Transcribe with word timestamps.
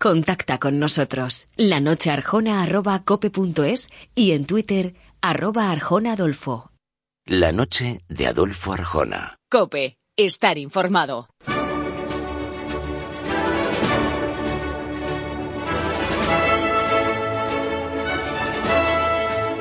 Contacta 0.00 0.58
con 0.58 0.78
nosotros 0.78 1.48
lanochearjona.cope.es 1.56 3.88
y 4.14 4.32
en 4.32 4.44
Twitter 4.46 4.94
arroba 5.22 5.70
Arjona 5.70 6.12
Adolfo. 6.12 6.70
La 7.26 7.52
noche 7.52 8.00
de 8.08 8.26
Adolfo 8.26 8.74
Arjona. 8.74 9.38
Cope, 9.50 9.96
estar 10.16 10.58
informado. 10.58 11.28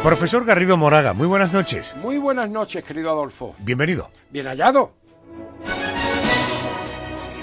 Profesor 0.02 0.43
Garrido 0.43 0.76
Moraga, 0.76 1.13
muy 1.13 1.27
buenas 1.27 1.54
noches. 1.54 1.95
Muy 2.02 2.18
buenas 2.18 2.49
noches, 2.49 2.84
querido 2.84 3.09
Adolfo. 3.09 3.55
Bienvenido. 3.59 4.12
Bien 4.31 4.48
hallado. 4.48 4.91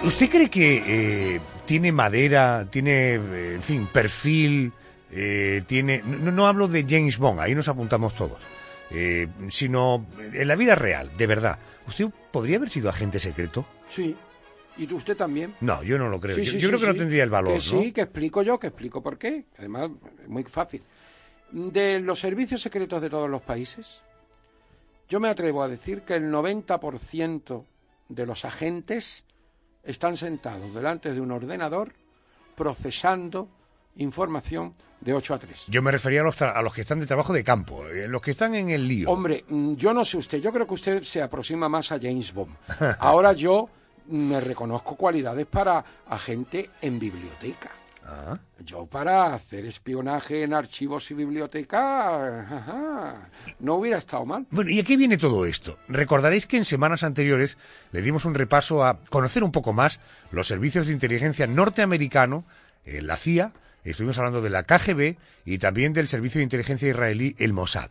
¿Usted 0.05 0.29
cree 0.29 0.51
que 0.51 1.37
eh, 1.37 1.41
tiene 1.71 1.93
madera, 1.93 2.67
tiene, 2.69 3.15
eh, 3.15 3.55
en 3.55 3.63
fin, 3.63 3.87
perfil, 3.87 4.73
eh, 5.13 5.63
tiene... 5.69 6.03
No, 6.05 6.33
no 6.33 6.49
hablo 6.49 6.67
de 6.67 6.83
James 6.83 7.17
Bond, 7.17 7.39
ahí 7.39 7.55
nos 7.55 7.69
apuntamos 7.69 8.13
todos, 8.17 8.41
eh, 8.91 9.29
sino 9.51 10.05
en 10.19 10.49
la 10.49 10.57
vida 10.57 10.75
real, 10.75 11.13
de 11.17 11.29
verdad. 11.29 11.61
¿Usted 11.87 12.09
podría 12.33 12.57
haber 12.57 12.71
sido 12.71 12.91
agente 12.91 13.21
secreto? 13.21 13.65
Sí. 13.89 14.17
¿Y 14.79 14.93
usted 14.93 15.17
también? 15.17 15.55
No, 15.61 15.85
yo 15.85 15.97
no 15.97 16.09
lo 16.09 16.19
creo. 16.19 16.35
Sí, 16.35 16.43
yo 16.43 16.51
sí, 16.51 16.59
yo 16.59 16.71
creo 16.71 16.81
sí, 16.81 16.87
que 16.87 16.93
no 16.93 16.99
tendría 16.99 17.23
el 17.23 17.31
valor, 17.31 17.53
Que 17.53 17.59
¿no? 17.59 17.61
sí, 17.61 17.93
que 17.93 18.01
explico 18.01 18.43
yo, 18.43 18.59
que 18.59 18.67
explico 18.67 19.01
por 19.01 19.17
qué. 19.17 19.45
Además, 19.57 19.91
es 20.25 20.29
muy 20.29 20.43
fácil. 20.43 20.83
De 21.53 22.01
los 22.01 22.19
servicios 22.19 22.61
secretos 22.61 23.01
de 23.01 23.11
todos 23.11 23.31
los 23.31 23.43
países, 23.43 24.01
yo 25.09 25.21
me 25.21 25.29
atrevo 25.29 25.63
a 25.63 25.69
decir 25.69 26.03
que 26.03 26.15
el 26.15 26.33
90% 26.33 27.65
de 28.09 28.27
los 28.27 28.45
agentes 28.45 29.23
están 29.85 30.17
sentados 30.17 30.73
delante 30.75 31.13
de 31.13 31.21
un 31.21 31.31
ordenador 31.31 31.93
procesando 32.57 33.49
información 33.97 34.75
de 35.01 35.15
8 35.15 35.35
a 35.35 35.39
3. 35.39 35.65
Yo 35.69 35.83
me 35.83 35.91
refería 35.91 36.21
a 36.21 36.25
los, 36.25 36.39
tra- 36.39 36.53
a 36.55 36.63
los 36.63 36.75
que 36.75 36.83
están 36.83 37.01
de 37.01 37.07
trabajo 37.07 37.33
de 37.33 37.43
campo, 37.43 37.87
eh, 37.89 38.07
los 38.07 38.21
que 38.21 38.33
están 38.33 38.55
en 38.55 38.69
el 38.71 38.87
lío. 38.87 39.11
Hombre, 39.11 39.45
mm, 39.49 39.75
yo 39.75 39.95
no 39.95 40.05
sé 40.05 40.19
usted, 40.19 40.39
yo 40.41 40.53
creo 40.53 40.67
que 40.67 40.75
usted 40.75 41.03
se 41.03 41.23
aproxima 41.23 41.69
más 41.69 41.91
a 41.93 41.99
James 41.99 42.33
Bond. 42.35 42.55
Ahora 42.99 43.33
yo 43.33 43.69
me 44.09 44.41
reconozco 44.41 44.97
cualidades 44.97 45.47
para 45.47 45.83
agente 46.09 46.71
en 46.83 46.99
biblioteca. 46.99 47.71
Ah, 48.05 48.39
Yo 48.65 48.87
para 48.87 49.35
hacer 49.35 49.65
espionaje 49.67 50.43
en 50.43 50.53
archivos 50.53 51.11
y 51.11 51.15
biblioteca, 51.15 52.41
ajá, 52.41 53.29
no 53.61 53.75
hubiera 53.77 53.99
estado 53.99 54.27
mal. 54.27 54.47
Bueno, 54.51 54.71
¿y 54.71 54.81
a 54.81 54.85
qué 54.85 54.97
viene 54.97 55.17
todo 55.17 55.47
esto? 55.47 55.79
Recordaréis 55.89 56.47
que 56.47 56.57
en 56.57 56.65
semanas 56.65 57.05
anteriores 57.05 57.57
le 57.93 58.03
dimos 58.03 58.25
un 58.25 58.35
repaso 58.35 58.85
a 58.85 58.99
conocer 59.11 59.45
un 59.45 59.53
poco 59.53 59.73
más 59.73 60.01
los 60.33 60.49
servicios 60.49 60.87
de 60.87 60.93
inteligencia 60.93 61.47
norteamericano, 61.47 62.45
eh, 62.85 63.01
la 63.03 63.17
CIA, 63.17 63.53
estuvimos 63.85 64.19
hablando 64.19 64.43
de 64.43 64.51
la 64.51 64.65
KGB 64.65 65.17
y 65.45 65.59
también 65.59 65.93
del 65.93 66.09
servicio 66.09 66.41
de 66.41 66.45
inteligencia 66.45 66.89
israelí, 66.89 67.37
el 67.39 67.53
Mossad. 67.53 67.91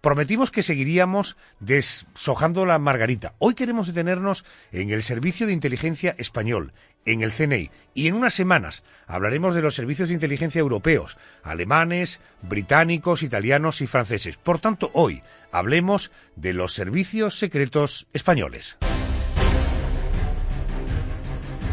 Prometimos 0.00 0.50
que 0.50 0.62
seguiríamos 0.62 1.36
deshojando 1.60 2.64
la 2.64 2.78
margarita. 2.78 3.34
Hoy 3.38 3.54
queremos 3.54 3.86
detenernos 3.86 4.46
en 4.72 4.90
el 4.90 5.02
servicio 5.02 5.46
de 5.46 5.52
inteligencia 5.52 6.14
español, 6.16 6.72
en 7.04 7.22
el 7.22 7.32
CNI, 7.32 7.70
y 7.94 8.08
en 8.08 8.14
unas 8.14 8.34
semanas 8.34 8.82
hablaremos 9.06 9.54
de 9.54 9.62
los 9.62 9.74
servicios 9.74 10.08
de 10.08 10.14
inteligencia 10.14 10.60
europeos, 10.60 11.18
alemanes, 11.42 12.20
británicos, 12.42 13.22
italianos 13.22 13.80
y 13.80 13.86
franceses. 13.86 14.36
Por 14.36 14.60
tanto, 14.60 14.90
hoy 14.94 15.22
hablemos 15.52 16.10
de 16.36 16.52
los 16.52 16.72
servicios 16.72 17.38
secretos 17.38 18.06
españoles. 18.12 18.78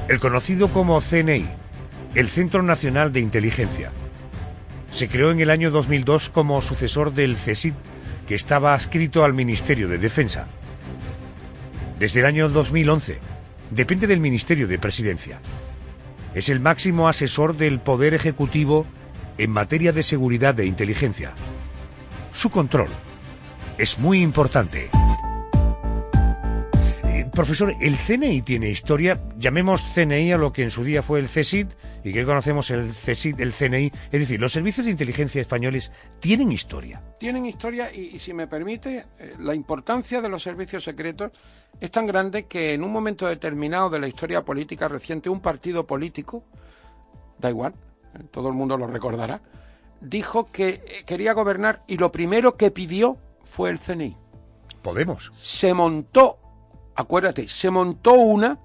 El 0.08 0.20
conocido 0.20 0.70
como 0.70 1.02
CNI, 1.02 1.46
el 2.16 2.30
Centro 2.30 2.64
Nacional 2.64 3.12
de 3.12 3.20
Inteligencia, 3.20 3.92
se 4.92 5.10
creó 5.10 5.32
en 5.32 5.42
el 5.42 5.50
año 5.50 5.70
2002 5.70 6.30
como 6.30 6.62
sucesor 6.62 7.14
del 7.14 7.36
CSID, 7.36 7.74
que 8.28 8.36
estaba 8.36 8.74
adscrito 8.74 9.24
al 9.24 9.34
Ministerio 9.34 9.88
de 9.88 9.98
Defensa. 9.98 10.48
Desde 12.00 12.22
el 12.22 12.26
año 12.26 12.50
2011 12.50 13.20
depende 13.72 14.08
del 14.08 14.20
Ministerio 14.20 14.68
de 14.68 14.80
Presidencia. 14.80 15.40
Es 16.34 16.50
el 16.50 16.60
máximo 16.60 17.08
asesor 17.08 17.58
del 17.58 17.80
Poder 17.80 18.14
Ejecutivo 18.14 18.86
en 19.38 19.52
materia 19.52 19.92
de 19.92 20.04
seguridad 20.04 20.60
e 20.60 20.66
inteligencia. 20.66 21.34
Su 22.34 22.50
control 22.50 22.90
es 23.78 24.00
muy 24.00 24.22
importante. 24.22 24.90
Profesor, 27.34 27.76
el 27.80 27.98
CNI 27.98 28.42
tiene 28.42 28.70
historia, 28.70 29.22
llamemos 29.38 29.82
CNI 29.82 30.32
a 30.32 30.38
lo 30.38 30.52
que 30.52 30.64
en 30.64 30.72
su 30.72 30.84
día 30.84 31.02
fue 31.02 31.20
el 31.20 31.28
CSID 31.28 31.68
y 32.04 32.14
que 32.14 32.20
hoy 32.20 32.26
conocemos 32.26 32.70
el 32.72 32.92
CSID, 32.92 33.40
el 33.42 33.54
CNI, 33.54 33.92
es 34.12 34.20
decir, 34.20 34.40
los 34.40 34.52
servicios 34.52 34.86
de 34.86 34.92
inteligencia 34.92 35.42
españoles 35.42 35.92
tienen 36.20 36.52
historia. 36.52 37.02
Tienen 37.20 37.46
historia 37.46 37.94
y, 37.94 38.16
y 38.16 38.20
si 38.20 38.34
me 38.34 38.48
permite, 38.48 39.06
eh, 39.20 39.36
la 39.40 39.54
importancia 39.54 40.22
de 40.22 40.30
los 40.30 40.44
servicios 40.44 40.84
secretos 40.84 41.32
es 41.80 41.92
tan 41.92 42.08
grande 42.08 42.46
que 42.46 42.74
en 42.74 42.84
un 42.84 42.92
momento 42.92 43.28
determinado 43.28 43.90
de 43.90 44.00
la 44.00 44.08
historia 44.08 44.44
política 44.44 44.88
reciente, 44.88 45.30
un 45.30 45.42
partido 45.42 45.86
político, 45.86 46.44
da 47.38 47.50
igual, 47.50 47.74
eh, 48.16 48.24
todo 48.32 48.50
el 48.50 48.56
mundo 48.56 48.78
lo 48.78 48.88
recordará, 48.88 49.42
dijo 50.02 50.46
que 50.52 50.70
eh, 50.70 50.84
quería 51.06 51.34
gobernar 51.34 51.84
y 51.88 51.98
lo 51.98 52.12
primero 52.12 52.58
que 52.58 52.72
pidió 52.72 53.18
fue 53.44 53.70
el 53.70 53.80
CNI. 53.80 54.18
Podemos. 54.82 55.32
se 55.34 55.74
montó, 55.74 56.40
acuérdate, 56.98 57.48
se 57.48 57.70
montó 57.70 58.14
una 58.14 58.60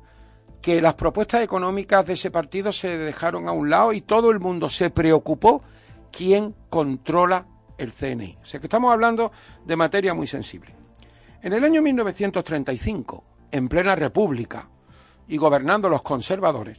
que 0.61 0.81
las 0.81 0.95
propuestas 0.95 1.43
económicas 1.43 2.07
de 2.07 2.15
ese 2.15 2.31
partido 2.31 2.73
se 2.73 2.97
dejaron 2.97 3.49
a 3.49 3.53
un 3.53 3.69
lado 3.69 3.93
y 3.93 4.01
todo 4.01 4.31
el 4.31 4.41
mundo 4.41 4.69
se 4.69 4.91
preocupó 4.91 5.63
quién 6.11 6.55
controla 6.71 7.47
el 7.77 7.93
CNI. 7.93 8.39
O 8.41 8.45
sea 8.45 8.59
que 8.59 8.67
estamos 8.67 8.93
hablando 8.93 9.33
de 9.65 9.77
materia 9.77 10.15
muy 10.15 10.27
sensible. 10.27 10.75
En 11.43 11.53
el 11.53 11.65
año 11.65 11.83
1935, 11.83 13.25
en 13.51 13.69
plena 13.69 13.95
república 13.97 14.69
y 15.29 15.37
gobernando 15.37 15.89
los 15.89 16.03
conservadores, 16.03 16.79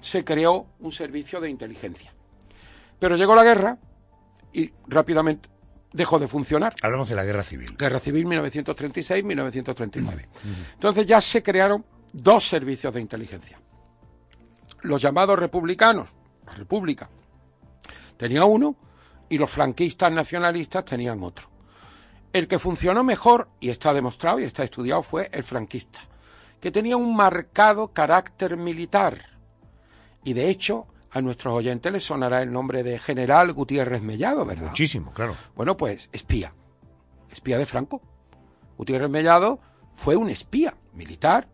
se 0.00 0.24
creó 0.24 0.66
un 0.80 0.90
servicio 0.90 1.40
de 1.40 1.50
inteligencia. 1.50 2.12
Pero 2.98 3.16
llegó 3.16 3.34
la 3.36 3.44
guerra 3.44 3.78
y 4.52 4.72
rápidamente 4.88 5.48
dejó 5.96 6.18
de 6.18 6.28
funcionar. 6.28 6.74
Hablamos 6.82 7.08
de 7.08 7.14
la 7.14 7.24
guerra 7.24 7.42
civil. 7.42 7.74
Guerra 7.76 7.98
Civil 7.98 8.26
1936-1939. 8.26 10.26
Entonces 10.74 11.06
ya 11.06 11.20
se 11.20 11.42
crearon 11.42 11.84
dos 12.12 12.46
servicios 12.46 12.92
de 12.92 13.00
inteligencia. 13.00 13.58
Los 14.82 15.02
llamados 15.02 15.38
republicanos, 15.38 16.10
la 16.44 16.54
República, 16.54 17.08
tenía 18.16 18.44
uno 18.44 18.76
y 19.28 19.38
los 19.38 19.50
franquistas 19.50 20.12
nacionalistas 20.12 20.84
tenían 20.84 21.22
otro. 21.22 21.48
El 22.32 22.46
que 22.46 22.58
funcionó 22.58 23.02
mejor, 23.02 23.48
y 23.60 23.70
está 23.70 23.94
demostrado 23.94 24.38
y 24.38 24.44
está 24.44 24.62
estudiado, 24.62 25.02
fue 25.02 25.30
el 25.32 25.42
franquista, 25.42 26.00
que 26.60 26.70
tenía 26.70 26.96
un 26.96 27.16
marcado 27.16 27.88
carácter 27.88 28.58
militar. 28.58 29.18
Y 30.22 30.34
de 30.34 30.50
hecho, 30.50 30.86
a 31.10 31.20
nuestros 31.20 31.54
oyentes 31.54 31.92
les 31.92 32.04
sonará 32.04 32.42
el 32.42 32.52
nombre 32.52 32.82
de 32.82 32.98
General 32.98 33.52
Gutiérrez 33.52 34.02
Mellado, 34.02 34.44
¿verdad? 34.44 34.68
Muchísimo, 34.68 35.12
claro. 35.12 35.34
Bueno, 35.54 35.76
pues 35.76 36.08
espía. 36.12 36.52
Espía 37.32 37.58
de 37.58 37.66
Franco. 37.66 38.02
Gutiérrez 38.76 39.10
Mellado 39.10 39.60
fue 39.94 40.16
un 40.16 40.28
espía 40.30 40.76
militar 40.92 41.48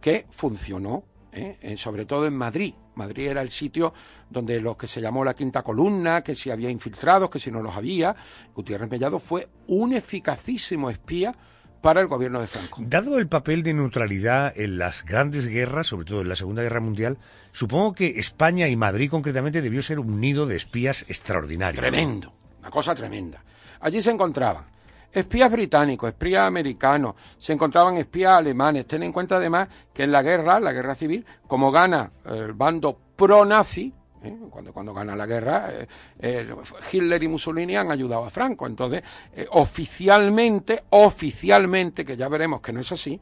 que 0.00 0.26
funcionó, 0.30 1.04
¿eh? 1.32 1.58
Eh, 1.60 1.76
sobre 1.76 2.04
todo 2.04 2.26
en 2.26 2.36
Madrid. 2.36 2.74
Madrid 2.94 3.28
era 3.28 3.42
el 3.42 3.50
sitio 3.50 3.94
donde 4.28 4.60
lo 4.60 4.76
que 4.76 4.86
se 4.86 5.00
llamó 5.00 5.24
la 5.24 5.34
quinta 5.34 5.62
columna, 5.62 6.22
que 6.22 6.34
si 6.34 6.50
había 6.50 6.70
infiltrados, 6.70 7.30
que 7.30 7.38
si 7.38 7.50
no 7.50 7.62
los 7.62 7.76
había. 7.76 8.14
Gutiérrez 8.54 8.90
Mellado 8.90 9.18
fue 9.18 9.48
un 9.66 9.92
eficacísimo 9.92 10.90
espía 10.90 11.34
para 11.80 12.00
el 12.00 12.08
gobierno 12.08 12.40
de 12.40 12.46
Franco. 12.46 12.82
Dado 12.84 13.18
el 13.18 13.28
papel 13.28 13.62
de 13.62 13.74
neutralidad 13.74 14.52
en 14.58 14.78
las 14.78 15.04
grandes 15.04 15.46
guerras, 15.46 15.86
sobre 15.86 16.06
todo 16.06 16.22
en 16.22 16.28
la 16.28 16.36
Segunda 16.36 16.62
Guerra 16.62 16.80
Mundial, 16.80 17.18
supongo 17.58 17.92
que 17.92 18.20
España 18.20 18.68
y 18.68 18.76
Madrid 18.76 19.10
concretamente 19.10 19.60
debió 19.60 19.82
ser 19.82 19.98
un 19.98 20.20
nido 20.20 20.46
de 20.46 20.54
espías 20.54 21.04
extraordinario. 21.08 21.80
Tremendo, 21.80 22.32
una 22.60 22.70
cosa 22.70 22.94
tremenda. 22.94 23.42
Allí 23.80 24.00
se 24.00 24.12
encontraban 24.12 24.64
espías 25.12 25.50
británicos, 25.50 26.08
espías 26.08 26.46
americanos, 26.46 27.16
se 27.36 27.52
encontraban 27.52 27.96
espías 27.96 28.38
alemanes. 28.38 28.86
Ten 28.86 29.02
en 29.02 29.12
cuenta 29.12 29.38
además 29.38 29.66
que 29.92 30.04
en 30.04 30.12
la 30.12 30.22
guerra, 30.22 30.60
la 30.60 30.72
guerra 30.72 30.94
civil, 30.94 31.26
como 31.48 31.72
gana 31.72 32.12
el 32.26 32.52
bando 32.52 32.96
pro-nazi, 33.16 33.92
¿eh? 34.22 34.36
Cuando, 34.48 34.72
cuando 34.72 34.94
gana 34.94 35.16
la 35.16 35.26
guerra, 35.26 35.72
eh, 35.72 35.88
eh, 36.20 36.54
Hitler 36.92 37.20
y 37.24 37.26
Mussolini 37.26 37.74
han 37.74 37.90
ayudado 37.90 38.24
a 38.24 38.30
Franco. 38.30 38.68
Entonces, 38.68 39.02
oficialmente, 39.50 40.84
oficialmente, 40.90 42.04
que 42.04 42.16
ya 42.16 42.28
veremos 42.28 42.60
que 42.60 42.72
no 42.72 42.78
es 42.78 42.92
así, 42.92 43.20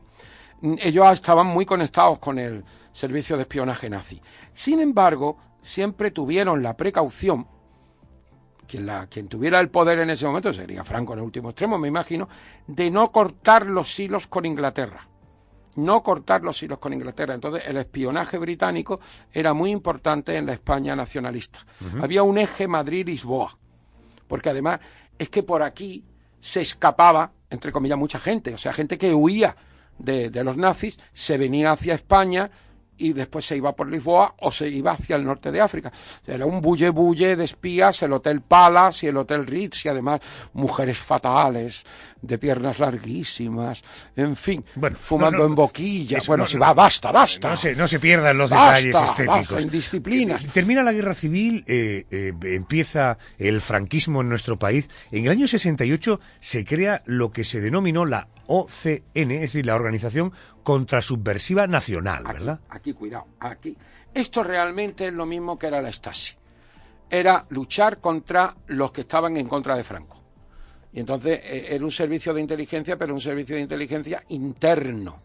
ellos 0.62 1.12
estaban 1.12 1.46
muy 1.46 1.66
conectados 1.66 2.18
con 2.18 2.38
el 2.38 2.64
servicio 2.92 3.36
de 3.36 3.42
espionaje 3.42 3.90
nazi. 3.90 4.20
Sin 4.52 4.80
embargo, 4.80 5.38
siempre 5.60 6.10
tuvieron 6.10 6.62
la 6.62 6.76
precaución, 6.76 7.46
quien, 8.66 8.86
la, 8.86 9.06
quien 9.06 9.28
tuviera 9.28 9.60
el 9.60 9.68
poder 9.68 9.98
en 10.00 10.10
ese 10.10 10.26
momento, 10.26 10.52
sería 10.52 10.82
Franco 10.82 11.12
en 11.12 11.20
el 11.20 11.24
último 11.24 11.50
extremo, 11.50 11.78
me 11.78 11.88
imagino, 11.88 12.28
de 12.66 12.90
no 12.90 13.12
cortar 13.12 13.66
los 13.66 13.98
hilos 13.98 14.26
con 14.26 14.44
Inglaterra 14.44 15.08
no 15.76 16.02
cortar 16.02 16.42
los 16.42 16.62
hilos 16.62 16.78
con 16.78 16.92
Inglaterra. 16.92 17.34
Entonces, 17.34 17.62
el 17.66 17.76
espionaje 17.76 18.38
británico 18.38 19.00
era 19.32 19.54
muy 19.54 19.70
importante 19.70 20.36
en 20.36 20.46
la 20.46 20.54
España 20.54 20.96
nacionalista. 20.96 21.60
Había 22.00 22.22
un 22.22 22.38
eje 22.38 22.66
Madrid-Lisboa, 22.66 23.56
porque 24.26 24.50
además 24.50 24.80
es 25.18 25.28
que 25.28 25.42
por 25.42 25.62
aquí 25.62 26.04
se 26.40 26.62
escapaba, 26.62 27.32
entre 27.50 27.72
comillas, 27.72 27.98
mucha 27.98 28.18
gente, 28.18 28.54
o 28.54 28.58
sea, 28.58 28.72
gente 28.72 28.98
que 28.98 29.14
huía 29.14 29.54
de, 29.98 30.30
de 30.30 30.44
los 30.44 30.56
nazis, 30.56 30.98
se 31.12 31.38
venía 31.38 31.72
hacia 31.72 31.94
España 31.94 32.50
y 32.98 33.12
después 33.12 33.44
se 33.44 33.56
iba 33.56 33.74
por 33.74 33.90
Lisboa 33.90 34.34
o 34.38 34.50
se 34.50 34.68
iba 34.68 34.92
hacia 34.92 35.16
el 35.16 35.24
norte 35.24 35.50
de 35.50 35.60
África. 35.60 35.92
Era 36.26 36.46
un 36.46 36.60
bulle 36.60 36.90
bulle 36.90 37.36
de 37.36 37.44
espías, 37.44 38.02
el 38.02 38.12
Hotel 38.12 38.40
Palace 38.40 39.06
y 39.06 39.08
el 39.10 39.16
Hotel 39.16 39.46
Ritz 39.46 39.84
y 39.84 39.88
además 39.88 40.20
mujeres 40.54 40.98
fatales, 40.98 41.84
de 42.22 42.38
piernas 42.38 42.78
larguísimas, 42.78 43.82
en 44.16 44.34
fin, 44.36 44.64
fumando 45.00 45.44
en 45.44 45.54
boquillas. 45.54 46.26
Bueno, 46.26 46.46
si 46.46 46.58
va, 46.58 46.74
basta, 46.74 47.12
basta. 47.12 47.50
No 47.50 47.56
se, 47.56 47.74
no 47.74 47.86
se 47.86 48.00
pierdan 48.00 48.36
los 48.36 48.50
detalles 48.50 48.94
estéticos. 48.94 49.62
en 49.62 49.70
disciplinas. 49.70 50.44
Eh, 50.44 50.48
termina 50.52 50.82
la 50.82 50.92
guerra 50.92 51.14
civil, 51.14 51.64
eh, 51.66 52.06
eh, 52.10 52.32
empieza 52.42 53.18
el 53.38 53.60
franquismo 53.60 54.22
en 54.22 54.28
nuestro 54.28 54.58
país. 54.58 54.88
En 55.12 55.24
el 55.26 55.30
año 55.30 55.46
68 55.46 56.20
se 56.40 56.64
crea 56.64 57.02
lo 57.06 57.30
que 57.30 57.44
se 57.44 57.60
denominó 57.60 58.04
la 58.06 58.28
OCN, 58.46 59.30
es 59.30 59.40
decir, 59.40 59.66
la 59.66 59.74
Organización 59.74 60.32
Contrasubversiva 60.62 61.66
Nacional, 61.66 62.24
¿verdad? 62.24 62.60
Aquí, 62.68 62.92
cuidado, 62.92 63.26
aquí. 63.40 63.76
Esto 64.12 64.42
realmente 64.42 65.08
es 65.08 65.12
lo 65.12 65.26
mismo 65.26 65.58
que 65.58 65.66
era 65.66 65.80
la 65.82 65.92
Stasi. 65.92 66.34
Era 67.08 67.46
luchar 67.50 67.98
contra 68.00 68.56
los 68.66 68.92
que 68.92 69.02
estaban 69.02 69.36
en 69.36 69.48
contra 69.48 69.76
de 69.76 69.84
Franco. 69.84 70.22
Y 70.92 71.00
entonces 71.00 71.40
eh, 71.44 71.66
era 71.70 71.84
un 71.84 71.90
servicio 71.90 72.32
de 72.32 72.40
inteligencia, 72.40 72.96
pero 72.96 73.12
un 73.12 73.20
servicio 73.20 73.56
de 73.56 73.62
inteligencia 73.62 74.24
interno. 74.28 75.16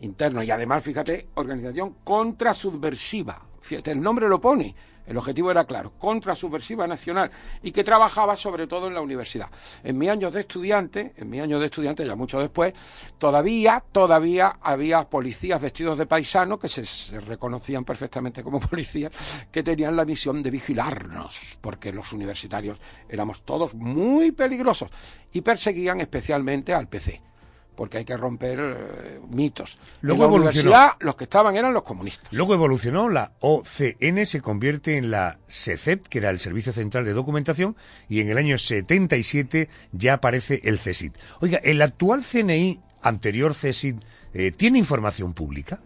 Interno. 0.00 0.42
Y 0.42 0.50
además, 0.50 0.82
fíjate, 0.82 1.28
organización 1.34 1.96
contrasubversiva. 2.04 3.40
Fíjate, 3.60 3.92
el 3.92 4.00
nombre 4.00 4.28
lo 4.28 4.40
pone 4.40 4.74
el 5.12 5.18
objetivo 5.18 5.50
era 5.50 5.64
claro, 5.64 5.92
contra 5.98 6.34
subversiva 6.34 6.86
nacional 6.86 7.30
y 7.62 7.70
que 7.70 7.84
trabajaba 7.84 8.36
sobre 8.36 8.66
todo 8.66 8.88
en 8.88 8.94
la 8.94 9.02
universidad. 9.02 9.48
En 9.84 9.98
mi 9.98 10.08
año 10.08 10.30
de 10.30 10.40
estudiante, 10.40 11.12
en 11.16 11.28
mi 11.28 11.38
año 11.38 11.60
de 11.60 11.66
estudiante 11.66 12.06
ya 12.06 12.16
mucho 12.16 12.40
después, 12.40 12.72
todavía, 13.18 13.84
todavía 13.92 14.56
había 14.60 15.04
policías 15.04 15.60
vestidos 15.60 15.98
de 15.98 16.06
paisano 16.06 16.58
que 16.58 16.68
se, 16.68 17.20
reconocían 17.20 17.84
perfectamente 17.84 18.42
como 18.42 18.58
policías, 18.70 19.12
que 19.50 19.62
tenían 19.62 19.94
la 19.94 20.06
misión 20.06 20.42
de 20.42 20.50
vigilarnos, 20.50 21.58
porque 21.60 21.92
los 21.92 22.12
universitarios 22.12 22.78
éramos 23.08 23.42
todos 23.42 23.74
muy 23.74 24.32
peligrosos 24.32 24.90
y 25.32 25.42
perseguían 25.42 26.00
especialmente 26.00 26.72
al 26.72 26.88
PC 26.88 27.31
porque 27.74 27.98
hay 27.98 28.04
que 28.04 28.16
romper 28.16 28.58
eh, 28.60 29.20
mitos. 29.30 29.78
Luego 30.02 30.24
en 30.24 30.30
la 30.30 30.36
universidad 30.36 30.92
los 31.00 31.16
que 31.16 31.24
estaban 31.24 31.56
eran 31.56 31.72
los 31.72 31.82
comunistas. 31.82 32.32
Luego 32.32 32.54
evolucionó, 32.54 33.08
la 33.08 33.32
OCN 33.40 34.26
se 34.26 34.40
convierte 34.40 34.96
en 34.96 35.10
la 35.10 35.38
SECEP, 35.46 36.06
que 36.06 36.18
era 36.18 36.30
el 36.30 36.38
Servicio 36.38 36.72
Central 36.72 37.04
de 37.04 37.12
Documentación, 37.12 37.76
y 38.08 38.20
en 38.20 38.30
el 38.30 38.38
año 38.38 38.58
77 38.58 39.68
ya 39.92 40.14
aparece 40.14 40.60
el 40.64 40.78
CSID. 40.78 41.12
Oiga, 41.40 41.58
¿el 41.62 41.82
actual 41.82 42.22
CNI, 42.22 42.80
anterior 43.00 43.54
CSID, 43.54 43.96
eh, 44.34 44.50
tiene 44.52 44.78
información 44.78 45.32
pública? 45.32 45.80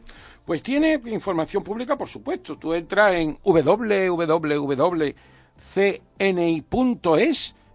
Pues 0.44 0.62
tiene 0.62 1.00
información 1.06 1.64
pública, 1.64 1.96
por 1.98 2.08
supuesto. 2.08 2.56
Tú 2.56 2.72
entras 2.72 3.14
en 3.14 3.38
www.cni.es 3.42 4.36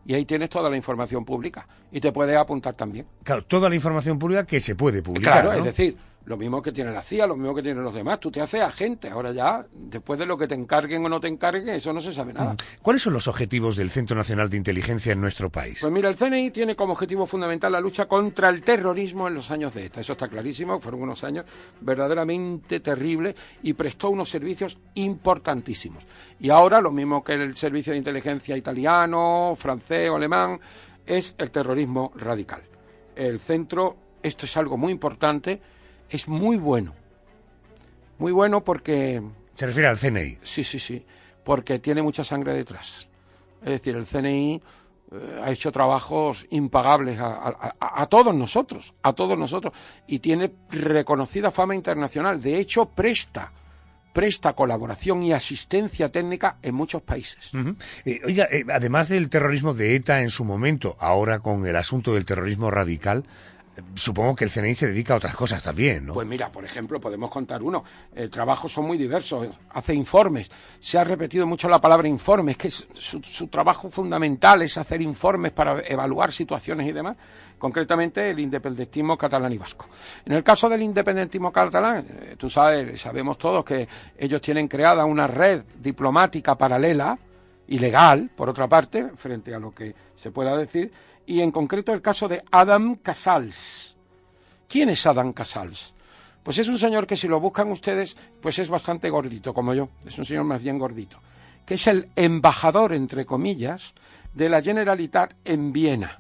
y 0.06 0.14
ahí 0.14 0.26
tienes 0.26 0.50
toda 0.50 0.70
la 0.70 0.78
información 0.78 1.26
pública 1.26 1.68
y 1.92 2.00
te 2.00 2.12
puedes 2.12 2.38
apuntar 2.38 2.74
también. 2.74 3.06
Claro, 3.24 3.44
toda 3.46 3.70
la 3.70 3.76
información 3.76 4.18
pública 4.18 4.46
que 4.46 4.60
se 4.60 4.76
puede 4.76 5.02
publicar. 5.02 5.42
Claro, 5.42 5.54
es 5.54 5.64
decir, 5.64 5.96
lo 6.26 6.38
mismo 6.38 6.62
que 6.62 6.72
tiene 6.72 6.92
la 6.92 7.02
CIA, 7.02 7.28
lo 7.28 7.36
mismo 7.36 7.56
que 7.56 7.64
tienen 7.64 7.84
los 7.84 7.94
demás. 7.94 8.20
Tú 8.20 8.32
te 8.32 8.42
haces 8.42 8.62
agente. 8.62 9.10
Ahora 9.10 9.32
ya, 9.32 9.66
después 9.74 10.20
de 10.20 10.26
lo 10.26 10.38
que 10.38 10.48
te 10.48 10.56
encarguen 10.56 11.04
o 11.06 11.10
no 11.10 11.20
te 11.20 11.28
encarguen, 11.28 11.70
eso 11.70 11.92
no 11.94 12.00
se 12.00 12.14
sabe 12.14 12.34
nada. 12.34 12.56
¿Cuáles 12.82 13.02
son 13.02 13.14
los 13.14 13.28
objetivos 13.28 13.76
del 13.76 13.90
Centro 13.90 14.16
Nacional 14.16 14.50
de 14.50 14.58
Inteligencia 14.58 15.14
en 15.14 15.22
nuestro 15.22 15.50
país? 15.50 15.80
Pues 15.82 15.92
mira, 15.92 16.10
el 16.10 16.16
CNI 16.16 16.52
tiene 16.52 16.76
como 16.76 16.94
objetivo 16.94 17.26
fundamental 17.26 17.72
la 17.72 17.82
lucha 17.82 18.08
contra 18.08 18.50
el 18.50 18.62
terrorismo 18.62 19.28
en 19.28 19.34
los 19.34 19.50
años 19.50 19.74
de 19.74 19.86
esta. 19.86 20.02
Eso 20.02 20.14
está 20.14 20.28
clarísimo. 20.28 20.80
Fueron 20.80 21.02
unos 21.02 21.24
años 21.24 21.46
verdaderamente 21.82 22.80
terribles 22.80 23.36
y 23.64 23.74
prestó 23.74 24.10
unos 24.10 24.30
servicios 24.30 24.78
importantísimos. 24.96 26.06
Y 26.40 26.50
ahora, 26.50 26.82
lo 26.82 26.92
mismo 26.92 27.24
que 27.24 27.34
el 27.34 27.56
servicio 27.56 27.94
de 27.94 27.98
inteligencia 27.98 28.56
italiano, 28.56 29.54
francés 29.58 30.10
o 30.10 30.16
alemán, 30.16 30.60
es 31.06 31.36
el 31.40 31.50
terrorismo 31.50 32.12
radical. 32.16 32.62
El 33.16 33.40
centro, 33.40 33.98
esto 34.22 34.46
es 34.46 34.56
algo 34.56 34.78
muy 34.78 34.92
importante 34.92 35.62
es 36.18 36.28
muy 36.28 36.58
bueno. 36.58 36.94
Muy 38.18 38.32
bueno 38.32 38.64
porque... 38.64 39.22
¿Se 39.56 39.66
refiere 39.66 39.88
al 39.88 39.98
CNI? 39.98 40.38
Sí, 40.44 40.64
sí, 40.64 40.80
sí, 40.80 41.04
porque 41.44 41.80
tiene 41.80 42.02
mucha 42.02 42.24
sangre 42.24 42.54
detrás. 42.54 43.08
Es 43.62 43.70
decir, 43.70 43.96
el 43.96 44.06
CNI 44.06 44.62
eh, 45.12 45.42
ha 45.44 45.52
hecho 45.52 45.72
trabajos 45.72 46.46
impagables 46.52 47.20
a, 47.20 48.06
todos 48.10 48.34
nosotros, 48.34 48.94
a 49.04 49.14
todos 49.14 49.38
nosotros, 49.38 49.74
y 50.08 50.20
tiene 50.20 50.52
reconocida 50.70 51.52
fama 51.52 51.76
internacional. 51.76 52.42
De 52.42 52.60
hecho, 52.60 52.86
presta 52.86 53.52
presta 54.14 54.54
colaboración 54.54 55.24
y 55.24 55.32
asistencia 55.32 56.12
técnica 56.12 56.58
en 56.62 56.76
muchos 56.76 57.02
países. 57.02 57.52
Eh, 58.06 58.20
oiga, 58.26 58.46
eh, 58.52 58.66
además 58.70 59.10
del 59.10 59.30
terrorismo 59.30 59.74
de 59.74 59.96
ETA 59.96 60.22
en 60.22 60.30
su 60.30 60.44
momento, 60.44 60.98
ahora 61.00 61.40
con 61.40 61.66
el 61.66 61.76
asunto 61.76 62.14
del 62.14 62.26
terrorismo 62.26 62.70
radical, 62.72 63.24
supongo 63.96 64.36
que 64.36 64.44
el 64.44 64.52
CNI 64.52 64.76
se 64.76 64.88
dedica 64.88 65.14
a 65.14 65.18
otras 65.18 65.36
cosas 65.36 65.64
también, 65.64 66.06
¿no? 66.06 66.14
Pues 66.14 66.28
mira, 66.28 66.52
por 66.52 66.66
ejemplo, 66.66 67.00
podemos 67.00 67.30
contar 67.30 67.64
uno. 67.64 67.84
El 68.14 68.30
trabajos 68.30 68.72
son 68.72 68.86
muy 68.86 68.98
diversos. 68.98 69.48
Hace 69.70 69.94
informes. 69.94 70.50
Se 70.80 70.98
ha 70.98 71.04
repetido 71.04 71.48
mucho 71.48 71.70
la 71.70 71.80
palabra 71.80 72.08
informes, 72.08 72.58
que 72.58 72.70
su, 72.70 73.22
su, 73.24 73.48
trabajo 73.48 73.90
fundamental 73.90 74.62
es 74.62 74.78
hacer 74.78 75.02
informes 75.02 75.52
para 75.52 75.82
evaluar 75.82 76.32
situaciones 76.32 76.88
y 76.88 76.92
demás. 76.92 77.16
Concretamente, 77.58 78.30
el 78.30 78.40
independentismo 78.40 79.18
catalán 79.18 79.54
y 79.54 79.58
vasco. 79.58 79.88
En 80.26 80.34
el 80.34 80.44
caso 80.44 80.68
del 80.68 80.82
independentismo 80.82 81.52
catalán, 81.52 82.06
eh, 82.10 82.36
tú 82.38 82.50
sabes, 82.50 83.00
sabemos 83.00 83.38
todos 83.38 83.64
que 83.64 83.88
ellos 84.18 84.42
tienen 84.42 84.68
creada 84.68 85.06
una 85.06 85.28
red 85.28 85.64
diplomática 85.80 86.56
paralela, 86.56 87.18
ilegal, 87.72 88.30
por 88.36 88.50
otra 88.50 88.68
parte, 88.68 89.10
frente 89.16 89.56
a 89.56 89.60
lo 89.60 89.74
que 89.74 89.96
se 90.16 90.32
pueda 90.32 90.56
decir, 90.58 90.92
y 91.26 91.42
en 91.42 91.52
concreto 91.52 91.94
el 91.94 92.02
caso 92.02 92.28
de 92.28 92.44
Adam 92.52 92.96
Casals. 92.96 93.96
¿Quién 94.68 94.90
es 94.90 95.06
Adam 95.06 95.34
Casals? 95.34 95.94
Pues 96.44 96.58
es 96.58 96.68
un 96.68 96.78
señor 96.78 97.08
que 97.08 97.18
si 97.18 97.28
lo 97.28 97.40
buscan 97.40 97.72
ustedes, 97.72 98.18
pues 98.42 98.60
es 98.60 98.70
bastante 98.70 99.10
gordito 99.10 99.54
como 99.54 99.74
yo, 99.74 99.90
es 100.06 100.18
un 100.18 100.26
señor 100.26 100.44
más 100.44 100.62
bien 100.62 100.78
gordito, 100.78 101.20
que 101.66 101.76
es 101.76 101.88
el 101.88 102.10
embajador, 102.16 102.94
entre 102.94 103.26
comillas, 103.26 103.94
de 104.34 104.50
la 104.50 104.62
Generalitat 104.62 105.34
en 105.46 105.72
Viena. 105.72 106.20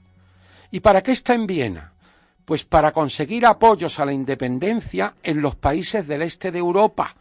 ¿Y 0.70 0.79
para 0.79 1.01
qué 1.01 1.12
está 1.12 1.34
en 1.34 1.48
Viena? 1.48 1.93
Pues 2.46 2.63
para 2.63 2.91
conseguir 2.91 3.46
apoyos 3.46 4.00
a 4.00 4.05
la 4.05 4.13
independencia 4.13 5.15
en 5.24 5.41
los 5.41 5.55
países 5.55 6.08
del 6.08 6.22
este 6.22 6.51
de 6.51 6.60
Europa, 6.60 7.15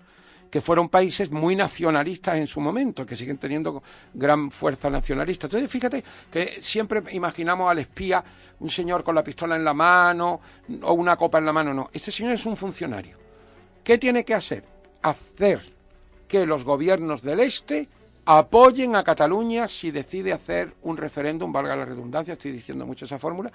que 0.51 0.61
fueron 0.61 0.89
países 0.89 1.31
muy 1.31 1.55
nacionalistas 1.55 2.37
en 2.37 2.47
su 2.47 2.61
momento, 2.61 3.07
que 3.07 3.15
siguen 3.15 3.39
teniendo 3.39 3.83
gran 4.13 4.51
fuerza 4.51 4.91
nacionalista. 4.91 5.47
Entonces, 5.47 5.71
fíjate 5.71 6.03
que 6.31 6.61
siempre 6.61 7.03
imaginamos 7.13 7.71
al 7.71 7.79
espía, 7.79 8.23
un 8.59 8.69
señor 8.69 9.05
con 9.05 9.15
la 9.15 9.23
pistola 9.23 9.57
en 9.57 9.65
la 9.65 9.73
mano 9.73 10.41
o 10.83 10.93
una 10.93 11.17
copa 11.17 11.39
en 11.39 11.47
la 11.47 11.53
mano. 11.53 11.73
No, 11.73 11.91
este 11.93 12.11
señor 12.11 12.33
es 12.33 12.45
un 12.47 12.57
funcionario. 12.57 13.17
¿Qué 13.85 13.97
tiene 13.97 14.25
que 14.25 14.35
hacer? 14.35 14.65
Hacer 15.03 15.61
que 16.27 16.45
los 16.45 16.65
gobiernos 16.65 17.23
del 17.23 17.41
Este 17.41 17.89
apoyen 18.27 18.97
a 18.97 19.05
Cataluña 19.05 19.67
si 19.69 19.91
decide 19.91 20.33
hacer 20.33 20.75
un 20.83 20.97
referéndum, 20.97 21.53
valga 21.53 21.75
la 21.75 21.85
redundancia, 21.85 22.35
estoy 22.35 22.53
diciendo 22.53 22.87
mucho 22.87 23.05
esa 23.05 23.19
fórmula, 23.19 23.51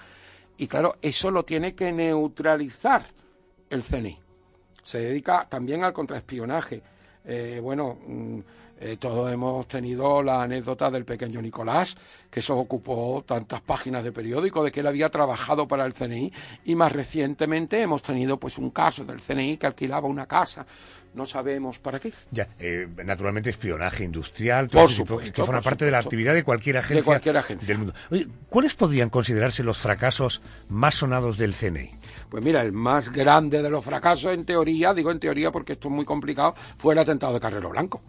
y 0.58 0.66
claro, 0.66 0.96
eso 1.00 1.30
lo 1.30 1.44
tiene 1.44 1.74
que 1.74 1.92
neutralizar 1.92 3.06
el 3.70 3.82
CNI 3.82 4.25
se 4.86 5.00
dedica 5.00 5.48
también 5.48 5.82
al 5.82 5.92
contraespionaje. 5.92 6.80
Eh, 7.24 7.58
bueno, 7.60 7.98
mm, 8.06 8.38
Eh, 8.78 8.98
todos 8.98 9.32
hemos 9.32 9.66
tenido 9.66 10.22
la 10.22 10.42
anécdota 10.42 10.90
del 10.90 11.06
pequeño 11.06 11.40
Nicolás, 11.40 11.96
que 12.30 12.40
eso 12.40 12.56
ocupó 12.56 13.24
tantas 13.26 13.62
páginas 13.62 14.04
de 14.04 14.12
periódico, 14.12 14.62
de 14.62 14.70
que 14.70 14.80
él 14.80 14.86
había 14.86 15.08
trabajado 15.08 15.66
para 15.66 15.86
el 15.86 15.94
CNI, 15.94 16.30
y 16.66 16.74
más 16.74 16.92
recientemente 16.92 17.80
hemos 17.80 18.02
tenido 18.02 18.38
pues 18.38 18.58
un 18.58 18.70
caso 18.70 19.04
del 19.04 19.22
CNI 19.22 19.56
que 19.56 19.66
alquilaba 19.66 20.08
una 20.08 20.26
casa, 20.26 20.66
no 21.14 21.24
sabemos 21.24 21.78
para 21.78 21.98
qué. 21.98 22.12
Ya, 22.30 22.48
eh, 22.58 22.86
naturalmente 23.02 23.48
espionaje 23.48 24.04
industrial, 24.04 24.68
Por 24.68 24.84
eso, 24.84 24.96
supuesto, 24.96 25.32
que 25.32 25.42
forma 25.42 25.60
por 25.60 25.70
parte 25.70 25.86
de 25.86 25.90
la 25.90 25.98
actividad 25.98 26.34
de 26.34 26.44
cualquier 26.44 26.76
agencia, 26.76 27.02
cualquier 27.02 27.38
agencia. 27.38 27.66
del 27.66 27.78
mundo. 27.78 27.94
Oye, 28.10 28.28
¿cuáles 28.50 28.74
podrían 28.74 29.08
considerarse 29.08 29.62
los 29.62 29.78
fracasos 29.78 30.42
más 30.68 30.96
sonados 30.96 31.38
del 31.38 31.54
CNI? 31.54 31.90
Pues 32.28 32.44
mira, 32.44 32.60
el 32.60 32.72
más 32.72 33.10
grande 33.10 33.62
de 33.62 33.70
los 33.70 33.82
fracasos 33.82 34.34
en 34.34 34.44
teoría, 34.44 34.92
digo 34.92 35.10
en 35.10 35.18
teoría 35.18 35.50
porque 35.50 35.72
esto 35.72 35.88
es 35.88 35.94
muy 35.94 36.04
complicado, 36.04 36.54
fue 36.76 36.92
el 36.92 36.98
atentado 36.98 37.32
de 37.32 37.40
Carrero 37.40 37.70
Blanco. 37.70 38.02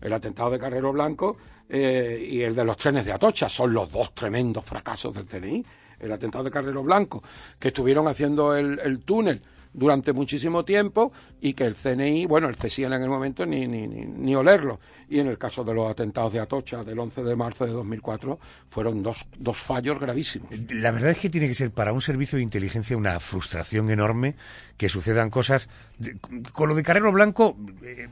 El 0.00 0.12
atentado 0.12 0.50
de 0.50 0.58
Carrero 0.58 0.92
Blanco 0.92 1.36
eh, 1.68 2.26
y 2.30 2.42
el 2.42 2.54
de 2.54 2.64
los 2.64 2.76
trenes 2.76 3.04
de 3.04 3.12
Atocha 3.12 3.48
son 3.48 3.72
los 3.72 3.90
dos 3.90 4.14
tremendos 4.14 4.64
fracasos 4.64 5.14
del 5.14 5.26
CNI. 5.26 5.64
El 6.00 6.12
atentado 6.12 6.44
de 6.44 6.50
Carrero 6.50 6.82
Blanco, 6.82 7.22
que 7.58 7.68
estuvieron 7.68 8.06
haciendo 8.06 8.54
el, 8.54 8.78
el 8.78 9.00
túnel 9.00 9.42
durante 9.72 10.12
muchísimo 10.12 10.64
tiempo 10.64 11.12
y 11.40 11.52
que 11.54 11.64
el 11.64 11.74
CNI, 11.74 12.26
bueno, 12.26 12.48
el 12.48 12.56
CSI 12.56 12.84
en 12.84 12.92
aquel 12.94 13.08
momento 13.08 13.46
ni, 13.46 13.66
ni, 13.66 13.86
ni, 13.86 14.04
ni 14.06 14.34
olerlo. 14.34 14.80
Y 15.08 15.20
en 15.20 15.26
el 15.28 15.38
caso 15.38 15.64
de 15.64 15.74
los 15.74 15.90
atentados 15.90 16.32
de 16.32 16.40
Atocha 16.40 16.82
del 16.82 16.98
11 16.98 17.22
de 17.24 17.36
marzo 17.36 17.64
de 17.64 17.72
2004 17.72 18.38
fueron 18.68 19.02
dos, 19.02 19.26
dos 19.38 19.56
fallos 19.58 19.98
gravísimos. 19.98 20.50
La 20.70 20.90
verdad 20.90 21.10
es 21.10 21.18
que 21.18 21.30
tiene 21.30 21.48
que 21.48 21.54
ser 21.54 21.70
para 21.70 21.92
un 21.92 22.00
servicio 22.02 22.36
de 22.36 22.42
inteligencia 22.42 22.96
una 22.96 23.18
frustración 23.20 23.90
enorme 23.90 24.34
que 24.76 24.88
sucedan 24.88 25.30
cosas. 25.30 25.68
de- 25.98 26.16
con 26.52 26.68
lo 26.68 26.74
de 26.74 26.82
Carrero 26.84 27.10
Blanco, 27.12 27.56
eh, 27.82 28.08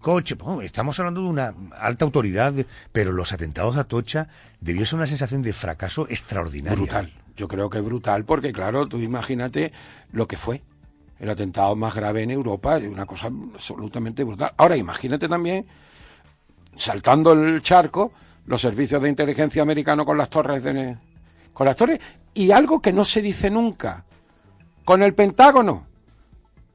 coche, 0.00 0.36
estamos 0.62 0.98
hablando 0.98 1.22
de 1.22 1.28
una 1.28 1.54
alta 1.78 2.04
autoridad, 2.04 2.52
pero 2.92 3.12
los 3.12 3.32
atentados 3.32 3.74
de 3.76 3.80
Atocha 3.82 4.28
debió 4.60 4.84
ser 4.86 4.96
una 4.96 5.06
sensación 5.06 5.42
de 5.42 5.52
fracaso 5.52 6.06
extraordinaria. 6.08 6.76
Brutal. 6.76 7.12
Yo 7.36 7.48
creo 7.48 7.68
que 7.70 7.80
brutal 7.80 8.24
porque, 8.24 8.52
claro, 8.52 8.86
tú 8.86 8.98
imagínate 8.98 9.72
lo 10.12 10.28
que 10.28 10.36
fue 10.36 10.62
el 11.18 11.30
atentado 11.30 11.76
más 11.76 11.94
grave 11.94 12.22
en 12.22 12.30
Europa, 12.30 12.76
es 12.76 12.88
una 12.88 13.06
cosa 13.06 13.26
absolutamente 13.26 14.24
brutal. 14.24 14.52
Ahora, 14.56 14.76
imagínate 14.76 15.28
también, 15.28 15.66
saltando 16.76 17.32
el 17.32 17.60
charco, 17.62 18.12
los 18.46 18.60
servicios 18.60 19.00
de 19.02 19.08
inteligencia 19.08 19.62
americanos 19.62 20.04
con 20.04 20.18
las 20.18 20.28
torres 20.28 20.62
de, 20.62 20.96
con 21.52 21.66
las 21.66 21.76
torres 21.76 22.00
y 22.34 22.50
algo 22.50 22.80
que 22.80 22.92
no 22.92 23.04
se 23.04 23.22
dice 23.22 23.48
nunca, 23.48 24.04
con 24.84 25.02
el 25.02 25.14
Pentágono, 25.14 25.86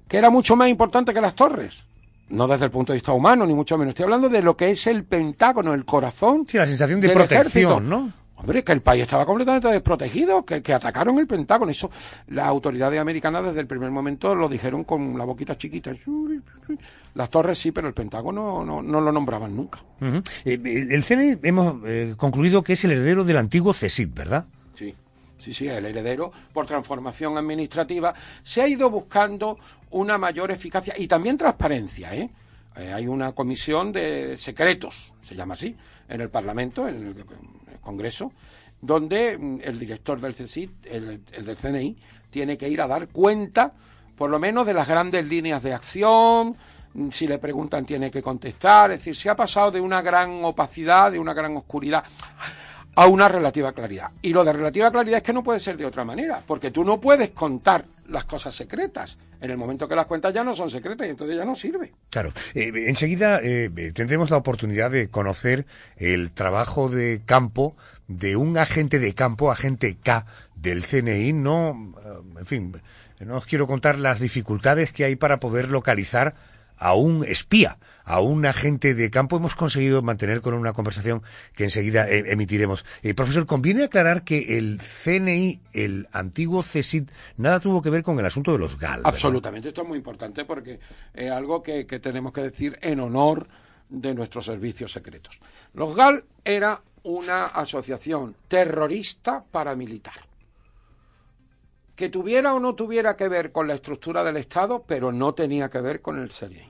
que 0.08 0.18
era 0.18 0.30
mucho 0.30 0.56
más 0.56 0.70
importante 0.70 1.14
que 1.14 1.22
las 1.22 1.36
torres. 1.36 1.86
No 2.30 2.48
desde 2.48 2.66
el 2.66 2.72
punto 2.72 2.94
de 2.94 2.98
vista 2.98 3.12
humano, 3.12 3.46
ni 3.46 3.54
mucho 3.54 3.78
menos. 3.78 3.92
Estoy 3.92 4.04
hablando 4.04 4.30
de 4.30 4.42
lo 4.42 4.56
que 4.56 4.70
es 4.70 4.88
el 4.88 5.04
Pentágono, 5.04 5.74
el 5.74 5.84
corazón. 5.84 6.46
Sí, 6.48 6.58
la 6.58 6.68
sensación 6.68 7.02
de 7.02 7.10
protección, 7.10 7.42
ejército. 7.42 7.80
¿no? 7.80 8.12
Hombre, 8.40 8.64
que 8.64 8.72
el 8.72 8.82
país 8.82 9.04
estaba 9.04 9.26
completamente 9.26 9.68
desprotegido, 9.68 10.46
que, 10.46 10.62
que 10.62 10.74
atacaron 10.74 11.20
el 11.20 11.28
Pentágono. 11.28 11.72
Eso, 11.72 11.92
las 12.28 12.48
autoridades 12.48 12.98
americanas 13.00 13.44
desde 13.44 13.60
el 13.60 13.68
primer 13.68 13.92
momento 13.92 14.34
lo 14.34 14.48
dijeron 14.48 14.86
con 14.86 15.18
la 15.18 15.26
boquita 15.26 15.58
chiquita. 15.58 15.92
Las 17.16 17.30
torres 17.30 17.58
sí, 17.58 17.74
pero 17.74 17.90
el 17.90 17.94
Pentágono 17.94 18.64
no, 18.64 18.82
no 18.82 19.02
lo 19.02 19.12
nombraban 19.12 19.56
nunca. 19.56 19.80
Ujú. 20.00 20.22
Eh, 20.46 20.88
el 20.90 21.04
CNI 21.04 21.40
hemos 21.44 21.82
eh, 21.86 22.14
concluido 22.16 22.64
que 22.64 22.74
es 22.74 22.84
el 22.86 22.92
heredero 22.92 23.26
del 23.26 23.38
antiguo 23.38 23.74
CSIC, 23.74 24.14
¿verdad? 24.14 24.46
Sí, 24.74 24.96
sí, 25.38 25.54
sí, 25.54 25.68
el 25.68 25.86
heredero, 25.86 26.32
por 26.54 26.66
transformación 26.66 27.38
administrativa, 27.38 28.14
se 28.42 28.62
ha 28.62 28.68
ido 28.70 28.90
buscando 28.90 29.58
una 29.92 30.18
mayor 30.18 30.52
eficacia 30.52 30.94
y 30.98 31.08
también 31.08 31.38
transparencia, 31.38 32.16
¿eh? 32.16 32.30
Eh, 32.78 32.94
hay 32.94 33.08
una 33.08 33.34
comisión 33.34 33.92
de 33.92 34.38
secretos, 34.38 35.12
se 35.24 35.36
llama 35.36 35.56
así, 35.56 35.76
en 36.08 36.22
el 36.22 36.30
Parlamento, 36.30 36.88
en 36.88 37.08
el 37.08 37.26
Congreso, 37.90 38.32
donde 38.80 39.38
mm, 39.38 39.62
el 39.64 39.80
director 39.80 40.22
del 40.22 40.36
CSIC, 40.36 40.70
el, 40.86 41.22
el 41.32 41.46
del 41.46 41.58
CNI, 41.58 41.98
tiene 42.30 42.56
que 42.58 42.70
ir 42.70 42.82
a 42.82 42.88
dar 42.88 43.08
cuenta, 43.08 43.74
por 44.16 44.30
lo 44.30 44.38
menos, 44.38 44.66
de 44.68 44.76
las 44.76 44.88
grandes 44.88 45.26
líneas 45.26 45.64
de 45.64 45.74
acción, 45.74 46.56
mm, 46.94 47.10
si 47.10 47.26
le 47.26 47.40
preguntan 47.40 47.86
tiene 47.86 48.12
que 48.12 48.22
contestar, 48.22 48.92
es 48.92 49.00
decir, 49.00 49.16
se 49.16 49.30
ha 49.30 49.36
pasado 49.36 49.72
de 49.72 49.82
una 49.82 50.04
gran 50.04 50.46
opacidad, 50.46 51.12
de 51.12 51.20
una 51.20 51.34
gran 51.34 51.58
oscuridad, 51.58 52.04
a 53.00 53.08
una 53.08 53.30
relativa 53.30 53.72
claridad. 53.72 54.12
Y 54.22 54.34
lo 54.34 54.44
de 54.44 54.52
relativa 54.52 54.92
claridad 54.92 55.20
es 55.20 55.24
que 55.24 55.32
no 55.32 55.42
puede 55.42 55.62
ser 55.62 55.78
de 55.78 55.86
otra 55.86 56.04
manera, 56.04 56.44
porque 56.46 56.70
tú 56.70 56.84
no 56.84 57.00
puedes 57.00 57.30
contar 57.30 57.86
las 58.10 58.26
cosas 58.26 58.54
secretas. 58.54 59.18
En 59.40 59.50
el 59.50 59.56
momento 59.56 59.88
que 59.88 59.96
las 59.96 60.06
cuentas 60.06 60.34
ya 60.34 60.44
no 60.44 60.54
son 60.54 60.70
secretas 60.70 61.08
y 61.08 61.12
entonces 61.12 61.38
ya 61.38 61.46
no 61.46 61.56
sirve. 61.56 61.94
Claro. 62.10 62.34
Eh, 62.54 62.74
enseguida 62.88 63.40
eh, 63.42 63.70
tendremos 63.96 64.30
la 64.30 64.36
oportunidad 64.36 64.92
de 64.92 65.08
conocer 65.08 65.66
el 65.96 66.32
trabajo 66.32 66.90
de 66.90 67.22
campo 67.26 67.74
de 68.10 68.36
un 68.36 68.58
agente 68.58 69.00
de 69.00 69.14
campo, 69.14 69.50
agente 69.50 69.96
K 69.96 70.26
del 70.58 70.84
CNI. 70.84 71.32
No, 71.32 71.94
eh, 72.04 72.40
en 72.40 72.46
fin, 72.46 72.82
no 73.22 73.38
os 73.38 73.46
quiero 73.46 73.66
contar 73.66 73.98
las 73.98 74.20
dificultades 74.20 74.92
que 74.92 75.06
hay 75.06 75.16
para 75.16 75.40
poder 75.40 75.70
localizar 75.70 76.34
a 76.80 76.96
un 76.96 77.24
espía, 77.24 77.78
a 78.06 78.22
un 78.22 78.46
agente 78.46 78.96
de 78.96 79.12
campo. 79.12 79.38
Hemos 79.38 79.56
conseguido 79.56 80.02
mantener 80.02 80.42
con 80.42 80.54
una 80.54 80.74
conversación 80.74 81.22
que 81.56 81.66
enseguida 81.66 82.10
eh, 82.10 82.32
emitiremos. 82.32 82.86
Eh, 83.04 83.14
profesor, 83.14 83.46
conviene 83.46 83.84
aclarar 83.84 84.24
que 84.24 84.58
el 84.58 84.80
CNI, 84.80 85.62
el 85.74 86.08
antiguo 86.12 86.64
CSID, 86.64 87.10
nada 87.38 87.60
tuvo 87.60 87.82
que 87.82 87.90
ver 87.90 88.04
con 88.04 88.18
el 88.20 88.26
asunto 88.26 88.52
de 88.52 88.60
los 88.60 88.80
GAL. 88.80 89.02
Absolutamente, 89.04 89.70
esto 89.70 89.84
es 89.84 89.88
muy 89.88 89.98
importante 89.98 90.46
porque 90.46 90.80
es 91.14 91.32
algo 91.32 91.62
que, 91.62 91.86
que 91.86 92.00
tenemos 92.00 92.34
que 92.34 92.42
decir 92.42 92.80
en 92.82 93.00
honor 93.00 93.48
de 93.90 94.14
nuestros 94.14 94.46
servicios 94.46 94.92
secretos. 94.92 95.40
Los 95.74 95.96
GAL 95.96 96.24
era 96.44 96.82
una 97.04 97.46
asociación 97.46 98.36
terrorista 98.48 99.42
paramilitar 99.52 100.29
que 102.00 102.08
tuviera 102.08 102.54
o 102.54 102.62
no 102.62 102.76
tuviera 102.76 103.18
que 103.18 103.28
ver 103.28 103.52
con 103.52 103.68
la 103.68 103.74
estructura 103.74 104.24
del 104.24 104.38
Estado, 104.38 104.86
pero 104.88 105.12
no 105.12 105.34
tenía 105.34 105.68
que 105.70 105.82
ver 105.82 106.00
con 106.02 106.18
el 106.18 106.30
CNI. 106.30 106.64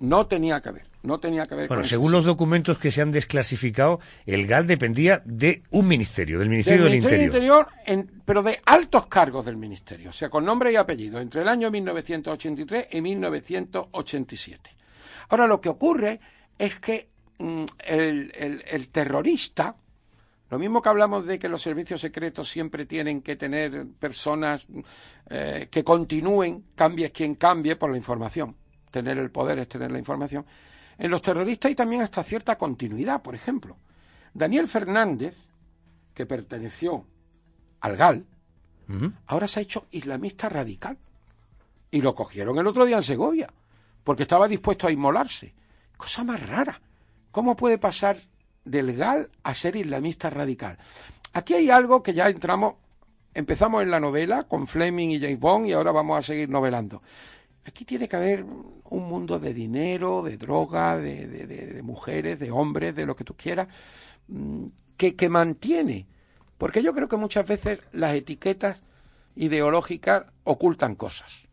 No 0.00 0.26
tenía 0.26 0.60
que 0.60 0.72
ver, 0.72 0.86
no 1.04 1.20
tenía 1.20 1.46
que 1.46 1.54
ver 1.54 1.68
Bueno, 1.68 1.82
con 1.82 1.84
el 1.84 1.88
según 1.88 2.10
los 2.10 2.24
documentos 2.24 2.76
que 2.76 2.90
se 2.90 3.00
han 3.00 3.12
desclasificado, 3.12 4.00
el 4.26 4.44
GAL 4.48 4.66
dependía 4.66 5.22
de 5.24 5.62
un 5.70 5.86
ministerio, 5.86 6.40
del 6.40 6.48
Ministerio 6.48 6.82
del, 6.82 6.94
Ministerio 6.94 7.26
Interior. 7.26 7.68
en- 7.86 8.10
pero 8.24 8.42
de 8.42 8.60
altos 8.66 9.06
cargos 9.06 9.46
del 9.46 9.56
Ministerio, 9.56 10.10
o 10.10 10.12
sea, 10.12 10.28
con 10.30 10.44
nombre 10.44 10.72
y 10.72 10.76
apellido, 10.76 11.20
entre 11.20 11.42
el 11.42 11.48
año 11.48 11.70
1983 11.70 12.88
y 12.90 13.00
1987. 13.02 14.70
Ahora, 15.28 15.46
lo 15.46 15.60
que 15.60 15.68
ocurre 15.68 16.18
es 16.58 16.74
que 16.80 17.08
mm, 17.38 17.64
el, 17.86 18.32
el- 18.34 18.64
el 18.68 18.88
terrorista, 18.88 19.76
lo 20.48 20.58
mismo 20.58 20.80
que 20.80 20.88
hablamos 20.88 21.26
de 21.26 21.38
que 21.38 21.48
los 21.48 21.60
servicios 21.60 22.00
secretos 22.00 22.48
siempre 22.48 22.86
tienen 22.86 23.20
que 23.20 23.34
tener 23.34 23.86
personas 23.98 24.68
eh, 25.28 25.68
que 25.70 25.82
continúen, 25.82 26.66
cambie 26.74 27.10
quien 27.10 27.34
cambie 27.34 27.74
por 27.76 27.90
la 27.90 27.96
información. 27.96 28.56
Tener 28.90 29.18
el 29.18 29.30
poder 29.30 29.58
es 29.58 29.68
tener 29.68 29.90
la 29.90 29.98
información. 29.98 30.46
En 30.98 31.10
los 31.10 31.20
terroristas 31.20 31.70
hay 31.70 31.74
también 31.74 32.02
hasta 32.02 32.22
cierta 32.22 32.56
continuidad, 32.56 33.22
por 33.22 33.34
ejemplo. 33.34 33.76
Daniel 34.32 34.68
Fernández, 34.68 35.36
que 36.14 36.26
perteneció 36.26 37.04
al 37.80 37.96
GAL, 37.96 38.24
ahora 39.26 39.48
se 39.48 39.60
ha 39.60 39.62
hecho 39.64 39.86
islamista 39.90 40.48
radical. 40.48 40.96
Y 41.90 42.00
lo 42.00 42.14
cogieron 42.14 42.58
el 42.58 42.66
otro 42.66 42.84
día 42.84 42.96
en 42.96 43.02
Segovia, 43.02 43.52
porque 44.04 44.22
estaba 44.22 44.46
dispuesto 44.46 44.86
a 44.86 44.92
inmolarse. 44.92 45.54
Cosa 45.96 46.22
más 46.24 46.46
rara. 46.46 46.80
¿Cómo 47.30 47.56
puede 47.56 47.78
pasar 47.78 48.16
del 48.66 48.94
GAL 48.94 49.28
a 49.42 49.54
ser 49.54 49.76
islamista 49.76 50.28
radical? 50.28 50.76
Aquí 51.32 51.54
hay 51.54 51.70
algo 51.70 52.02
que 52.02 52.12
ya 52.12 52.28
entramos, 52.28 52.74
empezamos 53.34 53.82
en 53.82 53.90
la 53.90 54.00
novela 54.00 54.42
con 54.44 54.66
Fleming 54.66 55.08
y 55.10 55.20
James 55.20 55.40
Bond 55.40 55.66
y 55.66 55.72
ahora 55.72 55.92
vamos 55.92 56.18
a 56.18 56.22
seguir 56.22 56.48
novelando. 56.50 57.00
Aquí 57.64 57.84
tiene 57.84 58.08
que 58.08 58.16
haber 58.16 58.44
un 58.44 59.08
mundo 59.08 59.38
de 59.38 59.52
dinero, 59.52 60.22
de 60.22 60.36
droga, 60.36 60.96
de, 60.96 61.26
de- 61.26 61.82
mujeres, 61.82 62.38
de 62.38 62.50
hombres, 62.50 62.94
de 62.94 63.06
lo 63.06 63.16
que 63.16 63.24
tú 63.24 63.34
quieras, 63.34 63.68
mm, 64.28 64.66
que, 64.96 65.16
que 65.16 65.28
mantiene. 65.28 66.06
Porque 66.58 66.82
yo 66.82 66.94
creo 66.94 67.08
que 67.08 67.16
muchas 67.16 67.46
veces 67.46 67.80
las 67.92 68.14
etiquetas 68.14 68.78
ideológicas 69.34 70.24
ocultan 70.44 70.94
cosas. 70.94 71.45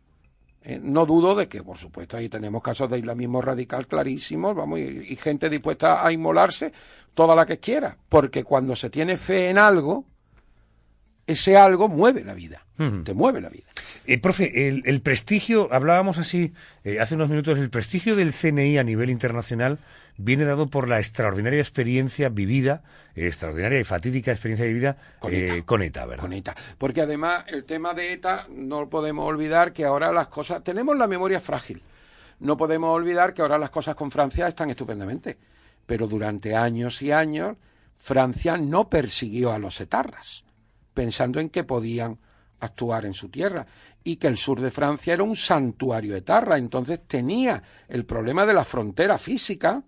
Eh, 0.64 0.80
no 0.82 1.04
dudo 1.04 1.34
de 1.34 1.46
que, 1.46 1.62
por 1.62 1.76
supuesto, 1.76 2.16
ahí 2.16 2.30
tenemos 2.30 2.62
casos 2.62 2.90
de 2.90 2.98
islamismo 2.98 3.42
radical 3.42 3.86
clarísimos, 3.86 4.54
vamos, 4.54 4.78
y, 4.78 5.12
y 5.12 5.16
gente 5.16 5.50
dispuesta 5.50 6.06
a 6.06 6.10
inmolarse 6.10 6.72
toda 7.14 7.36
la 7.36 7.44
que 7.44 7.58
quiera, 7.58 7.96
porque 8.08 8.44
cuando 8.44 8.74
se 8.74 8.88
tiene 8.88 9.18
fe 9.18 9.50
en 9.50 9.58
algo, 9.58 10.06
ese 11.26 11.56
algo 11.56 11.88
mueve 11.88 12.24
la 12.24 12.34
vida, 12.34 12.64
te 13.04 13.14
mueve 13.14 13.40
la 13.40 13.48
vida. 13.48 13.64
Eh, 14.06 14.18
profe, 14.18 14.68
el, 14.68 14.82
el 14.84 15.00
prestigio, 15.00 15.68
hablábamos 15.72 16.18
así 16.18 16.52
eh, 16.82 17.00
hace 17.00 17.14
unos 17.14 17.30
minutos, 17.30 17.58
el 17.58 17.70
prestigio 17.70 18.16
del 18.16 18.32
CNI 18.32 18.78
a 18.78 18.84
nivel 18.84 19.10
internacional 19.10 19.78
viene 20.16 20.44
dado 20.44 20.68
por 20.68 20.88
la 20.88 20.98
extraordinaria 20.98 21.60
experiencia 21.60 22.28
vivida, 22.28 22.82
eh, 23.14 23.26
extraordinaria 23.26 23.80
y 23.80 23.84
fatídica 23.84 24.32
experiencia 24.32 24.66
vivida 24.66 24.96
Con 25.18 25.32
eh, 25.34 25.56
ETA. 25.56 25.66
con 25.66 25.82
ETA, 25.82 26.06
¿verdad? 26.06 26.22
con 26.22 26.32
ETA. 26.32 26.54
Porque 26.78 27.00
además 27.02 27.44
el 27.48 27.64
tema 27.64 27.94
de 27.94 28.12
ETA 28.12 28.46
no 28.50 28.88
podemos 28.88 29.26
olvidar 29.26 29.72
que 29.72 29.84
ahora 29.84 30.12
las 30.12 30.28
cosas, 30.28 30.62
tenemos 30.62 30.96
la 30.96 31.06
memoria 31.06 31.40
frágil. 31.40 31.82
No 32.40 32.56
podemos 32.56 32.94
olvidar 32.94 33.32
que 33.34 33.42
ahora 33.42 33.58
las 33.58 33.70
cosas 33.70 33.94
con 33.94 34.10
Francia 34.10 34.48
están 34.48 34.70
estupendamente. 34.70 35.38
Pero 35.86 36.06
durante 36.06 36.56
años 36.56 37.02
y 37.02 37.12
años 37.12 37.56
Francia 37.98 38.56
no 38.56 38.88
persiguió 38.88 39.52
a 39.52 39.58
los 39.58 39.80
etarras, 39.80 40.44
pensando 40.92 41.40
en 41.40 41.48
que 41.48 41.64
podían 41.64 42.18
actuar 42.60 43.04
en 43.04 43.14
su 43.14 43.28
tierra 43.28 43.66
y 44.02 44.16
que 44.16 44.26
el 44.26 44.36
sur 44.36 44.60
de 44.60 44.70
Francia 44.70 45.14
era 45.14 45.22
un 45.22 45.36
santuario 45.36 46.14
etarra, 46.14 46.58
entonces 46.58 47.00
tenía 47.06 47.62
el 47.88 48.04
problema 48.04 48.44
de 48.44 48.54
la 48.54 48.64
frontera 48.64 49.16
física, 49.16 49.82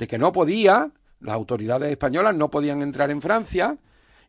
de 0.00 0.08
que 0.08 0.18
no 0.18 0.32
podía, 0.32 0.90
las 1.20 1.34
autoridades 1.34 1.90
españolas 1.90 2.34
no 2.34 2.50
podían 2.50 2.80
entrar 2.80 3.10
en 3.10 3.20
Francia 3.20 3.76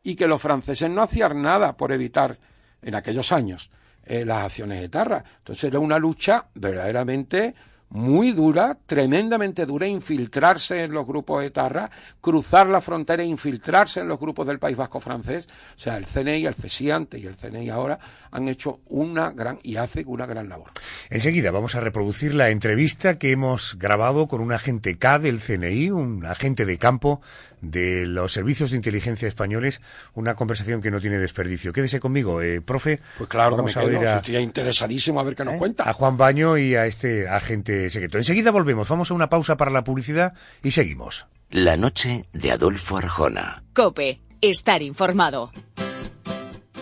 y 0.03 0.17
que 0.17 0.27
los 0.27 0.41
franceses 0.41 0.89
no 0.89 1.01
hacían 1.01 1.41
nada 1.41 1.77
por 1.77 1.93
evitar 1.93 2.37
en 2.81 2.93
aquellos 2.93 3.31
años 3.31 3.71
eh, 4.03 4.25
las 4.25 4.43
acciones 4.43 4.83
etarras. 4.83 5.23
Entonces 5.37 5.63
era 5.63 5.79
una 5.79 5.97
lucha 5.97 6.47
verdaderamente 6.55 7.55
muy 7.91 8.31
dura, 8.31 8.77
tremendamente 8.85 9.65
dura, 9.65 9.85
infiltrarse 9.85 10.81
en 10.81 10.91
los 10.91 11.05
grupos 11.05 11.41
de 11.41 11.51
Tarra, 11.51 11.91
cruzar 12.19 12.67
la 12.67 12.81
frontera 12.81 13.23
e 13.23 13.25
infiltrarse 13.25 13.99
en 13.99 14.07
los 14.07 14.19
grupos 14.19 14.47
del 14.47 14.59
País 14.59 14.77
Vasco 14.77 14.99
francés. 14.99 15.47
O 15.75 15.79
sea, 15.79 15.97
el 15.97 16.05
CNI, 16.05 16.45
el 16.45 16.53
FESI 16.53 16.91
antes 16.91 17.21
y 17.21 17.27
el 17.27 17.35
CNI 17.35 17.69
ahora 17.69 17.99
han 18.31 18.47
hecho 18.47 18.79
una 18.87 19.31
gran 19.31 19.59
y 19.63 19.75
hace 19.75 20.03
una 20.05 20.25
gran 20.25 20.47
labor. 20.49 20.71
Enseguida 21.09 21.51
vamos 21.51 21.75
a 21.75 21.81
reproducir 21.81 22.33
la 22.33 22.49
entrevista 22.49 23.17
que 23.17 23.31
hemos 23.31 23.77
grabado 23.77 24.27
con 24.27 24.41
un 24.41 24.53
agente 24.53 24.97
K 24.97 25.19
del 25.19 25.39
CNI, 25.39 25.91
un 25.91 26.25
agente 26.25 26.65
de 26.65 26.77
campo 26.77 27.21
de 27.61 28.05
los 28.05 28.33
servicios 28.33 28.71
de 28.71 28.77
inteligencia 28.77 29.27
españoles, 29.27 29.81
una 30.13 30.35
conversación 30.35 30.81
que 30.81 30.91
no 30.91 30.99
tiene 30.99 31.17
desperdicio. 31.19 31.73
Quédese 31.73 31.99
conmigo, 31.99 32.41
eh, 32.41 32.61
profe. 32.61 32.99
Pues 33.17 33.29
claro, 33.29 33.55
vamos 33.55 33.77
a 33.77 33.83
oír 33.83 34.05
a, 34.05 34.21
interesadísimo 34.39 35.19
a 35.19 35.23
ver 35.23 35.35
qué 35.35 35.45
nos 35.45 35.55
¿Eh? 35.55 35.59
cuenta. 35.59 35.89
A 35.89 35.93
Juan 35.93 36.17
Baño 36.17 36.57
y 36.57 36.75
a 36.75 36.85
este 36.85 37.27
agente 37.27 37.89
secreto. 37.89 38.17
Enseguida 38.17 38.51
volvemos, 38.51 38.89
vamos 38.89 39.11
a 39.11 39.13
una 39.13 39.29
pausa 39.29 39.57
para 39.57 39.71
la 39.71 39.83
publicidad 39.83 40.33
y 40.63 40.71
seguimos. 40.71 41.27
La 41.49 41.77
noche 41.77 42.25
de 42.33 42.51
Adolfo 42.51 42.97
Arjona. 42.97 43.63
Cope, 43.73 44.21
estar 44.41 44.81
informado. 44.81 45.51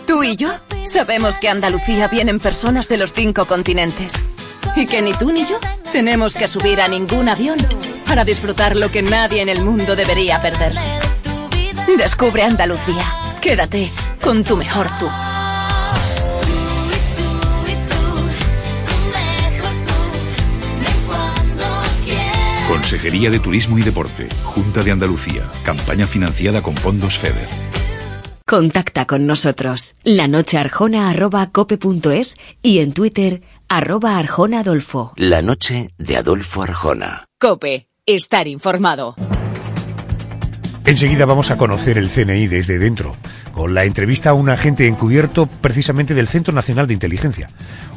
Tú 0.06 0.24
y 0.24 0.36
yo 0.36 0.50
sabemos 0.86 1.38
que 1.38 1.48
a 1.48 1.52
Andalucía 1.52 2.08
vienen 2.08 2.40
personas 2.40 2.88
de 2.88 2.96
los 2.96 3.12
cinco 3.12 3.46
continentes. 3.46 4.12
Y 4.76 4.86
que 4.86 5.02
ni 5.02 5.12
tú 5.14 5.32
ni 5.32 5.44
yo 5.44 5.58
tenemos 5.92 6.34
que 6.34 6.48
subir 6.48 6.80
a 6.80 6.88
ningún 6.88 7.28
avión 7.28 7.58
para 8.10 8.24
disfrutar 8.24 8.74
lo 8.74 8.90
que 8.90 9.02
nadie 9.02 9.40
en 9.40 9.48
el 9.48 9.62
mundo 9.62 9.94
debería 9.94 10.42
perderse. 10.42 10.88
Descubre 11.96 12.42
Andalucía. 12.42 13.06
Quédate 13.40 13.88
con 14.20 14.42
tu 14.42 14.56
mejor 14.56 14.88
tú. 14.98 15.08
Consejería 22.66 23.30
de 23.30 23.38
Turismo 23.38 23.78
y 23.78 23.82
Deporte, 23.82 24.28
Junta 24.42 24.82
de 24.82 24.90
Andalucía, 24.90 25.48
campaña 25.62 26.08
financiada 26.08 26.62
con 26.62 26.76
fondos 26.76 27.16
FEDER. 27.16 27.46
Contacta 28.44 29.06
con 29.06 29.28
nosotros, 29.28 29.94
lanochearjona.cope.es 30.02 32.36
y 32.60 32.80
en 32.80 32.92
Twitter, 32.92 33.42
arroba 33.68 34.18
Arjona 34.18 34.58
Adolfo. 34.60 35.12
La 35.14 35.42
noche 35.42 35.92
de 35.96 36.16
Adolfo 36.16 36.64
Arjona. 36.64 37.26
Cope 37.38 37.89
estar 38.14 38.48
informado. 38.48 39.14
Enseguida 40.86 41.24
vamos 41.24 41.50
a 41.50 41.56
conocer 41.56 41.98
el 41.98 42.08
CNI 42.08 42.48
desde 42.48 42.78
dentro, 42.78 43.14
con 43.52 43.74
la 43.74 43.84
entrevista 43.84 44.30
a 44.30 44.34
un 44.34 44.48
agente 44.48 44.88
encubierto 44.88 45.46
precisamente 45.46 46.14
del 46.14 46.26
Centro 46.26 46.52
Nacional 46.52 46.86
de 46.86 46.94
Inteligencia, 46.94 47.48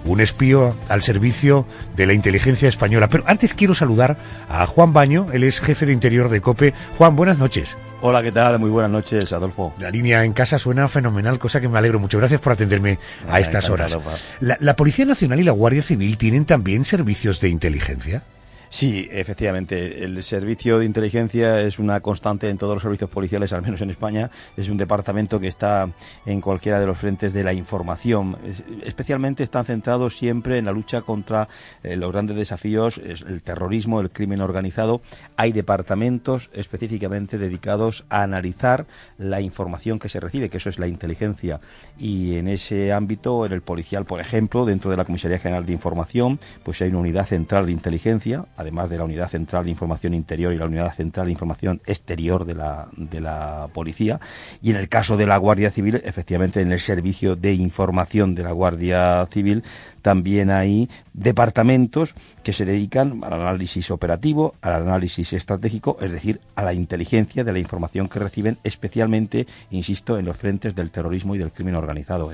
un 0.06 0.22
espío 0.22 0.76
al 0.90 1.02
servicio 1.02 1.66
de 1.96 2.06
la 2.06 2.14
inteligencia 2.14 2.70
española. 2.70 3.10
Pero 3.10 3.24
antes 3.26 3.54
quiero 3.54 3.74
saludar 3.74 4.18
a 4.50 4.68
Juan 4.68 4.94
Baño, 4.94 5.28
él 5.34 5.44
es 5.44 5.60
jefe 5.60 5.86
de 5.86 5.94
interior 5.94 6.30
de 6.30 6.42
COPE. 6.42 6.74
Juan, 6.98 7.16
buenas 7.16 7.40
noches. 7.40 7.78
Hola, 8.02 8.22
¿qué 8.22 8.32
tal? 8.32 8.60
Muy 8.60 8.70
buenas 8.70 8.92
noches, 8.92 9.32
Adolfo. 9.32 9.74
La 9.80 9.90
línea 9.90 10.26
en 10.26 10.34
casa 10.34 10.60
suena 10.60 10.88
fenomenal, 10.88 11.40
cosa 11.40 11.62
que 11.62 11.70
me 11.70 11.80
alegro 11.80 12.00
mucho. 12.00 12.20
Gracias 12.20 12.42
por 12.42 12.54
atenderme 12.54 13.00
a 13.30 13.40
estas 13.40 13.70
horas. 13.70 13.98
La, 14.42 14.58
la 14.60 14.76
Policía 14.76 15.06
Nacional 15.06 15.40
y 15.40 15.44
la 15.44 15.54
Guardia 15.54 15.82
Civil 15.82 16.18
tienen 16.18 16.46
también 16.46 16.84
servicios 16.84 17.40
de 17.40 17.50
inteligencia. 17.50 18.24
Sí, 18.74 19.08
efectivamente. 19.12 20.04
El 20.04 20.24
servicio 20.24 20.80
de 20.80 20.86
inteligencia 20.86 21.62
es 21.62 21.78
una 21.78 22.00
constante 22.00 22.50
en 22.50 22.58
todos 22.58 22.74
los 22.74 22.82
servicios 22.82 23.08
policiales, 23.08 23.54
al 23.54 23.62
menos 23.62 23.82
en 23.82 23.92
España. 23.92 24.32
Es 24.58 24.68
un 24.68 24.78
departamento 24.78 25.40
que 25.40 25.48
está 25.48 25.92
en 26.26 26.42
cualquiera 26.42 26.80
de 26.80 26.88
los 26.88 26.98
frentes 26.98 27.34
de 27.34 27.44
la 27.44 27.54
información. 27.54 28.36
especialmente 28.84 29.44
están 29.44 29.66
centrados 29.66 30.18
siempre 30.18 30.58
en 30.58 30.66
la 30.66 30.72
lucha 30.72 31.02
contra 31.02 31.48
eh, 31.84 31.96
los 31.96 32.12
grandes 32.12 32.36
desafíos, 32.36 32.98
el 32.98 33.44
terrorismo, 33.44 34.02
el 34.02 34.10
crimen 34.10 34.42
organizado. 34.42 35.02
Hay 35.38 35.52
departamentos 35.52 36.50
específicamente 36.52 37.38
dedicados 37.38 38.06
a 38.10 38.24
analizar 38.24 38.88
la 39.20 39.40
información 39.40 40.00
que 40.00 40.10
se 40.10 40.20
recibe, 40.20 40.50
que 40.50 40.58
eso 40.58 40.70
es 40.70 40.80
la 40.80 40.88
inteligencia. 40.88 41.62
Y 42.00 42.38
en 42.38 42.48
ese 42.48 42.92
ámbito, 42.92 43.46
en 43.46 43.52
el 43.52 43.62
policial, 43.62 44.06
por 44.06 44.20
ejemplo, 44.20 44.66
dentro 44.66 44.90
de 44.90 44.98
la 44.98 45.06
Comisaría 45.06 45.38
General 45.38 45.64
de 45.64 45.74
Información, 45.74 46.40
pues 46.64 46.82
hay 46.82 46.90
una 46.90 47.02
unidad 47.02 47.28
central 47.28 47.68
de 47.68 47.72
inteligencia 47.72 48.46
además 48.64 48.90
de 48.90 48.98
la 48.98 49.04
Unidad 49.04 49.30
Central 49.30 49.66
de 49.66 49.72
Información 49.72 50.14
Interior 50.14 50.52
y 50.54 50.58
la 50.58 50.66
Unidad 50.66 50.94
Central 50.96 51.28
de 51.28 51.32
Información 51.32 51.82
Exterior 51.86 52.46
de 52.46 52.56
la, 52.56 52.88
de 52.98 53.22
la 53.22 53.70
Policía. 53.74 54.20
Y 54.62 54.72
en 54.72 54.78
el 54.78 54.90
caso 54.90 55.18
de 55.18 55.28
la 55.28 55.38
Guardia 55.38 55.72
Civil, 55.72 56.02
efectivamente, 56.04 56.62
en 56.62 56.72
el 56.72 56.80
Servicio 56.80 57.36
de 57.36 57.54
Información 57.54 58.36
de 58.36 58.44
la 58.44 58.52
Guardia 58.52 59.28
Civil, 59.32 59.64
también 60.02 60.52
hay 60.52 60.90
departamentos 61.14 62.14
que 62.44 62.52
se 62.52 62.66
dedican 62.66 63.24
al 63.24 63.34
análisis 63.34 63.90
operativo, 63.90 64.54
al 64.62 64.74
análisis 64.74 65.32
estratégico, 65.32 65.98
es 66.02 66.12
decir, 66.12 66.42
a 66.56 66.64
la 66.64 66.74
inteligencia 66.74 67.44
de 67.44 67.54
la 67.54 67.60
información 67.60 68.10
que 68.10 68.20
reciben, 68.20 68.58
especialmente, 68.64 69.48
insisto, 69.72 70.18
en 70.18 70.26
los 70.26 70.36
frentes 70.36 70.76
del 70.76 70.92
terrorismo 70.92 71.36
y 71.36 71.38
del 71.38 71.52
crimen 71.52 71.76
organizado. 71.76 72.32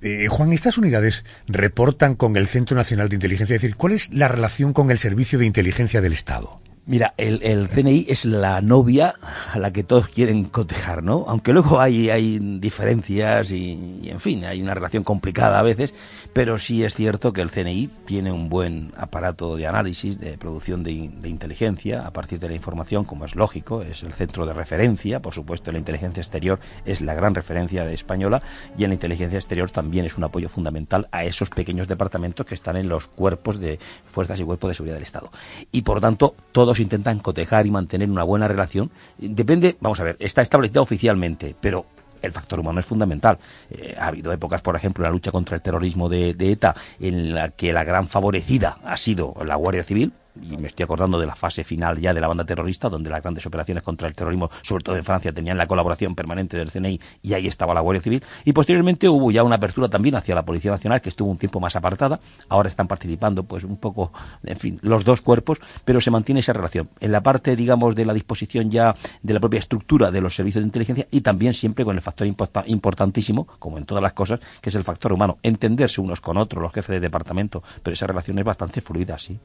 Eh, 0.00 0.28
Juan, 0.28 0.52
estas 0.52 0.78
unidades 0.78 1.24
reportan 1.48 2.14
con 2.14 2.36
el 2.36 2.46
Centro 2.46 2.76
Nacional 2.76 3.08
de 3.08 3.16
Inteligencia, 3.16 3.56
es 3.56 3.62
decir, 3.62 3.76
¿cuál 3.76 3.94
es 3.94 4.12
la 4.12 4.28
relación 4.28 4.72
con 4.72 4.90
el 4.92 4.98
Servicio 4.98 5.40
de 5.40 5.46
Inteligencia 5.46 5.67
del 6.00 6.12
Estado? 6.12 6.60
Mira, 6.88 7.12
el, 7.18 7.68
CNI 7.68 8.06
es 8.08 8.24
la 8.24 8.62
novia 8.62 9.14
a 9.52 9.58
la 9.58 9.74
que 9.74 9.82
todos 9.82 10.08
quieren 10.08 10.44
cotejar, 10.44 11.02
¿no? 11.02 11.26
Aunque 11.28 11.52
luego 11.52 11.80
hay, 11.80 12.08
hay 12.08 12.38
diferencias 12.38 13.50
y, 13.50 14.08
en 14.08 14.20
fin, 14.20 14.46
hay 14.46 14.62
una 14.62 14.72
relación 14.72 15.04
complicada 15.04 15.58
a 15.58 15.62
veces, 15.62 15.92
pero 16.32 16.58
sí 16.58 16.84
es 16.84 16.94
cierto 16.94 17.34
que 17.34 17.42
el 17.42 17.50
CNI 17.50 17.90
tiene 18.06 18.32
un 18.32 18.48
buen 18.48 18.94
aparato 18.96 19.56
de 19.56 19.66
análisis, 19.66 20.18
de 20.18 20.38
producción 20.38 20.82
de, 20.82 20.92
inteligencia 20.92 22.06
a 22.06 22.10
partir 22.10 22.40
de 22.40 22.48
la 22.48 22.54
información, 22.54 23.04
como 23.04 23.26
es 23.26 23.36
lógico, 23.36 23.82
es 23.82 24.02
el 24.02 24.14
centro 24.14 24.46
de 24.46 24.54
referencia, 24.54 25.20
por 25.20 25.34
supuesto, 25.34 25.70
la 25.72 25.78
inteligencia 25.78 26.22
exterior 26.22 26.58
es 26.86 27.02
la 27.02 27.12
gran 27.12 27.34
referencia 27.34 27.84
de 27.84 27.92
española 27.92 28.40
y 28.78 28.84
en 28.84 28.90
la 28.90 28.94
inteligencia 28.94 29.36
exterior 29.36 29.68
también 29.68 30.06
es 30.06 30.16
un 30.16 30.24
apoyo 30.24 30.48
fundamental 30.48 31.06
a 31.12 31.24
esos 31.24 31.50
pequeños 31.50 31.86
departamentos 31.86 32.46
que 32.46 32.54
están 32.54 32.78
en 32.78 32.88
los 32.88 33.08
cuerpos 33.08 33.60
de 33.60 33.78
fuerzas 34.06 34.40
y 34.40 34.44
cuerpos 34.44 34.70
de 34.70 34.74
seguridad 34.74 34.96
del 34.96 35.02
Estado. 35.02 35.30
Y 35.70 35.82
por 35.82 36.00
tanto, 36.00 36.34
todos 36.52 36.77
intentan 36.82 37.18
cotejar 37.18 37.66
y 37.66 37.70
mantener 37.70 38.10
una 38.10 38.24
buena 38.24 38.48
relación. 38.48 38.90
Depende, 39.18 39.76
vamos 39.80 40.00
a 40.00 40.04
ver, 40.04 40.16
está 40.20 40.42
establecido 40.42 40.82
oficialmente, 40.82 41.54
pero 41.60 41.86
el 42.22 42.32
factor 42.32 42.60
humano 42.60 42.80
es 42.80 42.86
fundamental. 42.86 43.38
Eh, 43.70 43.96
ha 43.98 44.08
habido 44.08 44.32
épocas, 44.32 44.62
por 44.62 44.76
ejemplo, 44.76 45.04
en 45.04 45.10
la 45.10 45.12
lucha 45.12 45.30
contra 45.30 45.56
el 45.56 45.62
terrorismo 45.62 46.08
de, 46.08 46.30
ETA, 46.38 46.74
en 47.00 47.34
la 47.34 47.50
que 47.50 47.72
la 47.72 47.84
gran 47.84 48.08
favorecida 48.08 48.78
ha 48.84 48.96
sido 48.96 49.34
la 49.44 49.56
Guardia 49.56 49.84
Civil, 49.84 50.12
y 50.42 50.56
me 50.56 50.68
estoy 50.68 50.84
acordando 50.84 51.18
de 51.18 51.26
la 51.26 51.34
fase 51.34 51.64
final 51.64 51.98
ya 51.98 52.14
de 52.14 52.20
la 52.20 52.28
banda 52.28 52.44
terrorista, 52.44 52.88
donde 52.88 53.10
las 53.10 53.22
grandes 53.22 53.44
operaciones 53.46 53.82
contra 53.82 54.08
el 54.08 54.14
terrorismo, 54.14 54.50
sobre 54.62 54.84
todo 54.84 54.96
en 54.96 55.04
Francia, 55.04 55.32
tenían 55.32 55.58
la 55.58 55.66
colaboración 55.66 56.14
permanente 56.14 56.56
del 56.56 56.70
CNI 56.70 57.00
y 57.22 57.34
ahí 57.34 57.46
estaba 57.46 57.74
la 57.74 57.80
Guardia 57.80 58.02
Civil. 58.02 58.22
Y 58.44 58.52
posteriormente 58.52 59.08
hubo 59.08 59.30
ya 59.30 59.42
una 59.42 59.56
apertura 59.56 59.88
también 59.88 60.14
hacia 60.14 60.34
la 60.34 60.44
Policía 60.44 60.70
Nacional, 60.70 61.00
que 61.00 61.08
estuvo 61.08 61.30
un 61.30 61.38
tiempo 61.38 61.60
más 61.60 61.76
apartada. 61.76 62.20
Ahora 62.48 62.68
están 62.68 62.88
participando, 62.88 63.42
pues 63.42 63.64
un 63.64 63.76
poco, 63.76 64.12
en 64.44 64.56
fin, 64.56 64.78
los 64.82 65.04
dos 65.04 65.20
cuerpos, 65.20 65.58
pero 65.84 66.00
se 66.00 66.10
mantiene 66.10 66.40
esa 66.40 66.52
relación. 66.52 66.88
En 67.00 67.12
la 67.12 67.22
parte, 67.22 67.56
digamos, 67.56 67.94
de 67.94 68.04
la 68.04 68.14
disposición 68.14 68.70
ya 68.70 68.94
de 69.22 69.34
la 69.34 69.40
propia 69.40 69.60
estructura 69.60 70.10
de 70.10 70.20
los 70.20 70.34
servicios 70.34 70.62
de 70.62 70.66
inteligencia 70.66 71.06
y 71.10 71.20
también 71.20 71.54
siempre 71.54 71.84
con 71.84 71.96
el 71.96 72.02
factor 72.02 72.26
importantísimo, 72.66 73.46
como 73.58 73.78
en 73.78 73.84
todas 73.84 74.02
las 74.02 74.12
cosas, 74.12 74.40
que 74.60 74.70
es 74.70 74.74
el 74.74 74.84
factor 74.84 75.12
humano. 75.12 75.38
Entenderse 75.42 76.00
unos 76.00 76.20
con 76.20 76.36
otros, 76.36 76.62
los 76.62 76.72
jefes 76.72 76.94
de 76.94 77.00
departamento, 77.00 77.62
pero 77.82 77.94
esa 77.94 78.06
relación 78.06 78.38
es 78.38 78.44
bastante 78.44 78.80
fluida, 78.80 79.18
sí. 79.18 79.38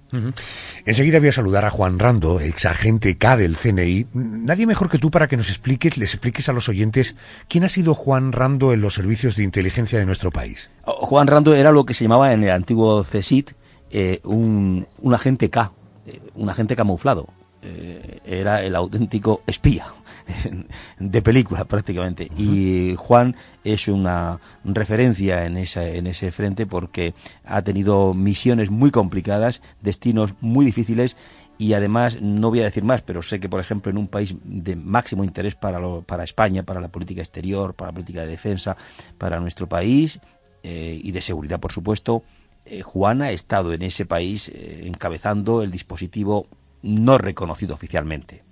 Enseguida 0.85 1.19
voy 1.19 1.29
a 1.29 1.33
saludar 1.33 1.63
a 1.63 1.69
Juan 1.69 1.97
Rando, 1.97 2.41
ex 2.41 2.65
agente 2.65 3.17
K 3.17 3.37
del 3.37 3.55
CNI. 3.55 4.07
Nadie 4.13 4.65
mejor 4.65 4.89
que 4.89 4.99
tú 4.99 5.11
para 5.11 5.29
que 5.29 5.37
nos 5.37 5.47
expliques, 5.47 5.97
les 5.97 6.13
expliques 6.13 6.49
a 6.49 6.53
los 6.53 6.67
oyentes 6.67 7.15
quién 7.47 7.63
ha 7.63 7.69
sido 7.69 7.93
Juan 7.93 8.33
Rando 8.33 8.73
en 8.73 8.81
los 8.81 8.93
servicios 8.93 9.37
de 9.37 9.43
inteligencia 9.43 9.97
de 9.97 10.05
nuestro 10.05 10.29
país. 10.29 10.69
Oh, 10.83 11.05
Juan 11.05 11.27
Rando 11.27 11.55
era 11.55 11.71
lo 11.71 11.85
que 11.85 11.93
se 11.93 12.03
llamaba 12.03 12.33
en 12.33 12.43
el 12.43 12.49
antiguo 12.49 13.01
CSIT 13.03 13.51
eh, 13.91 14.19
un, 14.25 14.85
agente 15.13 15.49
K, 15.49 15.71
eh, 16.05 16.19
un 16.33 16.49
agente 16.49 16.75
camuflado. 16.75 17.29
Eh, 17.61 18.19
era 18.25 18.61
el 18.61 18.75
auténtico 18.75 19.41
espía 19.47 19.85
de 20.99 21.21
película 21.21 21.65
prácticamente. 21.65 22.29
Y 22.37 22.95
Juan 22.97 23.35
es 23.63 23.87
una 23.87 24.39
referencia 24.63 25.45
en, 25.45 25.57
esa, 25.57 25.87
en 25.87 26.07
ese 26.07 26.31
frente 26.31 26.65
porque 26.65 27.13
ha 27.45 27.61
tenido 27.61 28.13
misiones 28.13 28.69
muy 28.69 28.91
complicadas, 28.91 29.61
destinos 29.81 30.33
muy 30.41 30.65
difíciles 30.65 31.15
y 31.57 31.73
además 31.73 32.21
no 32.21 32.49
voy 32.49 32.61
a 32.61 32.65
decir 32.65 32.83
más, 32.83 33.01
pero 33.01 33.21
sé 33.21 33.39
que 33.39 33.49
por 33.49 33.59
ejemplo 33.59 33.91
en 33.91 33.97
un 33.97 34.07
país 34.07 34.35
de 34.43 34.75
máximo 34.75 35.23
interés 35.23 35.55
para, 35.55 35.79
para 36.01 36.23
España, 36.23 36.63
para 36.63 36.81
la 36.81 36.89
política 36.89 37.21
exterior, 37.21 37.73
para 37.73 37.89
la 37.89 37.93
política 37.93 38.21
de 38.21 38.27
defensa, 38.27 38.75
para 39.17 39.39
nuestro 39.39 39.67
país 39.67 40.19
eh, 40.63 40.99
y 41.01 41.11
de 41.11 41.21
seguridad 41.21 41.59
por 41.59 41.71
supuesto, 41.71 42.23
eh, 42.65 42.81
Juan 42.81 43.21
ha 43.21 43.31
estado 43.31 43.73
en 43.73 43.81
ese 43.81 44.05
país 44.05 44.49
eh, 44.49 44.83
encabezando 44.85 45.61
el 45.61 45.71
dispositivo 45.71 46.47
no 46.83 47.17
reconocido 47.17 47.73
oficialmente, 47.73 48.43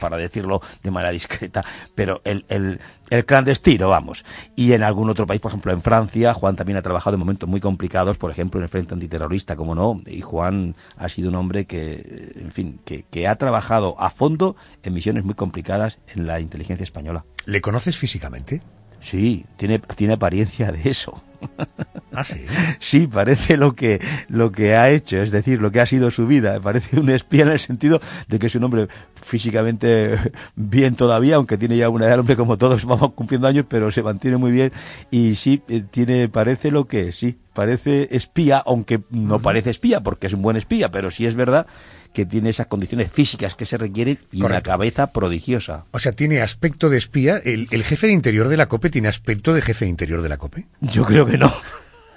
para 0.00 0.16
decirlo 0.16 0.60
de 0.82 0.90
manera 0.90 1.12
discreta, 1.12 1.64
pero 1.94 2.20
el, 2.24 2.44
el, 2.48 2.80
el, 3.10 3.24
clandestino, 3.24 3.88
vamos. 3.88 4.24
Y 4.56 4.72
en 4.72 4.82
algún 4.82 5.10
otro 5.10 5.26
país, 5.26 5.40
por 5.40 5.50
ejemplo 5.50 5.72
en 5.72 5.82
Francia, 5.82 6.34
Juan 6.34 6.56
también 6.56 6.78
ha 6.78 6.82
trabajado 6.82 7.14
en 7.14 7.20
momentos 7.20 7.48
muy 7.48 7.60
complicados, 7.60 8.16
por 8.16 8.30
ejemplo 8.30 8.58
en 8.58 8.64
el 8.64 8.70
Frente 8.70 8.94
Antiterrorista, 8.94 9.54
como 9.54 9.74
no, 9.74 10.00
y 10.06 10.22
Juan 10.22 10.74
ha 10.96 11.08
sido 11.08 11.28
un 11.28 11.36
hombre 11.36 11.66
que, 11.66 12.32
en 12.34 12.52
fin, 12.52 12.80
que, 12.84 13.04
que 13.04 13.28
ha 13.28 13.36
trabajado 13.36 13.96
a 14.00 14.10
fondo 14.10 14.56
en 14.82 14.94
misiones 14.94 15.24
muy 15.24 15.34
complicadas 15.34 15.98
en 16.14 16.26
la 16.26 16.40
inteligencia 16.40 16.84
española. 16.84 17.24
¿Le 17.44 17.60
conoces 17.60 17.96
físicamente? 17.96 18.62
Sí, 19.04 19.44
tiene, 19.58 19.78
tiene 19.80 20.14
apariencia 20.14 20.72
de 20.72 20.88
eso. 20.88 21.22
¿Ah, 22.12 22.22
sí? 22.22 22.44
sí, 22.78 23.06
parece 23.06 23.56
lo 23.56 23.74
que, 23.74 24.00
lo 24.28 24.52
que 24.52 24.76
ha 24.76 24.90
hecho, 24.90 25.20
es 25.20 25.30
decir, 25.30 25.60
lo 25.60 25.72
que 25.72 25.80
ha 25.80 25.86
sido 25.86 26.10
su 26.10 26.26
vida. 26.26 26.60
Parece 26.62 26.98
un 27.00 27.10
espía 27.10 27.42
en 27.42 27.48
el 27.48 27.60
sentido 27.60 28.00
de 28.28 28.38
que 28.38 28.46
es 28.46 28.54
un 28.54 28.64
hombre 28.64 28.88
físicamente 29.14 30.16
bien 30.56 30.94
todavía, 30.94 31.36
aunque 31.36 31.58
tiene 31.58 31.76
ya 31.76 31.88
una 31.88 32.06
edad, 32.06 32.20
hombre 32.20 32.36
como 32.36 32.56
todos 32.58 32.84
vamos 32.84 33.12
cumpliendo 33.14 33.48
años, 33.48 33.66
pero 33.68 33.90
se 33.90 34.02
mantiene 34.02 34.36
muy 34.36 34.52
bien 34.52 34.72
y 35.10 35.34
sí, 35.34 35.62
eh, 35.68 35.82
tiene, 35.90 36.28
parece 36.28 36.70
lo 36.70 36.86
que 36.86 37.08
es, 37.08 37.16
sí, 37.16 37.38
parece 37.52 38.08
espía, 38.12 38.62
aunque 38.64 39.00
no 39.10 39.40
parece 39.40 39.70
espía 39.70 40.00
porque 40.00 40.28
es 40.28 40.32
un 40.32 40.42
buen 40.42 40.56
espía, 40.56 40.90
pero 40.90 41.10
sí 41.10 41.26
es 41.26 41.34
verdad 41.34 41.66
que 42.14 42.24
tiene 42.24 42.50
esas 42.50 42.68
condiciones 42.68 43.10
físicas 43.10 43.54
que 43.56 43.66
se 43.66 43.76
requieren 43.76 44.18
y 44.32 44.42
una 44.42 44.62
cabeza 44.62 45.08
prodigiosa. 45.08 45.84
O 45.90 45.98
sea, 45.98 46.12
tiene 46.12 46.40
aspecto 46.40 46.88
de 46.88 46.96
espía. 46.96 47.36
¿El, 47.44 47.66
¿El, 47.72 47.82
jefe 47.82 48.06
de 48.06 48.12
interior 48.12 48.48
de 48.48 48.56
la 48.56 48.66
COPE 48.66 48.88
tiene 48.88 49.08
aspecto 49.08 49.52
de 49.52 49.60
jefe 49.60 49.84
de 49.84 49.90
interior 49.90 50.22
de 50.22 50.28
la 50.28 50.38
COPE? 50.38 50.66
Yo 50.80 51.04
creo 51.04 51.26
que 51.26 51.36
no. 51.36 51.52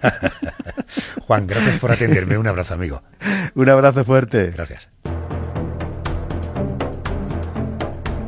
Juan, 1.22 1.48
gracias 1.48 1.80
por 1.80 1.92
atenderme. 1.92 2.38
Un 2.38 2.48
abrazo, 2.48 2.76
amigo. 2.76 3.02
Un 3.56 3.70
abrazo 3.70 4.06
fuerte. 4.06 4.52
Gracias. 4.52 4.88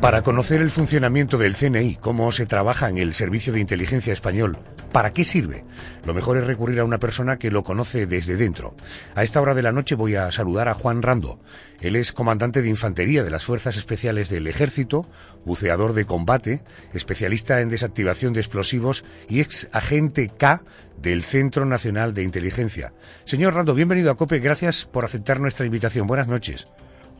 Para 0.00 0.22
conocer 0.22 0.62
el 0.62 0.70
funcionamiento 0.70 1.36
del 1.36 1.54
CNI, 1.54 1.96
cómo 1.96 2.32
se 2.32 2.46
trabaja 2.46 2.88
en 2.88 2.96
el 2.96 3.12
Servicio 3.12 3.52
de 3.52 3.60
Inteligencia 3.60 4.14
Español, 4.14 4.58
para 4.92 5.12
qué 5.12 5.24
sirve, 5.24 5.64
lo 6.04 6.14
mejor 6.14 6.36
es 6.36 6.46
recurrir 6.46 6.80
a 6.80 6.84
una 6.84 6.98
persona 6.98 7.38
que 7.38 7.50
lo 7.50 7.62
conoce 7.62 8.06
desde 8.06 8.36
dentro. 8.36 8.74
A 9.14 9.22
esta 9.22 9.40
hora 9.40 9.54
de 9.54 9.62
la 9.62 9.72
noche 9.72 9.94
voy 9.94 10.16
a 10.16 10.30
saludar 10.32 10.68
a 10.68 10.74
Juan 10.74 11.02
Rando. 11.02 11.40
Él 11.80 11.96
es 11.96 12.12
comandante 12.12 12.62
de 12.62 12.68
infantería 12.68 13.22
de 13.22 13.30
las 13.30 13.44
Fuerzas 13.44 13.76
Especiales 13.76 14.28
del 14.28 14.46
Ejército, 14.46 15.06
buceador 15.44 15.94
de 15.94 16.04
combate, 16.04 16.62
especialista 16.92 17.60
en 17.60 17.68
desactivación 17.68 18.32
de 18.32 18.40
explosivos 18.40 19.04
y 19.28 19.40
ex 19.40 19.68
agente 19.72 20.30
K 20.36 20.62
del 21.00 21.22
Centro 21.22 21.64
Nacional 21.64 22.12
de 22.12 22.22
Inteligencia. 22.22 22.92
Señor 23.24 23.54
Rando, 23.54 23.74
bienvenido 23.74 24.10
a 24.10 24.16
COPE. 24.16 24.40
Gracias 24.40 24.84
por 24.84 25.04
aceptar 25.04 25.40
nuestra 25.40 25.66
invitación. 25.66 26.06
Buenas 26.06 26.28
noches. 26.28 26.66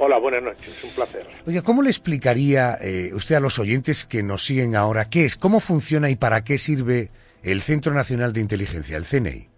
Hola, 0.02 0.18
buenas 0.18 0.42
noches, 0.42 0.82
un 0.82 0.90
placer. 0.90 1.26
Oye, 1.46 1.62
¿cómo 1.62 1.82
le 1.82 1.90
explicaría 1.90 2.78
eh, 2.80 3.10
usted 3.12 3.34
a 3.34 3.40
los 3.40 3.58
oyentes 3.58 4.06
que 4.06 4.22
nos 4.22 4.44
siguen 4.44 4.74
ahora 4.74 5.10
qué 5.10 5.26
es, 5.26 5.36
cómo 5.36 5.60
funciona 5.60 6.08
y 6.08 6.16
para 6.16 6.42
qué 6.42 6.56
sirve 6.56 7.10
el 7.42 7.60
Centro 7.60 7.92
Nacional 7.92 8.32
de 8.32 8.40
Inteligencia, 8.40 8.96
el 8.96 9.04
CNI? 9.04 9.48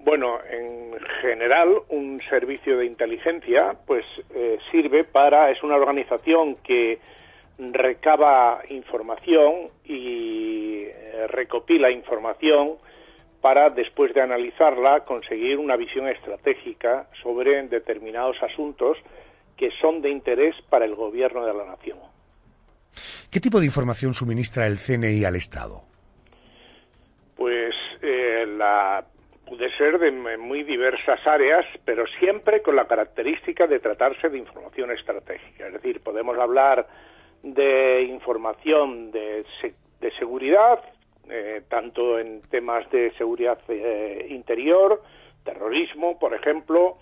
Bueno, 0.00 0.38
en 0.50 0.98
general, 1.20 1.68
un 1.88 2.20
servicio 2.28 2.78
de 2.78 2.86
inteligencia, 2.86 3.76
pues 3.86 4.04
eh, 4.34 4.58
sirve 4.70 5.04
para, 5.04 5.50
es 5.50 5.62
una 5.62 5.76
organización 5.76 6.56
que 6.56 6.98
recaba 7.58 8.62
información 8.70 9.68
y 9.84 10.84
eh, 10.84 11.26
recopila 11.28 11.90
información 11.90 12.76
para, 13.40 13.70
después 13.70 14.14
de 14.14 14.22
analizarla, 14.22 15.04
conseguir 15.04 15.58
una 15.58 15.76
visión 15.76 16.08
estratégica 16.08 17.08
sobre 17.22 17.62
determinados 17.68 18.36
asuntos 18.42 18.96
que 19.56 19.70
son 19.80 20.00
de 20.00 20.10
interés 20.10 20.54
para 20.70 20.86
el 20.86 20.94
gobierno 20.94 21.44
de 21.44 21.54
la 21.54 21.64
nación. 21.66 21.98
¿Qué 23.30 23.40
tipo 23.40 23.60
de 23.60 23.66
información 23.66 24.14
suministra 24.14 24.66
el 24.66 24.78
CNI 24.78 25.24
al 25.24 25.36
Estado? 25.36 25.89
Pues 27.40 27.74
eh, 28.02 28.44
la 28.46 29.02
puede 29.46 29.74
ser 29.78 29.98
de 29.98 30.10
muy 30.36 30.62
diversas 30.62 31.26
áreas, 31.26 31.64
pero 31.86 32.04
siempre 32.18 32.60
con 32.60 32.76
la 32.76 32.86
característica 32.86 33.66
de 33.66 33.80
tratarse 33.80 34.28
de 34.28 34.36
información 34.36 34.90
estratégica. 34.90 35.68
Es 35.68 35.72
decir, 35.72 36.02
podemos 36.02 36.36
hablar 36.36 36.86
de 37.42 38.02
información 38.02 39.10
de, 39.10 39.46
de 40.00 40.10
seguridad, 40.18 40.80
eh, 41.30 41.62
tanto 41.66 42.18
en 42.18 42.42
temas 42.42 42.90
de 42.90 43.10
seguridad 43.12 43.58
eh, 43.68 44.26
interior, 44.28 45.02
terrorismo, 45.42 46.18
por 46.18 46.34
ejemplo, 46.34 46.98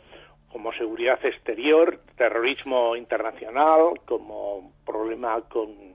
como 0.52 0.72
seguridad 0.74 1.18
exterior, 1.26 1.98
terrorismo 2.16 2.94
internacional, 2.94 3.98
como 4.06 4.70
problema 4.86 5.40
con 5.48 5.87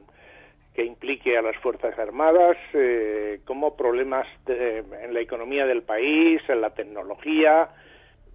que 0.74 0.84
implique 0.84 1.38
a 1.38 1.42
las 1.42 1.56
Fuerzas 1.58 1.98
Armadas, 2.00 2.58
eh, 2.74 3.42
como 3.46 3.76
problemas 3.76 4.28
en 4.48 5.14
la 5.14 5.20
economía 5.20 5.66
del 5.66 5.84
país, 5.84 6.42
en 6.48 6.62
la 6.62 6.72
tecnología, 6.72 7.70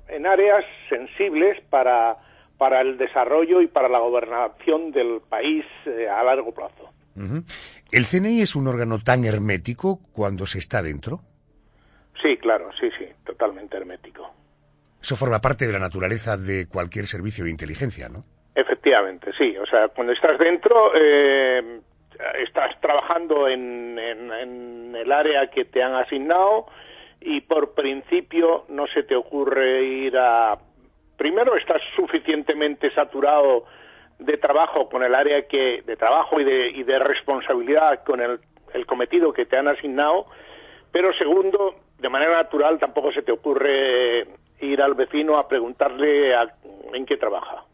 en 0.08 0.26
áreas 0.26 0.64
sensibles 0.88 1.60
para, 1.68 2.16
para 2.56 2.80
el 2.80 2.96
desarrollo 2.96 3.60
y 3.60 3.66
para 3.66 3.88
la 3.88 3.98
gobernación 3.98 4.92
del 4.92 5.20
país 5.28 5.64
eh, 5.86 6.08
a 6.08 6.22
largo 6.22 6.52
plazo. 6.52 6.92
¿El 7.90 8.04
CNI 8.04 8.42
es 8.42 8.54
un 8.54 8.68
órgano 8.68 9.00
tan 9.00 9.24
hermético 9.24 9.98
cuando 10.12 10.46
se 10.46 10.58
está 10.58 10.82
dentro? 10.82 11.20
Sí, 12.22 12.36
claro, 12.36 12.70
sí, 12.78 12.88
sí, 12.96 13.06
totalmente 13.24 13.76
hermético. 13.76 14.30
Eso 15.02 15.16
forma 15.16 15.40
parte 15.40 15.66
de 15.66 15.72
la 15.72 15.80
naturaleza 15.80 16.36
de 16.36 16.68
cualquier 16.68 17.06
servicio 17.06 17.44
de 17.44 17.50
inteligencia, 17.50 18.08
¿no? 18.08 18.24
Efectivamente, 18.54 19.30
sí. 19.36 19.56
O 19.56 19.66
sea, 19.66 19.88
cuando 19.88 20.12
estás 20.12 20.38
dentro, 20.38 20.92
eh, 20.94 21.80
estás 22.38 22.78
trabajando 22.80 23.48
en, 23.48 23.98
en, 23.98 24.94
el 24.94 25.12
área 25.12 25.48
que 25.48 25.64
te 25.64 25.82
han 25.82 25.94
asignado 25.94 26.66
y 27.20 27.40
por 27.42 27.74
principio 27.74 28.64
no 28.68 28.86
se 28.86 29.02
te 29.02 29.14
ocurre 29.14 29.84
ir 29.84 30.16
a... 30.18 30.58
Primero, 31.16 31.56
estás 31.56 31.82
suficientemente 31.96 32.92
saturado 32.92 33.64
de 34.18 34.36
trabajo 34.36 34.88
con 34.88 35.02
el 35.02 35.14
área 35.14 35.46
que 35.46 35.82
de 35.84 35.96
trabajo 35.96 36.40
y 36.40 36.44
de, 36.44 36.70
y 36.70 36.82
de 36.82 36.98
responsabilidad 36.98 38.02
con 38.04 38.20
el, 38.20 38.40
el 38.74 38.86
cometido 38.86 39.32
que 39.32 39.46
te 39.46 39.56
han 39.56 39.68
asignado, 39.68 40.26
pero 40.90 41.12
segundo, 41.14 41.76
de 41.98 42.08
manera 42.08 42.32
natural 42.32 42.78
tampoco 42.78 43.12
se 43.12 43.22
te 43.22 43.32
ocurre 43.32 44.26
ir 44.60 44.82
al 44.82 44.94
vecino 44.94 45.38
a 45.38 45.46
preguntarle 45.46 46.34
en 46.92 47.06
qué 47.06 47.16
trabaja. 47.16 47.64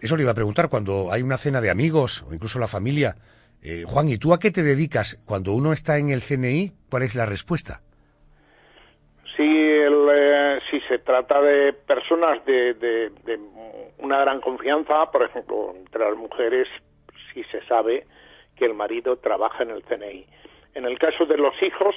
Eso 0.00 0.16
le 0.16 0.22
iba 0.22 0.32
a 0.32 0.34
preguntar 0.34 0.68
cuando 0.68 1.12
hay 1.12 1.22
una 1.22 1.38
cena 1.38 1.60
de 1.60 1.70
amigos 1.70 2.24
o 2.28 2.34
incluso 2.34 2.58
la 2.58 2.66
familia. 2.66 3.16
Eh, 3.62 3.84
Juan, 3.86 4.08
¿y 4.08 4.18
tú 4.18 4.32
a 4.32 4.38
qué 4.38 4.50
te 4.50 4.62
dedicas 4.62 5.22
cuando 5.26 5.52
uno 5.52 5.72
está 5.72 5.98
en 5.98 6.10
el 6.10 6.20
CNI? 6.20 6.72
¿Cuál 6.90 7.02
es 7.02 7.14
la 7.14 7.26
respuesta? 7.26 7.80
Si, 9.36 9.46
eh, 9.46 10.58
si 10.70 10.80
se 10.82 10.98
trata 10.98 11.40
de 11.42 11.72
personas 11.72 12.44
de, 12.44 12.74
de, 12.74 13.38
una 13.98 14.20
gran 14.20 14.40
confianza, 14.40 15.10
por 15.10 15.22
ejemplo, 15.22 15.74
entre 15.76 16.00
las 16.00 16.16
mujeres, 16.16 16.68
si 17.32 17.44
se 17.44 17.64
sabe 17.66 18.06
que 18.56 18.64
el 18.64 18.74
marido 18.74 19.16
trabaja 19.16 19.62
en 19.62 19.70
el 19.70 19.82
CNI. 19.82 20.26
En 20.74 20.84
el 20.84 20.98
caso 20.98 21.26
de 21.26 21.36
los 21.36 21.54
hijos, 21.62 21.94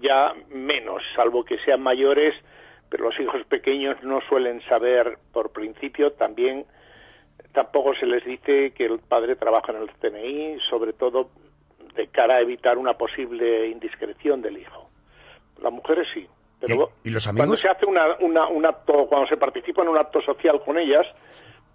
ya 0.00 0.32
menos, 0.48 1.02
salvo 1.14 1.44
que 1.44 1.58
sean 1.58 1.82
mayores 1.82 2.34
pero 2.94 3.06
los 3.10 3.18
hijos 3.18 3.44
pequeños 3.46 4.00
no 4.04 4.20
suelen 4.28 4.62
saber 4.68 5.18
por 5.32 5.50
principio 5.50 6.12
también 6.12 6.64
tampoco 7.54 7.94
se 7.94 8.04
les 8.04 8.24
dice 8.24 8.72
que 8.72 8.84
el 8.84 8.98
padre 8.98 9.36
trabaja 9.36 9.72
en 9.72 9.82
el 9.82 9.90
CNI, 9.92 10.58
sobre 10.68 10.92
todo 10.92 11.30
de 11.94 12.08
cara 12.08 12.34
a 12.34 12.40
evitar 12.40 12.76
una 12.76 12.94
posible 12.94 13.68
indiscreción 13.68 14.42
del 14.42 14.58
hijo. 14.58 14.90
Las 15.62 15.72
mujeres 15.72 16.06
sí, 16.12 16.26
pero 16.60 16.90
¿Y, 17.04 17.10
los 17.10 17.26
amigos? 17.26 17.46
cuando 17.46 17.56
se 17.56 17.68
hace 17.68 17.86
una, 17.86 18.48
un 18.48 18.66
acto, 18.66 19.06
cuando 19.06 19.28
se 19.28 19.36
participa 19.36 19.82
en 19.82 19.88
un 19.88 19.96
acto 19.96 20.20
social 20.22 20.60
con 20.64 20.78
ellas, 20.78 21.06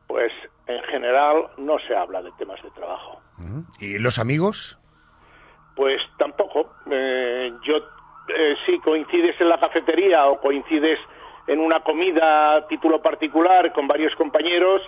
pues 0.07 0.31
en 0.67 0.83
general 0.83 1.47
no 1.57 1.77
se 1.87 1.95
habla 1.95 2.21
de 2.21 2.31
temas 2.37 2.61
de 2.61 2.69
trabajo. 2.71 3.21
¿Y 3.79 3.99
los 3.99 4.19
amigos? 4.19 4.77
Pues 5.75 6.01
tampoco. 6.17 6.73
Eh, 6.91 7.53
yo 7.63 7.77
eh, 7.77 8.55
si 8.65 8.79
coincides 8.79 9.39
en 9.39 9.47
la 9.47 9.59
cafetería 9.59 10.27
o 10.27 10.41
coincides 10.41 10.99
en 11.47 11.59
una 11.59 11.79
comida 11.81 12.55
a 12.55 12.67
título 12.67 13.01
particular 13.01 13.71
con 13.71 13.87
varios 13.87 14.13
compañeros, 14.15 14.81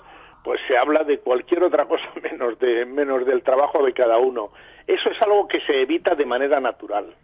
pues 0.43 0.60
se 0.67 0.77
habla 0.77 1.04
de 1.04 1.19
cualquier 1.19 1.63
otra 1.63 1.86
cosa 1.86 2.04
menos 2.21 2.58
de 2.60 2.86
menos 2.86 3.25
del 3.25 3.43
trabajo 3.43 3.84
de 3.86 3.93
cada 3.93 4.17
uno. 4.17 4.51
Eso 4.88 5.10
es 5.12 5.21
algo 5.21 5.47
que 5.47 5.60
se 5.62 5.82
evita 5.82 6.15
de 6.15 6.25
manera 6.25 6.60
natural. 6.60 7.15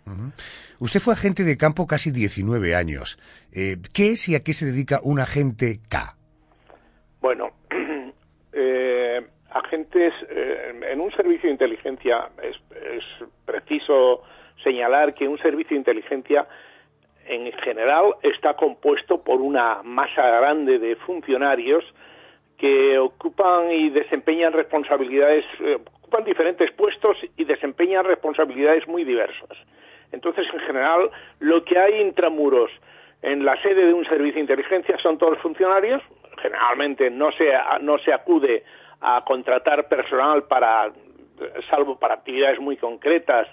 Usted 0.79 0.99
fue 0.99 1.13
agente 1.13 1.43
de 1.43 1.57
campo 1.57 1.87
casi 1.87 2.11
19 2.11 2.75
años. 2.75 3.17
Eh, 3.51 3.77
¿Qué 3.93 4.11
es 4.11 4.29
y 4.29 4.35
a 4.35 4.43
qué 4.43 4.53
se 4.53 4.67
dedica 4.67 4.99
un 5.03 5.19
agente 5.19 5.79
K? 5.89 6.15
Bueno, 7.19 7.49
agentes, 9.51 10.13
eh, 10.29 10.79
en 10.91 11.01
un 11.01 11.11
servicio 11.11 11.47
de 11.47 11.53
inteligencia 11.53 12.29
es, 12.41 12.55
es 12.71 13.03
preciso 13.45 14.23
señalar 14.63 15.13
que 15.13 15.27
un 15.27 15.37
servicio 15.39 15.71
de 15.71 15.79
inteligencia 15.79 16.47
en 17.27 17.51
general 17.63 18.15
está 18.23 18.55
compuesto 18.55 19.23
por 19.23 19.41
una 19.41 19.81
masa 19.83 20.21
grande 20.21 20.79
de 20.79 20.95
funcionarios 20.95 21.83
que 22.57 22.97
ocupan 22.97 23.71
y 23.71 23.89
desempeñan 23.89 24.53
responsabilidades, 24.53 25.45
eh, 25.59 25.77
ocupan 26.01 26.23
diferentes 26.23 26.71
puestos 26.71 27.17
y 27.37 27.43
desempeñan 27.43 28.05
responsabilidades 28.05 28.87
muy 28.87 29.03
diversas. 29.03 29.57
Entonces, 30.11 30.47
en 30.51 30.59
general, 30.61 31.11
lo 31.39 31.63
que 31.63 31.77
hay 31.77 32.01
intramuros 32.01 32.71
en 33.21 33.45
la 33.45 33.61
sede 33.61 33.85
de 33.85 33.93
un 33.93 34.05
servicio 34.05 34.35
de 34.35 34.41
inteligencia 34.41 34.97
son 34.99 35.17
todos 35.17 35.37
funcionarios. 35.39 36.01
Generalmente 36.41 37.09
no 37.09 37.31
se, 37.31 37.51
no 37.81 37.97
se 37.99 38.13
acude 38.13 38.63
a 39.01 39.23
contratar 39.25 39.87
personal 39.87 40.43
para, 40.43 40.91
salvo 41.69 41.99
para 41.99 42.15
actividades 42.15 42.59
muy 42.59 42.77
concretas, 42.77 43.47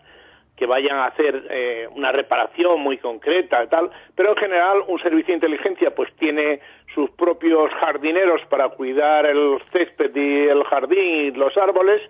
que 0.56 0.66
vayan 0.66 0.96
a 0.96 1.06
hacer 1.06 1.46
eh, 1.50 1.88
una 1.94 2.12
reparación 2.12 2.80
muy 2.80 2.98
concreta 2.98 3.64
y 3.64 3.66
tal, 3.66 3.90
pero 4.14 4.30
en 4.30 4.36
general 4.36 4.82
un 4.86 5.00
servicio 5.00 5.28
de 5.28 5.34
inteligencia 5.34 5.92
pues 5.94 6.12
tiene 6.16 6.60
sus 6.94 7.10
propios 7.10 7.70
jardineros 7.80 8.40
para 8.48 8.68
cuidar 8.70 9.26
el 9.26 9.58
césped 9.72 10.14
y 10.14 10.48
el 10.48 10.64
jardín 10.64 10.98
y 10.98 11.30
los 11.32 11.56
árboles 11.56 12.00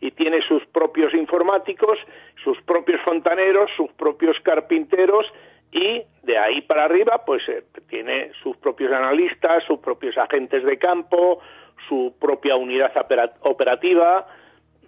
y 0.00 0.10
tiene 0.10 0.42
sus 0.46 0.64
propios 0.66 1.14
informáticos, 1.14 1.98
sus 2.42 2.60
propios 2.62 3.00
fontaneros, 3.02 3.70
sus 3.76 3.90
propios 3.92 4.36
carpinteros 4.42 5.26
y 5.72 6.02
de 6.22 6.38
ahí 6.38 6.60
para 6.62 6.84
arriba 6.84 7.22
pues 7.24 7.42
eh, 7.48 7.64
tiene 7.88 8.32
sus 8.42 8.56
propios 8.58 8.92
analistas, 8.92 9.64
sus 9.64 9.78
propios 9.80 10.16
agentes 10.18 10.62
de 10.64 10.78
campo, 10.78 11.40
su 11.88 12.14
propia 12.20 12.56
unidad 12.56 12.92
operativa, 13.40 14.26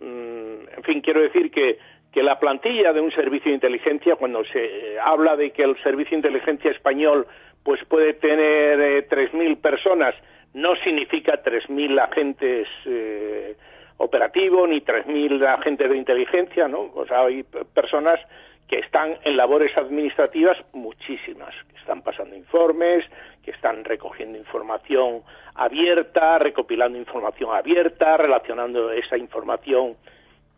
mm, 0.01 0.77
en 0.77 0.83
fin, 0.85 1.01
quiero 1.01 1.21
decir 1.23 1.51
que 1.51 1.79
que 2.17 2.23
la 2.23 2.39
plantilla 2.39 2.95
de 2.95 3.01
un 3.03 3.13
servicio 3.13 3.51
de 3.51 3.57
inteligencia, 3.57 4.17
cuando 4.17 4.43
se 4.47 4.65
eh, 4.65 4.99
habla 4.99 5.37
de 5.37 5.51
que 5.51 5.63
el 5.63 5.77
servicio 5.83 6.13
de 6.13 6.27
inteligencia 6.27 6.71
español 6.71 7.27
pues 7.67 7.85
puede 7.87 8.15
tener 8.15 8.81
eh, 8.81 9.09
3.000 9.09 9.61
personas, 9.61 10.15
no 10.55 10.77
significa 10.77 11.43
3.000 11.43 12.01
agentes 12.01 12.69
eh, 12.85 13.57
operativos 13.97 14.69
ni 14.69 14.83
3.000 14.83 15.45
agentes 15.45 15.91
de 15.91 15.97
inteligencia, 15.97 16.69
¿no? 16.69 16.93
O 16.95 17.05
sea, 17.09 17.23
hay 17.25 17.43
personas 17.43 18.21
que 18.69 18.79
están 18.79 19.19
en 19.25 19.37
labores 19.37 19.77
administrativas 19.77 20.57
muchísimas, 20.75 21.53
que 21.69 21.77
están 21.81 22.03
pasando 22.03 22.37
informes, 22.37 23.05
que 23.45 23.51
están 23.51 23.83
recogiendo 23.83 24.39
información 24.39 25.23
abierta, 25.57 26.39
recopilando 26.39 26.97
información 26.97 27.51
abierta, 27.53 28.17
relacionando 28.17 28.93
esa 28.93 29.19
información 29.19 29.97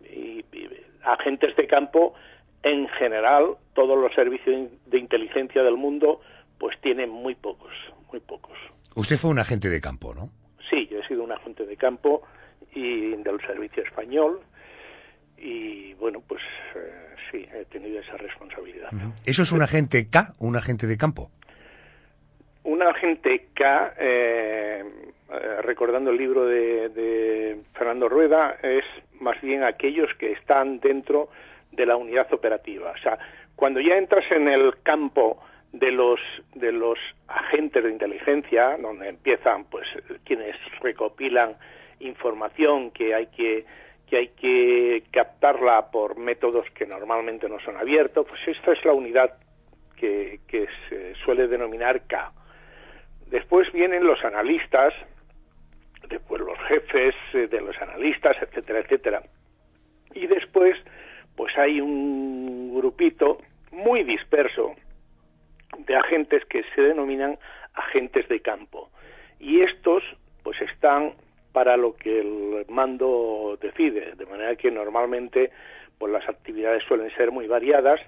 y, 0.03 0.45
agentes 1.05 1.57
de 1.57 1.67
campo, 1.67 2.13
en 2.63 2.87
general, 2.87 3.55
todos 3.73 3.97
los 3.97 4.13
servicios 4.13 4.69
de 4.85 4.99
inteligencia 4.99 5.63
del 5.63 5.79
mundo, 5.79 6.21
pues 6.59 6.81
tienen 6.81 7.11
muy 7.11 7.35
pocos, 7.35 7.73
muy 8.11 8.21
pocos. 8.21 8.57
Usted 8.95 9.17
fue 9.17 9.31
un 9.31 9.39
agente 9.39 9.69
de 9.69 9.81
campo, 9.81 10.15
¿no? 10.15 10.31
Sí, 10.69 10.87
yo 10.91 10.99
he 10.99 11.07
sido 11.07 11.25
un 11.25 11.33
agente 11.33 11.65
de 11.65 11.77
campo 11.77 12.23
y 12.75 13.15
del 13.17 13.41
servicio 13.47 13.83
español 13.83 14.41
y 15.37 15.95
bueno, 15.95 16.23
pues 16.27 16.43
eh, 16.75 17.15
sí, 17.31 17.47
he 17.55 17.65
tenido 17.67 18.01
esa 18.01 18.17
responsabilidad. 18.17 18.91
¿Eso 19.25 19.43
es 19.43 19.53
un 19.53 19.63
agente 19.63 20.09
K, 20.11 20.35
un 20.41 20.57
agente 20.57 20.87
de 20.87 20.97
campo? 20.97 21.31
Un 22.65 22.83
agente 22.83 23.49
K, 23.55 23.95
eh, 23.99 24.85
eh, 25.31 25.63
recordando 25.63 26.11
el 26.11 26.19
libro 26.19 26.45
de, 26.47 26.89
de 26.89 27.61
Fernando 27.75 28.09
Rueda, 28.09 28.57
es 28.63 28.85
más 29.21 29.41
bien 29.41 29.63
aquellos 29.63 30.13
que 30.19 30.33
están 30.33 30.81
dentro 30.81 31.31
de 31.73 31.87
la 31.87 31.97
unidad 31.97 32.33
operativa. 32.33 32.91
O 32.91 32.99
sea, 32.99 33.19
cuando 33.55 33.81
ya 33.81 33.97
entras 33.97 34.25
en 34.31 34.49
el 34.49 34.83
campo 34.83 35.41
de 35.73 35.93
los 35.93 36.21
de 36.55 36.73
los 36.73 36.99
agentes 37.27 37.85
de 37.85 37.91
inteligencia, 37.91 38.77
donde 38.79 39.09
empiezan 39.09 39.65
pues 39.65 39.87
quienes 40.25 40.57
recopilan 40.81 41.57
información 42.01 42.91
que 42.91 43.15
hay 43.15 43.27
que 43.27 43.65
que 44.09 44.17
hay 44.17 44.29
que 44.29 45.05
captarla 45.11 45.91
por 45.91 46.17
métodos 46.17 46.67
que 46.71 46.87
normalmente 46.87 47.49
no 47.49 47.61
son 47.61 47.77
abiertos, 47.77 48.27
pues 48.27 48.41
esta 48.47 48.73
es 48.73 48.83
la 48.85 48.95
unidad 48.95 49.35
que, 49.97 50.41
que 50.49 50.67
se 50.89 51.15
suele 51.17 51.47
denominar 51.47 52.07
K. 52.07 52.33
Después 53.27 53.71
vienen 53.73 54.05
los 54.05 54.25
analistas, 54.25 54.95
después 56.09 56.41
los 56.41 56.59
jefes 56.61 57.15
eh, 57.35 57.49
de 57.49 57.61
los 57.61 57.77
analistas, 57.83 58.37
etcétera, 58.41 58.79
etcétera. 58.79 59.23
Y 60.15 60.27
después, 60.27 60.77
pues 61.37 61.57
hay 61.59 61.81
un 61.81 62.75
grupito 62.75 63.39
muy 63.73 64.05
disperso 64.05 64.75
de 65.77 65.97
agentes 65.97 66.45
que 66.47 66.65
se 66.75 66.83
denominan 66.83 67.39
agentes 67.75 68.29
de 68.29 68.41
campo. 68.41 68.91
Y 69.39 69.61
estos, 69.61 70.03
pues 70.43 70.61
están 70.61 71.13
para 71.53 71.77
lo 71.77 71.97
que 71.97 72.21
el 72.21 72.67
mando 72.69 73.59
decide, 73.61 74.13
de 74.17 74.27
manera 74.27 74.57
que 74.57 74.71
normalmente 74.71 75.51
pues 75.99 76.13
las 76.13 76.29
actividades 76.29 76.85
suelen 76.85 77.11
ser 77.17 77.33
muy 77.33 77.47
variadas, 77.47 78.01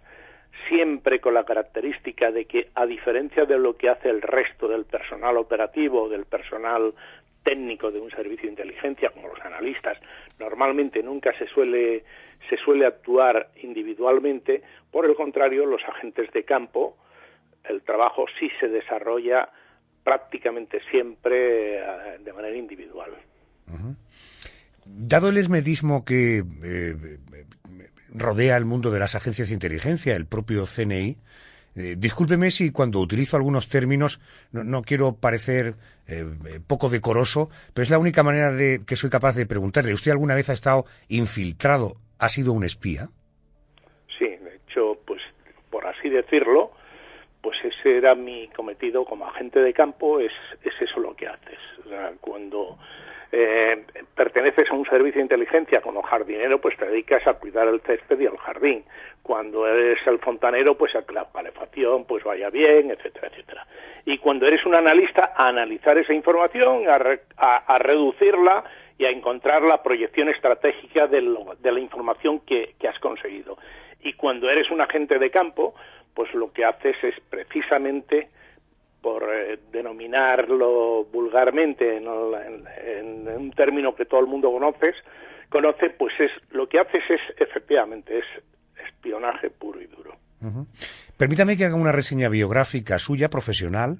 siempre 0.68 1.20
con 1.20 1.34
la 1.34 1.44
característica 1.44 2.30
de 2.30 2.44
que 2.44 2.68
a 2.74 2.86
diferencia 2.86 3.44
de 3.44 3.58
lo 3.58 3.76
que 3.76 3.88
hace 3.88 4.08
el 4.08 4.22
resto 4.22 4.68
del 4.68 4.84
personal 4.84 5.36
operativo, 5.36 6.08
del 6.08 6.26
personal 6.26 6.94
técnico 7.42 7.90
de 7.90 8.00
un 8.00 8.10
servicio 8.10 8.44
de 8.44 8.50
inteligencia, 8.50 9.10
como 9.10 9.28
los 9.28 9.40
analistas, 9.40 9.98
normalmente 10.38 11.02
nunca 11.02 11.36
se 11.38 11.46
suele, 11.46 12.04
se 12.48 12.56
suele 12.58 12.86
actuar 12.86 13.48
individualmente, 13.62 14.62
por 14.90 15.06
el 15.06 15.14
contrario, 15.14 15.66
los 15.66 15.82
agentes 15.84 16.30
de 16.32 16.44
campo, 16.44 16.96
el 17.64 17.82
trabajo 17.82 18.24
sí 18.38 18.50
se 18.60 18.68
desarrolla 18.68 19.48
prácticamente 20.04 20.80
siempre 20.90 21.78
eh, 21.78 22.18
de 22.22 22.32
manera 22.32 22.56
individual. 22.56 23.10
Dado 24.84 25.28
el 25.28 25.36
esmedismo 25.36 26.04
que 26.04 26.42
eh, 26.62 26.96
rodea 28.12 28.56
el 28.56 28.64
mundo 28.64 28.90
de 28.90 28.98
las 28.98 29.14
agencias 29.14 29.48
de 29.48 29.54
inteligencia, 29.54 30.16
el 30.16 30.26
propio 30.26 30.64
CNI, 30.66 31.16
eh, 31.76 31.94
discúlpeme 31.96 32.50
si 32.50 32.72
cuando 32.72 32.98
utilizo 32.98 33.36
algunos 33.36 33.68
términos 33.68 34.20
no, 34.50 34.82
quiero 34.82 35.14
parecer 35.14 35.74
eh, 36.08 36.24
poco 36.66 36.88
decoroso, 36.88 37.48
pero 37.72 37.84
es 37.84 37.90
la 37.90 37.98
única 37.98 38.24
manera 38.24 38.50
de 38.50 38.80
que 38.84 38.96
soy 38.96 39.08
capaz 39.08 39.36
de 39.36 39.46
preguntarle. 39.46 39.94
¿Usted 39.94 40.10
alguna 40.10 40.34
vez 40.34 40.50
ha 40.50 40.54
estado 40.54 40.84
infiltrado? 41.08 41.94
¿Ha 42.18 42.28
sido 42.28 42.52
un 42.52 42.64
espía? 42.64 43.08
Sí, 44.18 44.26
de 44.26 44.56
hecho, 44.56 44.98
pues 45.06 45.20
por 45.70 45.86
así 45.86 46.08
decirlo, 46.08 46.72
pues 47.40 47.56
ese 47.64 47.96
era 47.96 48.14
mi 48.14 48.48
cometido 48.48 49.04
como 49.04 49.26
agente 49.26 49.60
de 49.60 49.72
campo, 49.72 50.20
es, 50.20 50.32
es 50.62 50.74
eso 50.80 51.00
lo 51.00 51.14
que 51.14 51.26
haces. 51.26 51.58
cuando 52.20 52.78
eh, 53.32 53.84
perteneces 54.14 54.68
a 54.70 54.74
un 54.74 54.84
servicio 54.86 55.18
de 55.18 55.22
inteligencia 55.22 55.80
como 55.80 56.02
jardinero, 56.02 56.60
pues 56.60 56.76
te 56.76 56.86
dedicas 56.86 57.24
a 57.26 57.34
cuidar 57.34 57.68
el 57.68 57.80
césped 57.80 58.18
y 58.18 58.26
el 58.26 58.36
jardín. 58.36 58.84
Cuando 59.22 59.66
eres 59.68 60.04
el 60.06 60.18
fontanero, 60.18 60.76
pues 60.76 60.94
a 60.96 61.02
que 61.02 61.14
la 61.14 61.28
calefacción 61.32 62.04
pues 62.06 62.24
vaya 62.24 62.50
bien, 62.50 62.90
etcétera, 62.90 63.28
etcétera. 63.28 63.66
Y 64.04 64.18
cuando 64.18 64.46
eres 64.46 64.66
un 64.66 64.74
analista, 64.74 65.32
a 65.36 65.48
analizar 65.48 65.96
esa 65.96 66.12
información, 66.12 66.84
a, 66.88 67.78
reducirla 67.78 68.64
y 68.98 69.04
a 69.04 69.10
encontrar 69.10 69.62
la 69.62 69.82
proyección 69.82 70.28
estratégica 70.28 71.06
de, 71.06 71.22
de 71.60 71.72
la 71.72 71.80
información 71.80 72.40
que 72.40 72.74
has 72.88 72.98
conseguido. 72.98 73.56
Y 74.02 74.14
cuando 74.14 74.50
eres 74.50 74.70
un 74.70 74.80
agente 74.80 75.18
de 75.18 75.30
campo, 75.30 75.74
pues 76.14 76.32
lo 76.34 76.52
que 76.52 76.64
haces 76.64 76.96
es 77.02 77.14
precisamente 77.28 78.28
por 79.00 79.24
eh, 79.32 79.58
denominarlo 79.72 81.04
vulgarmente 81.04 81.96
en, 81.96 82.06
un 82.08 83.52
término 83.52 83.94
que 83.94 84.04
todo 84.04 84.20
el 84.20 84.26
mundo 84.26 84.50
conoce, 84.52 84.94
conoce, 85.48 85.90
pues 85.90 86.12
es 86.20 86.30
lo 86.50 86.68
que 86.68 86.78
haces 86.78 87.02
es 87.08 87.20
efectivamente 87.38 88.18
es 88.18 88.24
espionaje 88.86 89.50
puro 89.50 89.80
y 89.80 89.86
duro. 89.86 90.16
Permítame 91.16 91.56
que 91.56 91.66
haga 91.66 91.74
una 91.74 91.92
reseña 91.92 92.28
biográfica 92.28 92.98
suya, 92.98 93.28
profesional, 93.28 93.98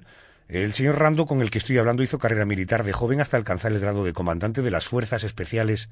el 0.51 0.73
señor 0.73 0.99
Rando, 0.99 1.25
con 1.25 1.41
el 1.41 1.49
que 1.49 1.59
estoy 1.59 1.77
hablando, 1.77 2.03
hizo 2.03 2.19
carrera 2.19 2.45
militar 2.45 2.83
de 2.83 2.91
joven 2.91 3.21
hasta 3.21 3.37
alcanzar 3.37 3.71
el 3.71 3.79
grado 3.79 4.03
de 4.03 4.11
comandante 4.11 4.61
de 4.61 4.69
las 4.69 4.85
Fuerzas 4.85 5.23
Especiales 5.23 5.89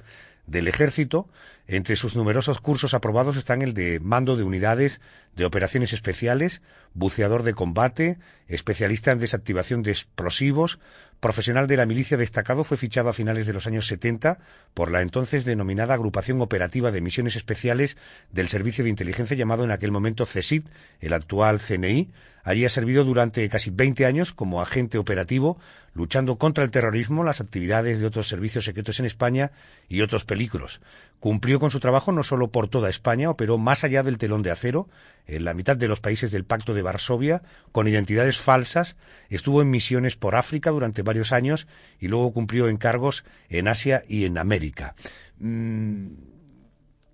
del 0.48 0.67
Ejército. 0.67 1.30
Entre 1.65 1.95
sus 1.95 2.17
numerosos 2.17 2.60
cursos 2.60 2.93
aprobados 2.93 3.38
están 3.38 3.62
el 3.62 3.74
de 3.74 4.02
mando 4.02 4.36
de 4.36 4.43
unidades 4.43 5.00
de 5.34 5.45
operaciones 5.45 5.93
especiales, 5.93 6.62
buceador 6.93 7.43
de 7.43 7.54
combate, 7.54 8.19
especialista 8.48 9.13
en 9.13 9.19
desactivación 9.19 9.82
de 9.82 9.91
explosivos, 9.91 10.80
profesional 11.22 11.67
de 11.67 11.78
la 11.78 11.86
milicia 11.86 12.17
destacado, 12.17 12.65
fue 12.65 12.76
fichado 12.76 13.08
a 13.08 13.13
finales 13.13 13.48
de 13.48 13.54
los 13.54 13.65
años 13.65 13.88
70 13.88 14.39
por 14.74 14.91
la 14.91 15.02
entonces 15.02 15.45
denominada 15.45 15.93
Agrupación 15.93 16.41
Operativa 16.41 16.91
de 16.91 17.00
Misiones 17.00 17.38
Especiales 17.38 17.95
del 18.32 18.50
Servicio 18.50 18.84
de 18.84 18.89
Inteligencia 18.89 19.38
llamado 19.38 19.63
en 19.63 19.72
aquel 19.72 19.91
momento 19.91 20.26
CESID, 20.26 20.63
el 21.00 21.13
actual 21.13 21.60
CNI, 21.60 22.10
Allí 22.49 22.65
ha 22.65 22.69
servido 22.71 23.03
durante 23.03 23.47
casi 23.47 23.69
20 23.69 24.07
años 24.07 24.33
como 24.33 24.59
agente 24.59 24.97
operativo, 24.97 25.59
luchando 25.93 26.39
contra 26.39 26.63
el 26.63 26.71
terrorismo, 26.71 27.23
las 27.23 27.41
actividades 27.41 27.99
de 27.99 28.07
otros 28.07 28.27
servicios 28.27 28.65
secretos 28.65 28.99
en 28.99 29.05
España 29.05 29.51
y 29.88 30.01
otros 30.01 30.25
peligros. 30.25 30.81
Cumplió 31.19 31.59
con 31.59 31.69
su 31.69 31.79
trabajo 31.79 32.12
no 32.12 32.23
solo 32.23 32.47
por 32.47 32.67
toda 32.67 32.89
España, 32.89 33.29
operó 33.29 33.59
más 33.59 33.83
allá 33.83 34.01
del 34.01 34.17
telón 34.17 34.41
de 34.41 34.49
acero, 34.49 34.89
en 35.27 35.45
la 35.45 35.53
mitad 35.53 35.77
de 35.77 35.88
los 35.88 35.99
países 35.99 36.31
del 36.31 36.43
Pacto 36.43 36.73
de 36.73 36.81
Varsovia, 36.81 37.43
con 37.71 37.88
identidades 37.88 38.39
falsas, 38.39 38.97
estuvo 39.29 39.62
en 39.62 39.69
misiones 39.69 40.15
por 40.15 40.35
África 40.35 40.71
durante 40.71 41.03
varios 41.03 41.31
años 41.33 41.67
y 41.99 42.07
luego 42.07 42.33
cumplió 42.33 42.67
encargos 42.67 43.25
en 43.49 43.67
Asia 43.67 44.03
y 44.07 44.25
en 44.25 44.39
América. 44.39 44.95
Mm, 45.38 46.07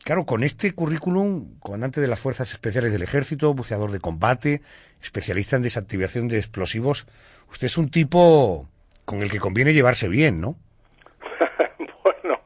claro, 0.06 0.24
con 0.24 0.44
este 0.44 0.74
currículum, 0.74 1.60
comandante 1.60 2.00
de 2.00 2.08
las 2.08 2.22
Fuerzas 2.22 2.52
Especiales 2.52 2.94
del 2.94 3.02
Ejército, 3.02 3.56
buceador 3.56 3.90
de 3.92 4.00
combate, 4.00 4.62
especialista 5.02 5.56
en 5.56 5.64
desactivación 5.64 6.28
de 6.28 6.38
explosivos, 6.38 7.08
usted 7.50 7.66
es 7.66 7.78
un 7.78 7.90
tipo 7.90 8.68
con 9.04 9.24
el 9.24 9.32
que 9.32 9.40
conviene 9.40 9.74
llevarse 9.74 10.08
bien, 10.08 10.40
¿no? 10.40 10.56
bueno, 12.04 12.40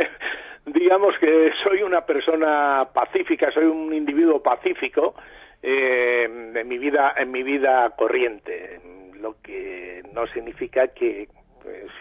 digamos 0.64 1.14
que 1.20 1.52
soy 1.62 1.82
una 1.82 2.00
persona 2.00 2.88
pacífica, 2.94 3.52
soy 3.52 3.66
un 3.66 3.92
individuo 3.92 4.42
pacífico 4.42 5.14
eh, 5.62 6.24
en 6.54 6.66
mi 6.66 6.78
vida, 6.78 7.14
en 7.18 7.30
mi 7.30 7.42
vida 7.42 7.90
corriente, 7.90 8.80
lo 9.20 9.36
que 9.42 10.02
no 10.14 10.26
significa 10.28 10.88
que 10.88 11.28
pues, 11.62 11.92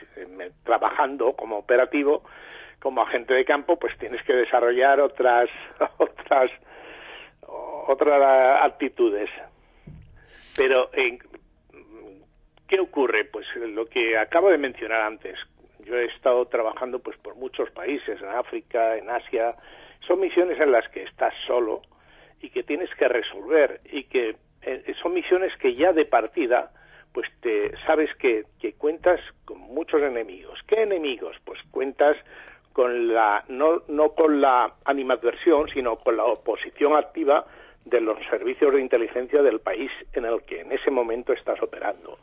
trabajando 0.64 1.34
como 1.34 1.58
operativo, 1.58 2.24
como 2.86 3.02
agente 3.02 3.34
de 3.34 3.46
campo, 3.46 3.80
pues 3.80 3.98
tienes 3.98 4.22
que 4.26 4.34
desarrollar 4.34 5.00
otras 5.02 5.50
otras 5.98 6.52
otras 7.42 8.62
actitudes. 8.62 9.28
Pero 10.56 10.92
¿qué 12.68 12.80
ocurre? 12.80 13.26
Pues 13.26 13.48
lo 13.56 13.88
que 13.88 14.16
acabo 14.16 14.52
de 14.52 14.60
mencionar 14.60 15.02
antes. 15.02 15.36
Yo 15.80 15.98
he 15.98 16.06
estado 16.06 16.46
trabajando 16.46 17.00
pues 17.00 17.18
por 17.18 17.34
muchos 17.34 17.72
países, 17.72 18.22
en 18.22 18.30
África, 18.30 18.96
en 18.98 19.10
Asia. 19.10 19.56
Son 20.06 20.20
misiones 20.20 20.60
en 20.60 20.72
las 20.72 20.88
que 20.90 21.02
estás 21.02 21.34
solo 21.48 21.82
y 22.40 22.52
que 22.52 22.62
tienes 22.62 22.94
que 22.94 23.08
resolver 23.08 23.82
y 23.86 24.04
que 24.04 24.36
eh, 24.62 24.94
son 25.02 25.16
misiones 25.16 25.58
que 25.58 25.74
ya 25.74 25.92
de 25.92 26.06
partida 26.06 26.72
pues 27.14 27.28
te 27.42 27.72
sabes 27.88 28.14
que, 28.18 28.44
que 28.60 28.74
cuentas 28.74 29.20
con 29.46 29.58
muchos 29.58 30.04
enemigos. 30.04 30.60
¿Qué 30.68 30.84
enemigos? 30.84 31.36
Pues 31.46 31.60
cuentas 31.72 32.16
con 32.76 33.14
la 33.14 33.42
no, 33.48 33.84
no 33.88 34.10
con 34.10 34.42
la 34.42 34.70
animadversión, 34.84 35.70
sino 35.70 35.96
con 35.96 36.18
la 36.18 36.26
oposición 36.26 36.94
activa 36.94 37.46
de 37.86 38.02
los 38.02 38.18
servicios 38.30 38.74
de 38.74 38.82
inteligencia 38.82 39.42
del 39.42 39.62
país 39.62 39.90
en 40.12 40.26
el 40.26 40.42
que 40.42 40.60
en 40.60 40.74
ese 40.74 40.92
momento 40.92 41.32
estás 41.32 41.62
operando. 41.64 42.20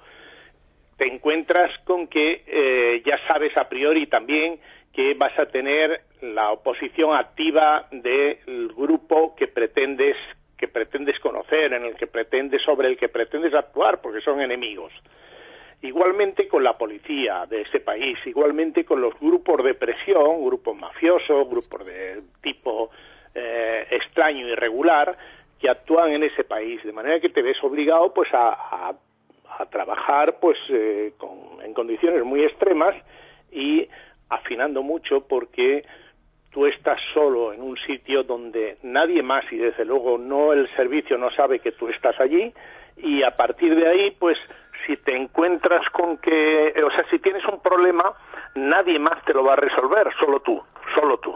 Te 0.99 1.07
encuentras 1.07 1.71
con 1.85 2.07
que 2.07 2.43
eh, 2.47 3.03
ya 3.03 3.19
sabes 3.27 3.57
a 3.57 3.67
priori 3.67 4.09
también 4.09 4.61
que 4.93 5.15
vas 5.15 5.39
a 5.39 5.47
tener 5.47 6.03
la 6.21 6.51
oposición 6.51 7.17
activa 7.17 7.87
del 7.91 8.75
grupo 8.77 9.35
que 9.35 9.49
pretendes 9.49 10.17
que 10.59 10.69
pretendes 10.69 11.19
conocer, 11.19 11.73
en 11.73 11.87
el 11.87 11.97
que 11.97 12.07
pretendes 12.07 12.61
sobre 12.63 12.89
el 12.89 12.99
que 12.99 13.09
pretendes 13.09 13.55
actuar, 13.55 14.03
porque 14.03 14.21
son 14.21 14.41
enemigos. 14.43 14.93
Igualmente 15.83 16.47
con 16.47 16.63
la 16.63 16.79
policía 16.79 17.45
de 17.47 17.63
ese 17.63 17.81
país, 17.81 18.17
igualmente 18.25 18.85
con 18.85 19.01
los 19.01 19.19
grupos 19.19 19.65
de 19.65 19.75
presión, 19.75 20.45
grupos 20.45 20.77
mafiosos, 20.77 21.49
grupos 21.51 21.85
de 21.85 22.23
tipo 22.41 22.91
eh, 23.35 23.89
extraño, 23.91 24.47
irregular, 24.47 25.17
que 25.59 25.69
actúan 25.69 26.13
en 26.13 26.23
ese 26.23 26.45
país, 26.45 26.81
de 26.85 26.93
manera 26.93 27.19
que 27.19 27.31
te 27.31 27.43
ves 27.43 27.57
obligado 27.63 28.15
pues 28.15 28.29
a, 28.33 28.95
trabajar 29.71 30.39
pues 30.41 30.59
eh, 30.71 31.13
en 31.63 31.75
condiciones 31.75 32.25
muy 32.25 32.43
extremas 32.43 32.97
y 33.53 33.87
afinando 34.29 34.83
mucho 34.83 35.21
porque 35.29 35.85
tú 36.51 36.67
estás 36.67 36.99
solo 37.15 37.53
en 37.53 37.63
un 37.63 37.77
sitio 37.77 38.25
donde 38.25 38.79
nadie 38.83 39.23
más 39.23 39.45
y 39.53 39.57
desde 39.57 39.85
luego 39.85 40.19
no 40.19 40.53
el 40.53 40.69
servicio 40.75 41.17
no 41.17 41.31
sabe 41.31 41.61
que 41.61 41.73
tú 41.73 41.89
estás 41.89 42.19
allí 42.19 42.53
y 42.97 43.23
a 43.23 43.37
partir 43.37 43.77
de 43.77 43.87
ahí 43.87 44.11
pues 44.19 44.37
si 44.87 44.97
te 44.99 45.17
encuentras 45.17 45.83
con 45.93 46.19
que 46.19 46.75
o 46.85 46.91
sea 46.91 47.05
si 47.11 47.19
tienes 47.19 47.45
un 47.47 47.61
problema 47.61 48.15
nadie 48.55 48.99
más 48.99 49.25
te 49.25 49.33
lo 49.33 49.45
va 49.45 49.55
a 49.55 49.57
resolver 49.57 50.09
solo 50.19 50.41
tú 50.41 50.63
solo 50.95 51.19
tú. 51.19 51.35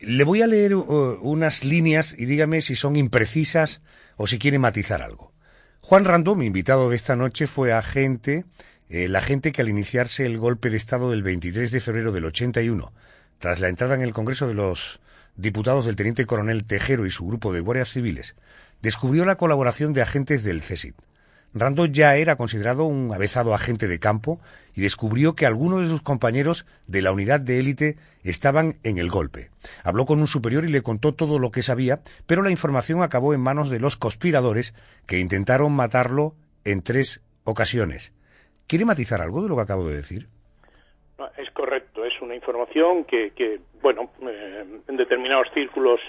Le 0.00 0.24
voy 0.24 0.42
a 0.42 0.46
leer 0.46 0.74
uh, 0.74 1.18
unas 1.22 1.64
líneas 1.64 2.14
y 2.16 2.26
dígame 2.26 2.60
si 2.60 2.76
son 2.76 2.96
imprecisas 2.96 3.82
o 4.16 4.26
si 4.26 4.38
quiere 4.38 4.58
matizar 4.58 5.02
algo. 5.02 5.32
Juan 5.80 6.04
Rando 6.04 6.34
mi 6.34 6.46
invitado 6.46 6.90
de 6.90 6.96
esta 6.96 7.16
noche 7.16 7.46
fue 7.46 7.72
agente 7.72 8.44
el 8.88 9.16
agente 9.16 9.52
que 9.52 9.62
al 9.62 9.68
iniciarse 9.68 10.24
el 10.24 10.38
golpe 10.38 10.70
de 10.70 10.76
estado 10.76 11.10
del 11.10 11.22
23 11.22 11.70
de 11.70 11.80
febrero 11.80 12.12
del 12.12 12.24
81 12.24 12.92
tras 13.38 13.60
la 13.60 13.68
entrada 13.68 13.94
en 13.94 14.02
el 14.02 14.12
Congreso 14.12 14.48
de 14.48 14.54
los 14.54 15.00
diputados 15.36 15.86
del 15.86 15.96
teniente 15.96 16.26
coronel 16.26 16.64
Tejero 16.64 17.06
y 17.06 17.10
su 17.10 17.26
grupo 17.26 17.52
de 17.52 17.60
guardias 17.60 17.90
civiles, 17.90 18.34
descubrió 18.82 19.24
la 19.24 19.36
colaboración 19.36 19.92
de 19.92 20.02
agentes 20.02 20.44
del 20.44 20.62
CESID. 20.62 20.94
Rando 21.54 21.86
ya 21.86 22.16
era 22.16 22.36
considerado 22.36 22.84
un 22.84 23.12
avezado 23.12 23.54
agente 23.54 23.88
de 23.88 23.98
campo 23.98 24.38
y 24.74 24.82
descubrió 24.82 25.34
que 25.34 25.46
algunos 25.46 25.82
de 25.82 25.88
sus 25.88 26.02
compañeros 26.02 26.66
de 26.86 27.02
la 27.02 27.12
unidad 27.12 27.40
de 27.40 27.58
élite 27.58 27.96
estaban 28.22 28.76
en 28.84 28.98
el 28.98 29.10
golpe. 29.10 29.48
Habló 29.82 30.04
con 30.04 30.20
un 30.20 30.26
superior 30.26 30.64
y 30.64 30.68
le 30.68 30.82
contó 30.82 31.14
todo 31.14 31.38
lo 31.38 31.50
que 31.50 31.62
sabía, 31.62 32.00
pero 32.26 32.42
la 32.42 32.50
información 32.50 33.02
acabó 33.02 33.34
en 33.34 33.40
manos 33.40 33.70
de 33.70 33.80
los 33.80 33.96
conspiradores 33.96 34.74
que 35.06 35.18
intentaron 35.18 35.72
matarlo 35.72 36.34
en 36.64 36.82
tres 36.82 37.24
ocasiones. 37.44 38.12
¿Quiere 38.66 38.84
matizar 38.84 39.22
algo 39.22 39.42
de 39.42 39.48
lo 39.48 39.56
que 39.56 39.62
acabo 39.62 39.88
de 39.88 39.96
decir? 39.96 40.28
es 41.36 41.50
correcto, 41.50 42.04
es 42.04 42.20
una 42.20 42.34
información 42.34 43.04
que, 43.04 43.32
que 43.32 43.58
bueno, 43.82 44.10
eh, 44.22 44.64
en 44.86 44.96
determinados 44.96 45.48
círculos 45.52 46.00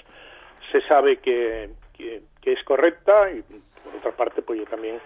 se 0.70 0.80
sabe 0.82 1.18
que, 1.18 1.70
que, 1.96 2.22
es 2.44 2.62
correcta 2.64 3.30
y 3.30 3.42
por 3.42 3.94
otra 3.98 4.12
parte, 4.12 4.42
pues 4.42 4.60
yo 4.60 4.66
también 4.66 5.00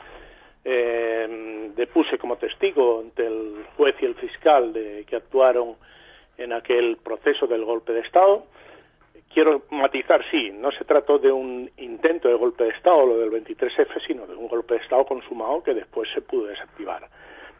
eh, 0.65 1.71
depuse 1.77 2.19
como 2.19 2.37
testigo 2.37 3.01
ante 3.01 3.27
el 3.27 3.67
juez 3.77 3.95
y 4.01 4.07
el 4.07 4.15
fiscal 4.15 4.73
de, 4.73 5.05
que 5.07 5.17
actuaron 5.17 5.77
en 6.39 6.53
aquel 6.53 6.97
proceso 6.97 7.47
del 7.47 7.65
golpe 7.65 7.93
de 7.93 8.01
Estado. 8.01 8.47
Quiero 9.33 9.65
matizar, 9.71 10.25
sí, 10.31 10.51
no 10.53 10.71
se 10.71 10.85
trató 10.85 11.19
de 11.19 11.33
un 11.33 11.71
intento 11.79 12.29
de 12.29 12.35
golpe 12.35 12.65
de 12.65 12.71
Estado, 12.71 13.05
lo 13.05 13.19
del 13.19 13.31
23F, 13.31 14.07
sino 14.07 14.27
de 14.27 14.35
un 14.35 14.49
golpe 14.49 14.75
de 14.75 14.81
Estado 14.81 15.05
consumado 15.05 15.63
que 15.63 15.75
después 15.75 16.09
se 16.15 16.21
pudo 16.21 16.47
desactivar 16.47 17.09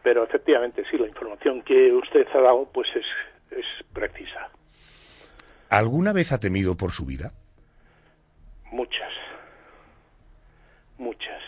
pero 0.05 0.23
efectivamente 0.23 0.83
sí, 0.91 0.99
la 0.99 1.07
información 1.07 1.63
que 1.63 1.91
usted 1.91 2.27
ha 2.35 2.39
dado 2.39 2.69
pues 2.71 2.87
es, 2.95 3.57
es 3.57 3.65
precisa. 3.91 4.51
¿Alguna 5.67 6.13
vez 6.13 6.31
ha 6.31 6.39
temido 6.39 6.77
por 6.77 6.91
su 6.91 7.07
vida? 7.07 7.31
Muchas, 8.71 9.11
muchas. 10.99 11.41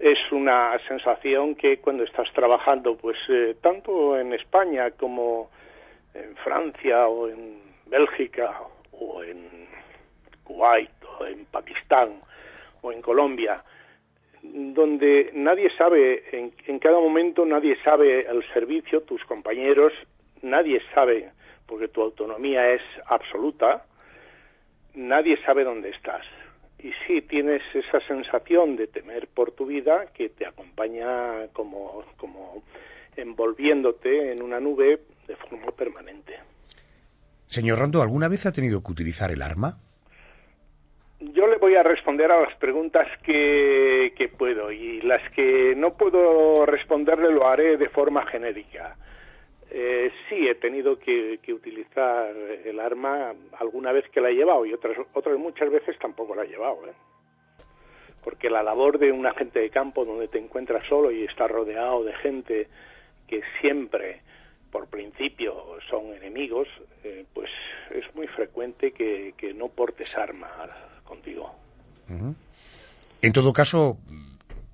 Es 0.00 0.18
una 0.32 0.78
sensación 0.88 1.54
que 1.54 1.78
cuando 1.78 2.04
estás 2.04 2.32
trabajando, 2.32 2.96
pues 2.96 3.18
eh, 3.28 3.54
tanto 3.60 4.18
en 4.18 4.32
España 4.32 4.92
como 4.92 5.50
en 6.14 6.34
Francia 6.36 7.06
o 7.06 7.28
en 7.28 7.60
Bélgica 7.84 8.62
o 8.92 9.22
en 9.22 9.68
Kuwait 10.42 10.90
o 11.18 11.26
en 11.26 11.44
Pakistán 11.44 12.22
o 12.80 12.92
en 12.92 13.02
Colombia, 13.02 13.62
donde 14.42 15.32
nadie 15.34 15.70
sabe, 15.76 16.24
en, 16.32 16.78
cada 16.78 16.98
momento 16.98 17.44
nadie 17.44 17.76
sabe 17.84 18.20
el 18.20 18.42
servicio, 18.54 19.02
tus 19.02 19.22
compañeros, 19.24 19.92
nadie 20.40 20.80
sabe, 20.94 21.30
porque 21.66 21.88
tu 21.88 22.00
autonomía 22.00 22.72
es 22.72 22.82
absoluta, 23.04 23.84
nadie 24.94 25.36
sabe 25.44 25.64
dónde 25.64 25.90
estás. 25.90 26.24
Y 26.82 26.92
sí 27.06 27.20
tienes 27.22 27.62
esa 27.74 28.00
sensación 28.06 28.76
de 28.76 28.86
temer 28.86 29.28
por 29.28 29.52
tu 29.52 29.66
vida 29.66 30.06
que 30.14 30.30
te 30.30 30.46
acompaña 30.46 31.48
como, 31.52 32.04
como 32.16 32.62
envolviéndote 33.16 34.32
en 34.32 34.42
una 34.42 34.60
nube 34.60 35.00
de 35.26 35.36
forma 35.36 35.70
permanente. 35.72 36.38
Señor 37.46 37.80
Rando, 37.80 38.00
¿alguna 38.00 38.28
vez 38.28 38.46
ha 38.46 38.52
tenido 38.52 38.82
que 38.82 38.92
utilizar 38.92 39.30
el 39.30 39.42
arma? 39.42 39.76
Yo 41.20 41.46
le 41.46 41.58
voy 41.58 41.74
a 41.74 41.82
responder 41.82 42.32
a 42.32 42.40
las 42.40 42.56
preguntas 42.56 43.06
que, 43.22 44.14
que 44.16 44.28
puedo 44.28 44.72
y 44.72 45.02
las 45.02 45.20
que 45.32 45.74
no 45.76 45.94
puedo 45.94 46.64
responderle 46.64 47.30
lo 47.30 47.46
haré 47.46 47.76
de 47.76 47.90
forma 47.90 48.24
genérica. 48.26 48.96
Eh, 49.72 50.10
sí, 50.28 50.48
he 50.48 50.56
tenido 50.56 50.98
que, 50.98 51.38
utilizar 51.52 52.34
el 52.64 52.80
arma 52.80 53.32
alguna 53.58 53.92
vez 53.92 54.04
que 54.10 54.20
la 54.20 54.30
he 54.30 54.34
llevado 54.34 54.66
y 54.66 54.72
otras, 54.72 54.96
otras 55.12 55.38
muchas 55.38 55.70
veces 55.70 55.96
tampoco 55.98 56.34
la 56.34 56.44
he 56.44 56.48
llevado. 56.48 56.86
¿eh? 56.88 56.92
Porque 58.24 58.50
la 58.50 58.62
labor 58.62 58.98
de 58.98 59.12
un 59.12 59.26
agente 59.26 59.60
de 59.60 59.70
campo 59.70 60.04
donde 60.04 60.28
te 60.28 60.38
encuentras 60.38 60.86
solo 60.88 61.12
y 61.12 61.24
estás 61.24 61.50
rodeado 61.50 62.02
de 62.02 62.14
gente 62.14 62.68
que 63.28 63.42
siempre, 63.60 64.22
por 64.72 64.88
principio, 64.88 65.78
son 65.88 66.14
enemigos, 66.14 66.66
eh, 67.04 67.24
pues 67.32 67.50
es 67.90 68.12
muy 68.16 68.26
frecuente 68.26 68.90
que, 68.90 69.34
que 69.36 69.54
no 69.54 69.68
portes 69.68 70.16
armas 70.16 70.50
contigo. 71.04 71.54
En 73.22 73.32
todo 73.32 73.52
caso, 73.52 73.98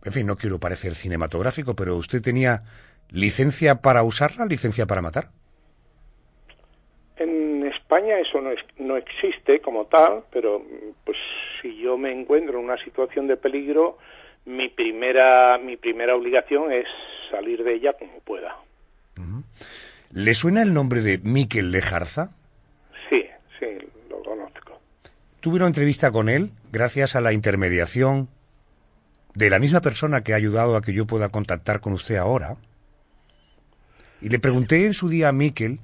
en 0.05 0.13
fin, 0.13 0.27
no 0.27 0.37
quiero 0.37 0.59
parecer 0.59 0.95
cinematográfico, 0.95 1.75
pero 1.75 1.97
usted 1.97 2.23
tenía 2.23 2.63
licencia 3.11 3.77
para 3.77 4.03
usarla, 4.03 4.47
licencia 4.47 4.87
para 4.87 5.03
matar. 5.03 5.29
En 7.17 7.67
España 7.67 8.19
eso 8.19 8.41
no, 8.41 8.51
es, 8.51 8.61
no 8.79 8.97
existe 8.97 9.61
como 9.61 9.87
tal, 9.87 10.25
pero 10.31 10.63
pues 11.05 11.17
si 11.61 11.77
yo 11.79 11.97
me 11.97 12.13
encuentro 12.13 12.59
en 12.59 12.65
una 12.67 12.83
situación 12.83 13.27
de 13.27 13.37
peligro, 13.37 13.99
mi 14.45 14.69
primera 14.69 15.59
mi 15.59 15.77
primera 15.77 16.15
obligación 16.15 16.73
es 16.73 16.87
salir 17.31 17.65
de 17.65 17.75
ella 17.75 17.95
como 17.95 18.21
pueda. 18.21 18.57
¿Le 20.13 20.35
suena 20.35 20.63
el 20.63 20.73
nombre 20.73 21.03
de 21.03 21.19
Miquel 21.19 21.71
Lejarza? 21.71 22.31
Sí, 23.09 23.25
sí, 23.59 23.67
lo 24.09 24.23
conozco. 24.23 24.81
Tuve 25.41 25.57
una 25.57 25.67
entrevista 25.67 26.11
con 26.11 26.29
él 26.29 26.51
gracias 26.73 27.17
a 27.17 27.21
la 27.21 27.33
intermediación 27.33 28.29
de 29.35 29.51
la 29.51 29.59
misma 29.59 29.81
persona 29.81 30.23
que 30.23 30.33
ha 30.33 30.37
ayudado 30.37 30.77
a 30.77 30.83
que 30.83 30.93
yo 30.93 31.07
pueda 31.07 31.29
contactar 31.29 31.81
con 31.81 31.93
usted 31.93 32.17
ahora. 32.17 32.57
Y 34.21 34.29
le 34.29 34.39
pregunté 34.39 34.87
en 34.87 34.95
su 34.95 35.09
día 35.09 35.29
a 35.29 35.33
Miquel 35.33 35.81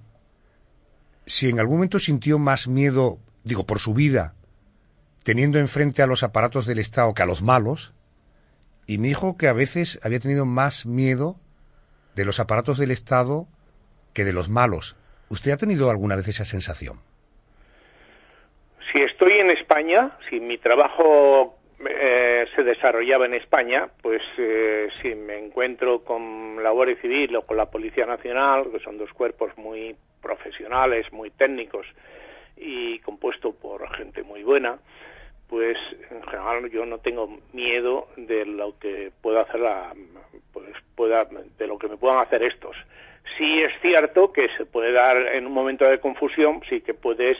si 1.26 1.48
en 1.48 1.60
algún 1.60 1.76
momento 1.76 1.98
sintió 1.98 2.38
más 2.38 2.66
miedo, 2.66 3.18
digo, 3.44 3.64
por 3.66 3.78
su 3.78 3.94
vida, 3.94 4.34
teniendo 5.22 5.58
enfrente 5.58 6.02
a 6.02 6.06
los 6.06 6.22
aparatos 6.22 6.66
del 6.66 6.78
Estado 6.78 7.14
que 7.14 7.22
a 7.22 7.26
los 7.26 7.42
malos, 7.42 7.92
y 8.86 8.98
me 8.98 9.08
dijo 9.08 9.36
que 9.36 9.48
a 9.48 9.52
veces 9.52 10.00
había 10.02 10.18
tenido 10.18 10.44
más 10.44 10.86
miedo 10.86 11.36
de 12.16 12.24
los 12.24 12.40
aparatos 12.40 12.78
del 12.78 12.90
Estado 12.90 13.46
que 14.12 14.24
de 14.24 14.32
los 14.32 14.48
malos. 14.48 14.96
¿Usted 15.28 15.52
ha 15.52 15.56
tenido 15.56 15.90
alguna 15.90 16.16
vez 16.16 16.28
esa 16.28 16.44
sensación? 16.44 17.00
Si 18.92 19.00
estoy 19.00 19.34
en 19.34 19.50
España, 19.50 20.18
si 20.28 20.40
mi 20.40 20.58
trabajo 20.58 21.56
eh, 21.88 22.46
se 22.54 22.62
desarrollaba 22.62 23.26
en 23.26 23.34
España, 23.34 23.88
pues 24.02 24.22
eh, 24.38 24.88
si 25.00 25.14
me 25.14 25.38
encuentro 25.38 26.04
con 26.04 26.62
la 26.62 26.70
Guardia 26.70 26.96
Civil 26.96 27.34
o 27.36 27.42
con 27.42 27.56
la 27.56 27.70
Policía 27.70 28.06
Nacional, 28.06 28.70
que 28.70 28.80
son 28.80 28.98
dos 28.98 29.12
cuerpos 29.12 29.56
muy 29.56 29.94
profesionales, 30.20 31.12
muy 31.12 31.30
técnicos 31.30 31.86
y 32.56 32.98
compuesto 33.00 33.52
por 33.52 33.88
gente 33.96 34.22
muy 34.22 34.42
buena, 34.42 34.78
pues 35.48 35.76
en 36.10 36.22
general 36.22 36.70
yo 36.70 36.86
no 36.86 36.98
tengo 36.98 37.28
miedo 37.52 38.08
de 38.16 38.46
lo 38.46 38.78
que 38.78 39.12
pueda 39.20 39.42
hacer 39.42 39.60
la, 39.60 39.92
pues 40.52 40.68
pueda, 40.94 41.26
de 41.58 41.66
lo 41.66 41.78
que 41.78 41.88
me 41.88 41.96
puedan 41.96 42.20
hacer 42.20 42.42
estos. 42.42 42.76
Sí 43.36 43.62
es 43.62 43.72
cierto 43.80 44.32
que 44.32 44.48
se 44.56 44.66
puede 44.66 44.92
dar 44.92 45.16
en 45.16 45.46
un 45.46 45.52
momento 45.52 45.84
de 45.84 46.00
confusión, 46.00 46.62
sí 46.68 46.80
que 46.80 46.94
puedes 46.94 47.36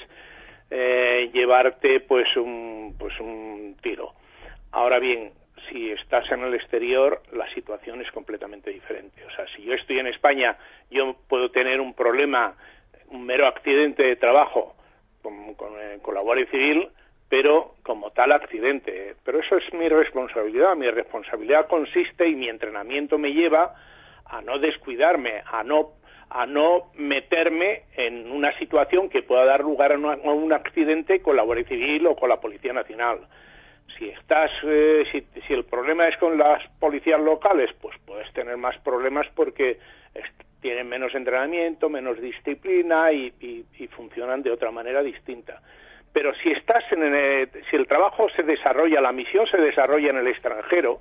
eh, 0.70 1.30
llevarte 1.32 2.01
pues 2.01 2.36
un, 2.36 2.95
pues 2.99 3.18
un 3.20 3.76
tiro. 3.82 4.14
Ahora 4.73 4.99
bien, 4.99 5.33
si 5.68 5.91
estás 5.91 6.31
en 6.33 6.43
el 6.43 6.55
exterior, 6.55 7.23
la 7.33 7.49
situación 7.55 8.01
es 8.01 8.11
completamente 8.11 8.70
diferente. 8.70 9.25
O 9.25 9.31
sea, 9.31 9.47
si 9.55 9.62
yo 9.62 9.75
estoy 9.75 9.99
en 9.99 10.07
España, 10.07 10.57
yo 10.91 11.16
puedo 11.29 11.51
tener 11.51 11.81
un 11.81 11.95
problema, 11.95 12.55
un 13.09 13.25
mero 13.25 13.47
accidente 13.47 14.03
de 14.03 14.16
trabajo 14.16 14.75
con, 15.23 15.55
con, 15.55 15.73
eh, 15.79 15.99
con 16.03 16.14
la 16.14 16.20
Guardia 16.20 16.47
Civil, 16.51 16.89
pero 17.29 17.77
como 17.83 18.11
tal 18.11 18.33
accidente. 18.33 19.14
Pero 19.25 19.41
eso 19.41 19.57
es 19.57 19.73
mi 19.73 19.89
responsabilidad. 19.89 20.75
Mi 20.75 20.91
responsabilidad 20.91 21.66
consiste 21.68 22.29
y 22.29 22.35
mi 22.35 22.49
entrenamiento 22.49 23.18
me 23.18 23.33
lleva 23.33 23.75
a 24.25 24.41
no 24.43 24.59
descuidarme, 24.59 25.43
a 25.47 25.62
no 25.62 25.93
a 26.35 26.47
no 26.47 26.91
meterme 26.95 27.83
en 27.95 28.33
una 28.33 28.57
situación 28.59 29.11
que 29.11 29.23
pueda 29.23 29.45
dar 29.45 29.61
lugar 29.61 29.93
a, 29.93 29.97
un 29.97 30.53
accidente 30.55 31.20
con 31.20 31.37
la 31.37 31.43
Guardia 31.43 31.68
Civil 31.68 32.07
o 32.07 32.16
con 32.16 32.31
la 32.31 32.41
Policía 32.41 32.73
Nacional. 32.73 33.18
Si 33.99 34.09
estás, 34.09 34.51
eh, 34.64 35.05
si, 35.11 35.26
si, 35.47 35.53
el 35.53 35.64
problema 35.64 36.09
es 36.09 36.16
con 36.16 36.38
las 36.38 36.66
policías 36.78 37.20
locales, 37.20 37.70
pues 37.80 37.97
puedes 38.05 38.32
tener 38.32 38.57
más 38.57 38.78
problemas 38.78 39.26
porque 39.34 39.78
tienen 40.62 40.88
menos 40.88 41.14
entrenamiento, 41.14 41.90
menos 41.90 42.20
disciplina 42.20 43.12
y, 43.12 43.66
funcionan 43.90 44.43
de 44.43 44.51
otra 44.51 44.70
manera 44.70 45.03
distinta 45.03 45.61
pero 46.14 46.34
si 46.43 46.51
estás 46.51 46.84
en 46.93 47.03
el, 47.03 47.49
si 47.70 47.76
el 47.76 47.86
trabajo 47.86 48.28
se 48.36 48.43
desarrolla, 48.43 49.01
la 49.01 49.12
misión 49.12 49.47
se 49.47 49.57
desarrolla 49.57 50.11
en 50.11 50.18
el 50.18 50.26
extranjero, 50.26 51.01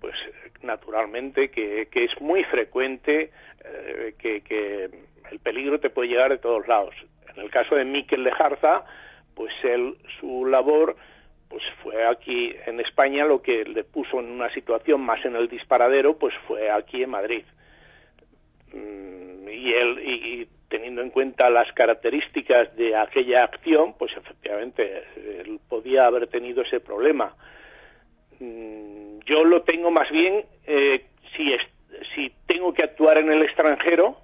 pues 0.00 0.16
naturalmente 0.62 1.48
que, 1.50 1.86
que 1.92 2.04
es 2.06 2.20
muy 2.20 2.42
frecuente 2.42 3.30
eh, 3.64 4.14
que, 4.18 4.40
que, 4.40 4.90
el 5.30 5.38
peligro 5.38 5.78
te 5.78 5.90
puede 5.90 6.08
llegar 6.08 6.30
de 6.30 6.38
todos 6.38 6.66
lados. 6.66 6.92
En 7.36 7.40
el 7.40 7.50
caso 7.52 7.76
de 7.76 7.84
Miquel 7.84 8.24
Lejarza, 8.24 8.84
pues 9.36 9.52
él, 9.62 9.96
su 10.18 10.44
labor 10.44 10.96
pues 11.50 11.64
fue 11.82 12.06
aquí 12.06 12.54
en 12.64 12.78
España 12.78 13.24
lo 13.24 13.42
que 13.42 13.64
le 13.64 13.82
puso 13.82 14.20
en 14.20 14.30
una 14.30 14.48
situación 14.54 15.00
más 15.00 15.22
en 15.24 15.34
el 15.34 15.48
disparadero, 15.48 16.16
pues 16.16 16.32
fue 16.46 16.70
aquí 16.70 17.02
en 17.02 17.10
Madrid. 17.10 17.44
Mm, 18.72 19.48
y 19.48 19.72
él 19.72 19.98
y, 19.98 20.48
teniendo 20.68 21.02
en 21.02 21.10
cuenta 21.10 21.50
las 21.50 21.70
características 21.72 22.76
de 22.76 22.94
aquella 22.94 23.42
acción, 23.42 23.94
pues 23.98 24.12
efectivamente 24.16 25.02
él 25.16 25.58
podía 25.68 26.06
haber 26.06 26.28
tenido 26.28 26.62
ese 26.62 26.78
problema. 26.78 27.34
Mm, 28.38 29.18
yo 29.26 29.42
lo 29.44 29.62
tengo 29.62 29.90
más 29.90 30.08
bien, 30.10 30.44
eh, 30.68 31.04
si, 31.36 31.52
es, 31.52 31.62
si 32.14 32.32
tengo 32.46 32.72
que 32.72 32.84
actuar 32.84 33.18
en 33.18 33.32
el 33.32 33.42
extranjero, 33.42 34.18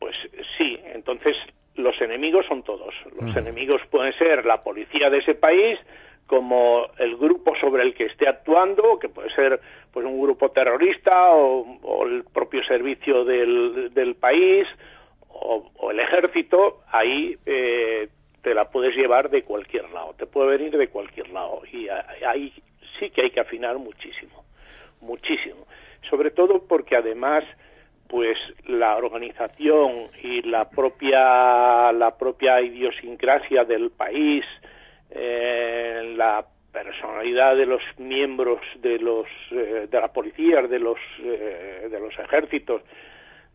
pues 0.00 0.16
sí, 0.58 0.76
entonces 0.92 1.36
los 1.76 2.00
enemigos 2.00 2.46
son 2.46 2.62
todos. 2.62 2.94
Los 3.20 3.36
enemigos 3.36 3.80
pueden 3.90 4.12
ser 4.18 4.44
la 4.44 4.62
policía 4.62 5.10
de 5.10 5.18
ese 5.18 5.34
país, 5.34 5.78
como 6.26 6.86
el 6.98 7.16
grupo 7.16 7.54
sobre 7.60 7.84
el 7.84 7.94
que 7.94 8.06
esté 8.06 8.28
actuando, 8.28 8.98
que 8.98 9.08
puede 9.08 9.32
ser 9.34 9.60
pues 9.92 10.04
un 10.04 10.20
grupo 10.20 10.50
terrorista 10.50 11.30
o, 11.34 11.78
o 11.82 12.06
el 12.06 12.24
propio 12.24 12.64
servicio 12.64 13.24
del, 13.24 13.94
del 13.94 14.16
país, 14.16 14.66
o, 15.40 15.90
el 15.90 16.00
ejército, 16.00 16.80
ahí 16.90 17.36
eh, 17.46 18.08
te 18.42 18.54
la 18.54 18.70
puedes 18.70 18.94
llevar 18.96 19.30
de 19.30 19.42
cualquier 19.42 19.88
lado, 19.90 20.14
te 20.14 20.26
puede 20.26 20.56
venir 20.56 20.76
de 20.76 20.88
cualquier 20.88 21.30
lado. 21.30 21.62
Y 21.72 21.88
ahí 22.26 22.52
sí 22.98 23.10
que 23.10 23.22
hay 23.22 23.30
que 23.30 23.40
afinar 23.40 23.78
muchísimo, 23.78 24.44
muchísimo. 25.00 25.66
Sobre 26.08 26.30
todo 26.30 26.62
porque 26.66 26.96
además, 26.96 27.44
pues 28.08 28.36
la 28.66 28.96
organización 28.96 30.08
y 30.22 30.42
la 30.42 30.68
propia, 30.68 31.92
la 31.92 32.16
propia 32.16 32.60
idiosincrasia 32.60 33.64
del 33.64 33.90
país, 33.90 34.44
eh, 35.10 36.14
la 36.16 36.44
personalidad 36.72 37.56
de 37.56 37.66
los 37.66 37.82
miembros 37.98 38.60
de 38.82 38.98
los 38.98 39.26
eh, 39.50 39.88
de 39.90 40.00
la 40.00 40.12
policía, 40.12 40.62
de 40.62 40.78
los 40.78 40.98
de 41.20 41.98
los 42.00 42.18
ejércitos, 42.18 42.82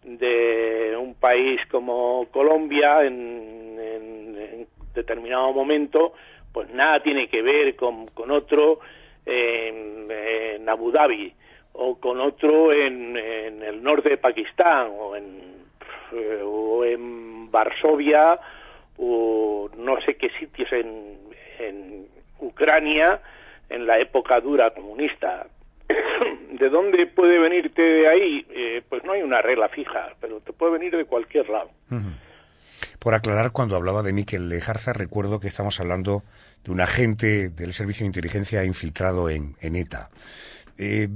de 0.03 0.95
un 0.97 1.13
país 1.15 1.61
como 1.69 2.27
Colombia 2.31 3.03
en, 3.03 3.77
en, 3.79 4.67
determinado 4.93 5.53
momento, 5.53 6.13
pues 6.51 6.69
nada 6.71 7.01
tiene 7.01 7.29
que 7.29 7.41
ver 7.41 7.75
con, 7.75 8.07
con 8.07 8.29
otro 8.29 8.79
en, 9.25 10.07
en, 10.11 10.67
Abu 10.67 10.91
Dhabi 10.91 11.33
o 11.73 11.99
con 11.99 12.19
otro 12.19 12.73
en, 12.73 13.17
el 13.17 13.81
norte 13.81 14.09
de 14.09 14.17
Pakistán 14.17 14.91
o 14.97 15.15
en, 15.15 15.63
o 16.43 16.83
en 16.83 17.49
Varsovia 17.51 18.39
o 18.97 19.69
no 19.77 20.01
sé 20.01 20.15
qué 20.15 20.29
sitios 20.39 20.71
en, 20.73 21.17
en 21.59 22.07
Ucrania 22.39 23.21
en 23.69 23.87
la 23.87 23.99
época 23.99 24.39
dura 24.39 24.71
comunista. 24.71 25.47
¿De 26.51 26.69
dónde 26.69 27.07
puede 27.07 27.39
venirte 27.39 27.81
de 27.81 28.07
ahí? 28.07 28.45
Eh, 28.49 28.81
pues 28.87 29.03
no 29.03 29.13
hay 29.13 29.21
una 29.21 29.41
regla 29.41 29.69
fija, 29.69 30.09
pero 30.19 30.39
te 30.41 30.53
puede 30.53 30.73
venir 30.73 30.95
de 30.95 31.05
cualquier 31.05 31.49
lado. 31.49 31.71
Por 32.99 33.13
aclarar, 33.13 33.51
cuando 33.51 33.75
hablaba 33.75 34.03
de 34.03 34.13
Miquel 34.13 34.49
Lejarza, 34.49 34.93
recuerdo 34.93 35.39
que 35.39 35.47
estamos 35.47 35.79
hablando 35.79 36.23
de 36.63 36.71
un 36.71 36.81
agente 36.81 37.49
del 37.49 37.73
Servicio 37.73 38.03
de 38.03 38.07
Inteligencia 38.07 38.63
infiltrado 38.63 39.29
en, 39.29 39.55
en 39.61 39.75
ETA. 39.75 40.09
Eh, 40.77 41.07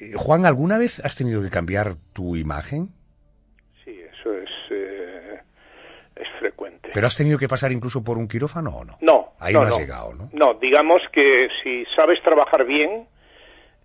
eh, 0.00 0.12
Juan, 0.16 0.46
¿alguna 0.46 0.78
vez 0.78 1.04
has 1.04 1.14
tenido 1.14 1.42
que 1.42 1.50
cambiar 1.50 1.94
tu 2.14 2.34
imagen? 2.34 2.88
Sí, 3.84 4.00
eso 4.00 4.32
es, 4.32 4.50
eh, 4.70 5.40
es 6.16 6.28
frecuente. 6.38 6.90
¿Pero 6.94 7.06
has 7.06 7.16
tenido 7.16 7.38
que 7.38 7.48
pasar 7.48 7.70
incluso 7.70 8.02
por 8.02 8.16
un 8.16 8.26
quirófano 8.26 8.70
o 8.70 8.84
no? 8.84 8.96
No. 9.02 9.34
Ahí 9.38 9.52
no, 9.52 9.60
no 9.60 9.66
has 9.66 9.74
no. 9.74 9.78
llegado, 9.78 10.14
¿no? 10.14 10.30
No, 10.32 10.54
digamos 10.54 11.02
que 11.12 11.48
si 11.62 11.84
sabes 11.94 12.22
trabajar 12.22 12.64
bien, 12.64 13.06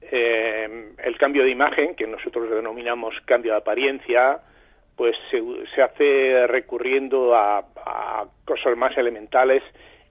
eh, 0.01 0.93
el 1.03 1.17
cambio 1.17 1.43
de 1.43 1.51
imagen, 1.51 1.95
que 1.95 2.07
nosotros 2.07 2.49
denominamos 2.49 3.13
cambio 3.25 3.51
de 3.51 3.57
apariencia, 3.57 4.39
pues 4.95 5.15
se, 5.29 5.41
se 5.75 5.81
hace 5.81 6.47
recurriendo 6.47 7.35
a, 7.35 7.59
a, 7.59 8.25
cosas 8.45 8.77
más 8.77 8.97
elementales 8.97 9.63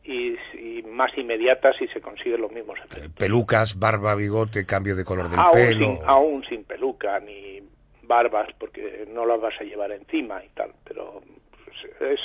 y, 0.04 0.36
y, 0.54 0.82
más 0.82 1.16
inmediatas 1.16 1.80
y 1.80 1.88
se 1.88 2.00
consiguen 2.00 2.42
los 2.42 2.52
mismos 2.52 2.78
efectos. 2.78 3.12
Pelucas, 3.18 3.78
barba, 3.78 4.14
bigote, 4.14 4.66
cambio 4.66 4.94
de 4.96 5.04
color 5.04 5.30
del 5.30 5.40
aún 5.40 5.52
pelo. 5.52 5.96
Sin, 5.96 5.98
aún 6.06 6.44
sin 6.48 6.64
peluca 6.64 7.18
ni 7.20 7.62
barbas, 8.02 8.48
porque 8.58 9.08
no 9.12 9.24
las 9.24 9.40
vas 9.40 9.54
a 9.60 9.64
llevar 9.64 9.92
encima 9.92 10.44
y 10.44 10.48
tal, 10.50 10.72
pero 10.84 11.22
pues, 11.64 12.12
es 12.12 12.20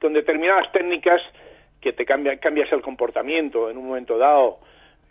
con 0.00 0.14
determinadas 0.14 0.72
técnicas 0.72 1.20
que 1.80 1.92
te 1.92 2.04
cambian, 2.04 2.38
cambias 2.38 2.72
el 2.72 2.80
comportamiento 2.80 3.70
en 3.70 3.76
un 3.76 3.88
momento 3.88 4.16
dado, 4.16 4.60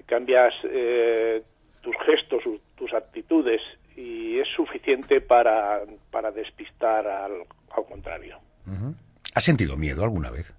cambias 0.06 0.54
eh, 0.64 1.44
tus 1.82 1.96
gestos, 2.06 2.44
tus 2.76 2.94
actitudes, 2.94 3.62
y 3.96 4.40
es 4.40 4.48
suficiente 4.56 5.22
para, 5.22 5.82
para 6.10 6.32
despistar 6.32 7.08
al, 7.08 7.44
al 7.70 7.86
contrario. 7.86 8.40
¿Has 9.34 9.44
sentido 9.44 9.78
miedo 9.78 10.04
alguna 10.04 10.32
vez? 10.32 10.54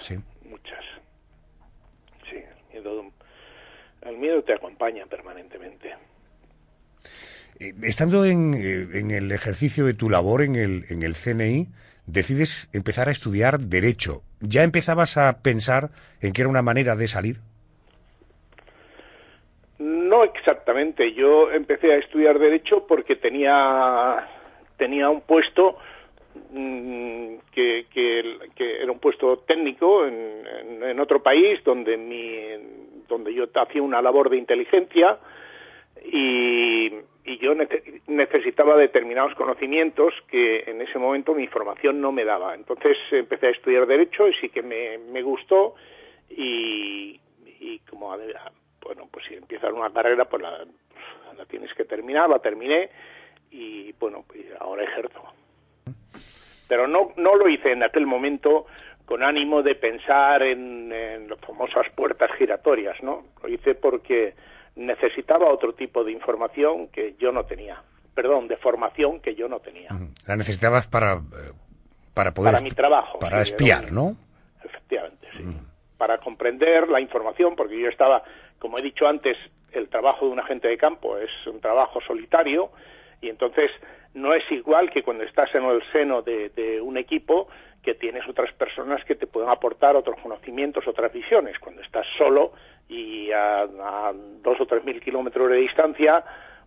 Sí, 0.00 0.16
muchas. 0.48 0.84
Sí. 2.30 2.36
El 2.72 2.82
miedo, 2.82 3.12
el 4.02 4.16
miedo 4.18 4.42
te 4.42 4.54
acompaña 4.54 5.06
permanentemente. 5.06 5.94
Eh, 7.58 7.72
estando 7.82 8.24
en, 8.24 8.54
eh, 8.54 8.98
en, 8.98 9.10
el 9.10 9.32
ejercicio 9.32 9.86
de 9.86 9.94
tu 9.94 10.10
labor 10.10 10.42
en 10.42 10.56
el, 10.56 10.84
en 10.90 11.02
el 11.02 11.14
CNI, 11.14 11.68
decides 12.06 12.68
empezar 12.72 13.08
a 13.08 13.12
estudiar 13.12 13.58
Derecho. 13.58 14.22
¿Ya 14.40 14.62
empezabas 14.62 15.16
a 15.16 15.42
pensar 15.42 15.90
en 16.20 16.32
que 16.32 16.42
era 16.42 16.50
una 16.50 16.62
manera 16.62 16.96
de 16.96 17.08
salir? 17.08 17.40
No 19.78 20.24
exactamente. 20.24 21.12
Yo 21.14 21.50
empecé 21.50 21.92
a 21.92 21.98
estudiar 21.98 22.38
Derecho 22.38 22.86
porque 22.86 23.16
tenía, 23.16 24.28
tenía 24.76 25.08
un 25.08 25.22
puesto 25.22 25.78
que, 27.52 27.86
que, 27.92 28.38
que, 28.54 28.82
era 28.82 28.92
un 28.92 28.98
puesto 28.98 29.38
técnico 29.38 30.06
en, 30.06 30.82
en, 30.82 31.00
otro 31.00 31.22
país 31.22 31.62
donde, 31.64 31.96
mi, 31.96 33.04
donde 33.08 33.32
yo 33.34 33.44
hacía 33.54 33.82
una 33.82 34.02
labor 34.02 34.30
de 34.30 34.36
inteligencia 34.36 35.18
y, 36.04 36.92
y 37.24 37.38
yo 37.38 37.54
necesitaba 38.06 38.76
determinados 38.76 39.34
conocimientos 39.34 40.14
que 40.28 40.64
en 40.66 40.80
ese 40.80 40.98
momento 40.98 41.34
mi 41.34 41.46
formación 41.46 42.00
no 42.00 42.12
me 42.12 42.24
daba. 42.24 42.54
Entonces 42.54 42.96
empecé 43.10 43.48
a 43.48 43.50
estudiar 43.50 43.86
Derecho 43.86 44.28
y 44.28 44.34
sí 44.34 44.48
que 44.48 44.62
me, 44.62 44.98
me 44.98 45.22
gustó 45.22 45.74
y, 46.30 47.20
y 47.60 47.78
como 47.90 48.16
bueno, 48.82 49.08
pues 49.10 49.26
si 49.26 49.34
empiezas 49.34 49.72
una 49.72 49.90
carrera, 49.90 50.26
pues 50.26 50.42
la, 50.42 50.64
la 51.36 51.44
tienes 51.46 51.72
que 51.74 51.84
terminar, 51.84 52.30
la 52.30 52.38
terminé 52.38 52.88
y 53.50 53.92
bueno, 53.98 54.24
pues 54.26 54.44
ahora 54.60 54.84
ejerzo. 54.84 55.22
Pero 56.68 56.86
no, 56.88 57.12
no 57.16 57.36
lo 57.36 57.48
hice 57.48 57.72
en 57.72 57.82
aquel 57.82 58.06
momento 58.06 58.66
con 59.04 59.22
ánimo 59.22 59.62
de 59.62 59.76
pensar 59.76 60.42
en, 60.42 60.92
en 60.92 61.28
las 61.28 61.38
famosas 61.40 61.86
puertas 61.94 62.30
giratorias, 62.36 63.00
¿no? 63.02 63.24
Lo 63.42 63.48
hice 63.48 63.74
porque 63.74 64.34
necesitaba 64.74 65.48
otro 65.48 65.74
tipo 65.74 66.04
de 66.04 66.12
información 66.12 66.88
que 66.88 67.14
yo 67.18 67.32
no 67.32 67.44
tenía. 67.44 67.82
Perdón, 68.14 68.48
de 68.48 68.56
formación 68.56 69.20
que 69.20 69.34
yo 69.34 69.48
no 69.48 69.60
tenía. 69.60 69.90
La 70.26 70.36
necesitabas 70.36 70.86
para, 70.86 71.14
eh, 71.14 71.52
para 72.14 72.32
poder... 72.32 72.52
Para 72.52 72.64
mi 72.64 72.70
trabajo. 72.70 73.18
Para 73.18 73.44
sí, 73.44 73.50
espiar, 73.50 73.92
¿no? 73.92 74.16
Efectivamente, 74.64 75.28
sí. 75.36 75.44
Para 75.96 76.18
comprender 76.18 76.88
la 76.88 77.00
información, 77.00 77.54
porque 77.56 77.80
yo 77.80 77.88
estaba, 77.88 78.22
como 78.58 78.78
he 78.78 78.82
dicho 78.82 79.06
antes, 79.06 79.36
el 79.72 79.88
trabajo 79.88 80.26
de 80.26 80.32
un 80.32 80.40
agente 80.40 80.68
de 80.68 80.76
campo 80.76 81.16
es 81.18 81.30
un 81.46 81.60
trabajo 81.60 82.00
solitario 82.00 82.70
y 83.20 83.28
entonces 83.28 83.70
no 84.16 84.32
es 84.32 84.50
igual 84.50 84.90
que 84.90 85.02
cuando 85.02 85.24
estás 85.24 85.54
en 85.54 85.64
el 85.64 85.82
seno 85.92 86.22
de, 86.22 86.48
de 86.48 86.80
un 86.80 86.96
equipo 86.96 87.48
que 87.82 87.94
tienes 87.94 88.26
otras 88.26 88.52
personas 88.54 89.04
que 89.04 89.14
te 89.14 89.26
pueden 89.26 89.50
aportar 89.50 89.94
otros 89.94 90.18
conocimientos, 90.20 90.88
otras 90.88 91.12
visiones. 91.12 91.58
Cuando 91.58 91.82
estás 91.82 92.06
solo 92.16 92.52
y 92.88 93.30
a, 93.30 93.66
dos 94.42 94.60
o 94.60 94.66
tres 94.66 94.84
mil 94.84 95.00
kilómetros 95.00 95.50
de 95.50 95.58
distancia, 95.58 96.24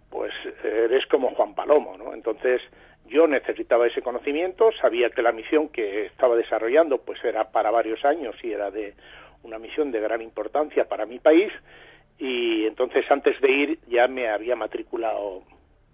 pues 0.09 0.31
eres 0.63 1.05
como 1.07 1.33
Juan 1.35 1.55
Palomo, 1.55 1.97
¿no? 1.97 2.13
Entonces 2.13 2.61
yo 3.07 3.27
necesitaba 3.27 3.87
ese 3.87 4.03
conocimiento, 4.03 4.71
sabía 4.79 5.09
que 5.09 5.23
la 5.23 5.31
misión 5.31 5.69
que 5.69 6.05
estaba 6.05 6.35
desarrollando 6.35 6.99
pues 6.99 7.21
era 7.25 7.51
para 7.51 7.71
varios 7.71 8.05
años 8.05 8.35
y 8.43 8.53
era 8.53 8.69
de 8.69 8.93
una 9.41 9.57
misión 9.57 9.91
de 9.91 9.99
gran 9.99 10.21
importancia 10.21 10.87
para 10.87 11.07
mi 11.07 11.17
país 11.17 11.51
y 12.19 12.65
entonces 12.67 13.09
antes 13.09 13.41
de 13.41 13.51
ir 13.51 13.79
ya 13.87 14.07
me 14.07 14.29
había 14.29 14.55
matriculado 14.55 15.43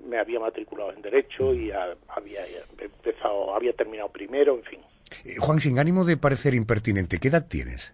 me 0.05 0.19
había 0.19 0.39
matriculado 0.39 0.93
en 0.93 1.01
derecho 1.01 1.53
y 1.53 1.71
había 1.71 2.41
empezado 2.77 3.55
había 3.55 3.73
terminado 3.73 4.09
primero 4.09 4.55
en 4.55 4.63
fin 4.63 4.79
eh, 5.23 5.35
Juan 5.39 5.59
sin 5.59 5.79
ánimo 5.79 6.05
de 6.05 6.17
parecer 6.17 6.53
impertinente 6.53 7.19
qué 7.19 7.29
edad 7.29 7.47
tienes 7.47 7.93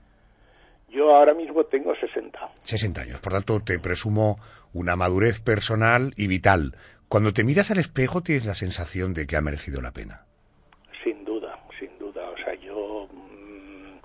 yo 0.91 1.15
ahora 1.15 1.33
mismo 1.33 1.63
tengo 1.63 1.95
60. 1.95 2.37
60 2.63 3.01
años, 3.01 3.21
por 3.21 3.31
tanto 3.31 3.61
te 3.61 3.79
presumo 3.79 4.39
una 4.73 4.97
madurez 4.97 5.39
personal 5.39 6.11
y 6.17 6.27
vital. 6.27 6.75
Cuando 7.07 7.33
te 7.33 7.45
miras 7.45 7.71
al 7.71 7.79
espejo 7.79 8.21
tienes 8.21 8.45
la 8.45 8.55
sensación 8.55 9.13
de 9.13 9.25
que 9.25 9.37
ha 9.37 9.41
merecido 9.41 9.81
la 9.81 9.91
pena. 9.91 10.25
Sin 11.03 11.23
duda, 11.23 11.57
sin 11.79 11.97
duda. 11.97 12.29
O 12.29 12.35
sea, 12.37 12.53
yo 12.55 13.07
mmm, 13.09 13.99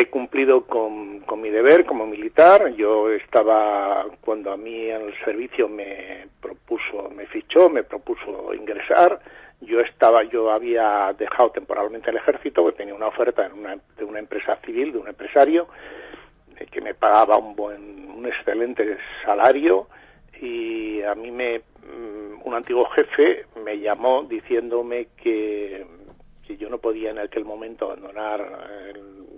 he 0.00 0.10
cumplido 0.10 0.66
con, 0.66 1.24
mi 1.40 1.50
deber 1.50 1.84
como 1.84 2.06
militar. 2.06 2.74
Yo 2.74 3.10
estaba, 3.10 4.06
cuando 4.20 4.52
a 4.52 4.56
mí 4.56 4.90
en 4.90 5.02
el 5.02 5.14
servicio 5.24 5.68
me 5.68 6.26
propuso, 6.40 7.10
me 7.14 7.26
fichó, 7.26 7.68
me 7.68 7.84
propuso 7.84 8.52
ingresar, 8.54 9.20
yo 9.60 9.80
estaba 9.80 10.22
yo 10.24 10.50
había 10.50 11.12
dejado 11.18 11.50
temporalmente 11.50 12.10
el 12.10 12.16
ejército 12.16 12.62
porque 12.62 12.78
tenía 12.78 12.94
una 12.94 13.08
oferta 13.08 13.46
en 13.46 13.52
una, 13.52 13.76
de 13.96 14.04
una 14.04 14.20
empresa 14.20 14.56
civil 14.64 14.92
de 14.92 14.98
un 14.98 15.08
empresario 15.08 15.68
eh, 16.56 16.66
que 16.70 16.80
me 16.80 16.94
pagaba 16.94 17.38
un 17.38 17.56
buen 17.56 18.08
un 18.10 18.26
excelente 18.26 18.98
salario 19.24 19.88
y 20.40 21.02
a 21.02 21.14
mí 21.16 21.32
me 21.32 21.58
mm, 21.58 22.42
un 22.46 22.54
antiguo 22.54 22.84
jefe 22.90 23.46
me 23.64 23.80
llamó 23.80 24.22
diciéndome 24.22 25.08
que, 25.16 25.84
que 26.46 26.56
yo 26.56 26.68
no 26.68 26.78
podía 26.78 27.10
en 27.10 27.18
aquel 27.18 27.44
momento 27.44 27.86
abandonar 27.86 28.40
el, 28.94 29.37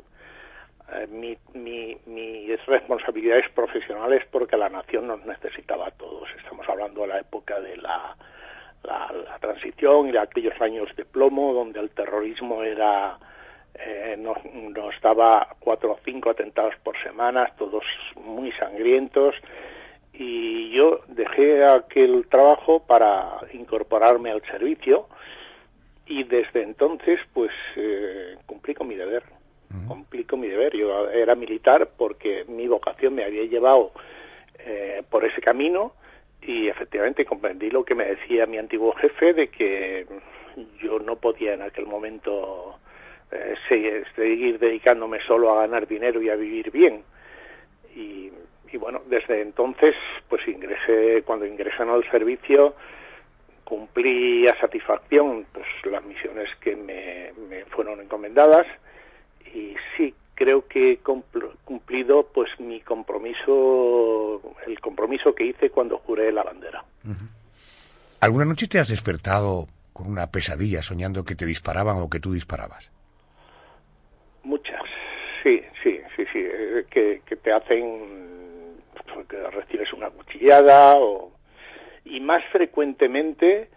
eh, 0.92 1.06
mi, 1.08 1.36
mi, 1.54 1.96
mis 2.06 2.66
responsabilidades 2.66 3.48
profesionales 3.50 4.24
porque 4.30 4.56
la 4.56 4.68
nación 4.68 5.06
nos 5.06 5.24
necesitaba 5.26 5.88
a 5.88 5.90
todos. 5.92 6.28
Estamos 6.38 6.68
hablando 6.68 7.02
de 7.02 7.08
la 7.08 7.18
época 7.18 7.60
de 7.60 7.76
la 7.76 8.16
transición 9.40 10.08
y 10.08 10.16
aquellos 10.16 10.58
años 10.60 10.88
de 10.96 11.04
plomo 11.04 11.52
donde 11.52 11.80
el 11.80 11.90
terrorismo 11.90 12.62
era 12.62 13.18
eh, 13.74 14.16
nos, 14.18 14.36
nos 14.44 15.00
daba 15.00 15.56
cuatro 15.58 15.92
o 15.92 15.98
cinco 16.04 16.30
atentados 16.30 16.74
por 16.82 17.00
semana, 17.02 17.50
todos 17.56 17.84
muy 18.16 18.52
sangrientos, 18.52 19.34
y 20.12 20.70
yo 20.72 21.00
dejé 21.08 21.64
aquel 21.64 22.26
trabajo 22.28 22.80
para 22.80 23.38
incorporarme 23.52 24.30
al 24.30 24.42
servicio 24.42 25.08
y 26.04 26.24
desde 26.24 26.62
entonces 26.62 27.20
pues 27.32 27.52
eh, 27.76 28.36
cumplí 28.44 28.74
con 28.74 28.88
mi 28.88 28.96
deber, 28.96 29.22
con 30.30 30.40
mi 30.40 30.48
deber. 30.48 30.76
Yo 30.76 31.10
era 31.10 31.34
militar 31.34 31.90
porque 31.96 32.44
mi 32.48 32.66
vocación 32.68 33.14
me 33.14 33.24
había 33.24 33.44
llevado 33.44 33.92
eh, 34.58 35.02
por 35.10 35.24
ese 35.24 35.40
camino 35.40 35.92
y 36.42 36.68
efectivamente 36.68 37.24
comprendí 37.24 37.70
lo 37.70 37.84
que 37.84 37.94
me 37.94 38.06
decía 38.06 38.46
mi 38.46 38.58
antiguo 38.58 38.92
jefe 38.94 39.34
de 39.34 39.48
que 39.48 40.06
yo 40.82 40.98
no 40.98 41.16
podía 41.16 41.54
en 41.54 41.62
aquel 41.62 41.86
momento 41.86 42.78
eh, 43.30 43.54
seguir 43.68 44.58
dedicándome 44.58 45.20
solo 45.26 45.50
a 45.50 45.60
ganar 45.62 45.86
dinero 45.86 46.22
y 46.22 46.30
a 46.30 46.36
vivir 46.36 46.70
bien. 46.70 47.02
Y, 47.94 48.30
y 48.72 48.76
bueno 48.76 49.02
desde 49.06 49.42
entonces 49.42 49.94
pues 50.28 50.46
ingresé 50.46 51.22
cuando 51.24 51.44
ingresé 51.44 51.82
al 51.82 52.08
servicio 52.08 52.76
cumplí 53.64 54.46
a 54.46 54.58
satisfacción 54.60 55.44
pues 55.52 55.66
las 55.84 56.04
misiones 56.04 56.48
que 56.60 56.76
me 56.76 57.64
fueron 57.70 58.00
encomendadas 58.00 58.66
y 59.54 59.74
sí 59.96 60.14
creo 60.34 60.66
que 60.66 60.92
he 60.92 60.98
cumplido 60.98 62.26
pues 62.32 62.48
mi 62.58 62.80
compromiso, 62.80 64.40
el 64.66 64.80
compromiso 64.80 65.34
que 65.34 65.44
hice 65.44 65.68
cuando 65.68 65.98
juré 65.98 66.32
la 66.32 66.42
bandera. 66.42 66.82
¿Alguna 68.20 68.46
noche 68.46 68.66
te 68.66 68.78
has 68.78 68.88
despertado 68.88 69.66
con 69.92 70.10
una 70.10 70.30
pesadilla 70.30 70.80
soñando 70.80 71.24
que 71.24 71.34
te 71.34 71.44
disparaban 71.44 71.96
o 71.98 72.08
que 72.08 72.20
tú 72.20 72.32
disparabas? 72.32 72.90
Muchas, 74.42 74.82
sí, 75.42 75.60
sí, 75.82 76.00
sí, 76.16 76.24
sí, 76.32 76.38
eh, 76.38 76.86
que, 76.90 77.20
que 77.26 77.36
te 77.36 77.52
hacen 77.52 78.80
pues, 79.12 79.26
que 79.28 79.36
recibes 79.50 79.92
una 79.92 80.08
cuchillada 80.08 80.94
o 80.96 81.32
y 82.06 82.20
más 82.20 82.42
frecuentemente 82.50 83.68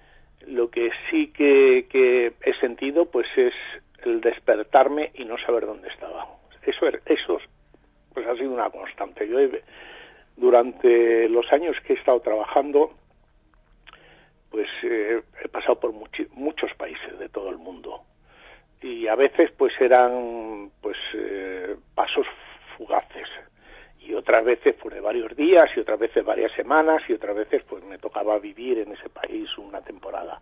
lo 0.47 0.69
que 0.69 0.91
sí 1.09 1.27
que, 1.27 1.87
que 1.89 2.33
he 2.41 2.53
sentido 2.59 3.05
pues 3.05 3.27
es 3.35 3.53
el 4.05 4.21
despertarme 4.21 5.11
y 5.15 5.25
no 5.25 5.37
saber 5.37 5.65
dónde 5.65 5.89
estaba. 5.89 6.27
Eso, 6.65 6.87
eso 7.05 7.39
pues 8.13 8.27
ha 8.27 8.35
sido 8.35 8.51
una 8.51 8.69
constante. 8.69 9.27
Yo 9.27 9.39
he, 9.39 9.63
durante 10.35 11.27
los 11.29 11.51
años 11.51 11.75
que 11.85 11.93
he 11.93 11.95
estado 11.95 12.19
trabajando, 12.21 12.91
pues 14.49 14.67
eh, 14.83 15.21
he 15.43 15.47
pasado 15.49 15.79
por 15.79 15.93
much, 15.93 16.21
muchos 16.31 16.73
países 16.75 17.17
de 17.19 17.29
todo 17.29 17.49
el 17.49 17.57
mundo. 17.57 18.03
Y 18.81 19.07
a 19.07 19.15
veces 19.15 19.51
pues 19.57 19.73
eran 19.79 20.71
pues 20.81 20.97
eh, 21.13 21.75
pasos 21.95 22.27
fugaces. 22.77 23.27
Y 23.99 24.13
otras 24.13 24.43
veces 24.43 24.75
pues, 24.81 25.01
varios 25.01 25.35
días 25.35 25.69
y 25.75 25.79
otras 25.79 25.97
veces 25.97 26.25
varias 26.25 26.51
semanas 26.53 27.01
y 27.07 27.13
otras 27.13 27.35
veces 27.35 27.63
pues 27.63 27.83
me 27.83 27.97
tocaba 27.97 28.37
vivir 28.37 28.79
en 28.79 28.91
ese 28.91 29.09
país 29.09 29.49
una 29.57 29.81
temporada 29.81 30.41